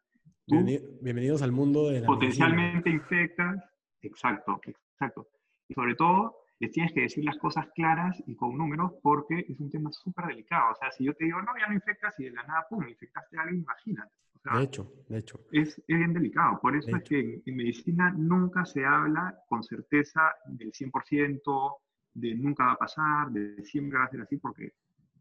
[0.47, 3.63] Bienvenidos al mundo de la Potencialmente infectas,
[4.01, 5.29] exacto, exacto.
[5.69, 9.59] Y sobre todo, les tienes que decir las cosas claras y con números porque es
[9.59, 10.73] un tema súper delicado.
[10.73, 12.87] O sea, si yo te digo, no, ya no infectas y de la nada, pum,
[12.87, 14.13] infectaste a alguien, imagínate
[14.45, 15.41] de hecho, de hecho.
[15.53, 16.59] Es, bien delicado.
[16.61, 21.77] Por eso es que en, medicina nunca se habla con certeza del 100%,
[22.15, 24.73] de nunca va a pasar, de siempre va a ser así, porque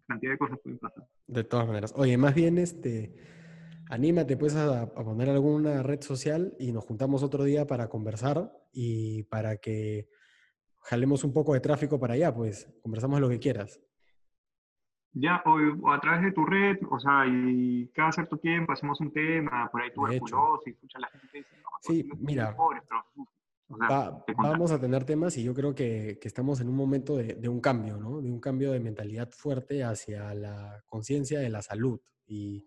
[0.08, 1.04] cantidad de cosas pueden pasar.
[1.28, 1.94] De todas maneras.
[1.98, 3.14] Oye, más bien, este,
[3.90, 8.52] anímate pues a, a poner alguna red social y nos juntamos otro día para conversar
[8.72, 10.08] y para que
[10.82, 13.82] jalemos un poco de tráfico para allá, pues conversamos lo que quieras
[15.14, 19.12] ya, o, a través de tu red, o sea, y cada cierto tiempo hacemos un
[19.12, 22.56] tema, por ahí tuberculosis, escucha la gente dice, no, sí, mira,
[24.38, 27.50] vamos a tener temas y yo creo que, que estamos en un momento de, de,
[27.50, 28.22] un cambio, ¿no?
[28.22, 32.66] De un cambio de mentalidad fuerte hacia la conciencia de la salud y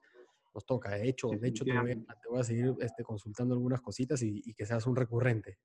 [0.55, 0.91] nos toca.
[0.91, 4.67] De hecho, de hecho te voy, a, seguir este, consultando algunas cositas y, y que
[4.67, 5.59] seas un recurrente.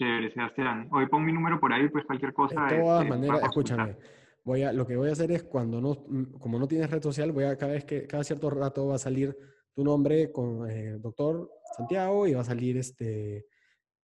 [0.00, 0.88] Chévere, Sebastián.
[0.92, 2.64] Hoy pon mi número por ahí, pues cualquier cosa.
[2.64, 3.96] De todas este, maneras, escúchame.
[4.44, 5.94] Voy a, lo que voy a hacer es cuando no,
[6.38, 8.98] como no tienes red social, voy a cada vez que, cada cierto rato va a
[8.98, 9.36] salir
[9.74, 13.44] tu nombre con eh, doctor Santiago y va a salir este,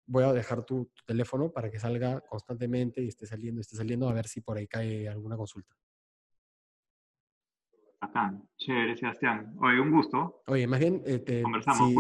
[0.07, 4.13] voy a dejar tu, teléfono para que salga constantemente y esté saliendo, esté saliendo a
[4.13, 5.75] ver si por ahí cae alguna consulta.
[7.99, 9.55] Acá, chévere, Sebastián.
[9.61, 10.41] Oye, un gusto.
[10.47, 11.93] Oye, más bien, eh, Conversamos,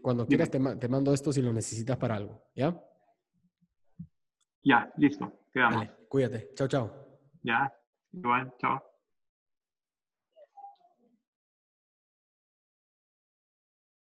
[0.00, 2.80] cuando quieras te, te, mando esto si lo necesitas para algo, ¿ya?
[4.62, 5.86] Ya, listo, quedamos.
[6.08, 6.50] cuídate.
[6.54, 6.90] Chao, chao.
[7.42, 7.72] Ya,
[8.12, 8.89] igual, chao.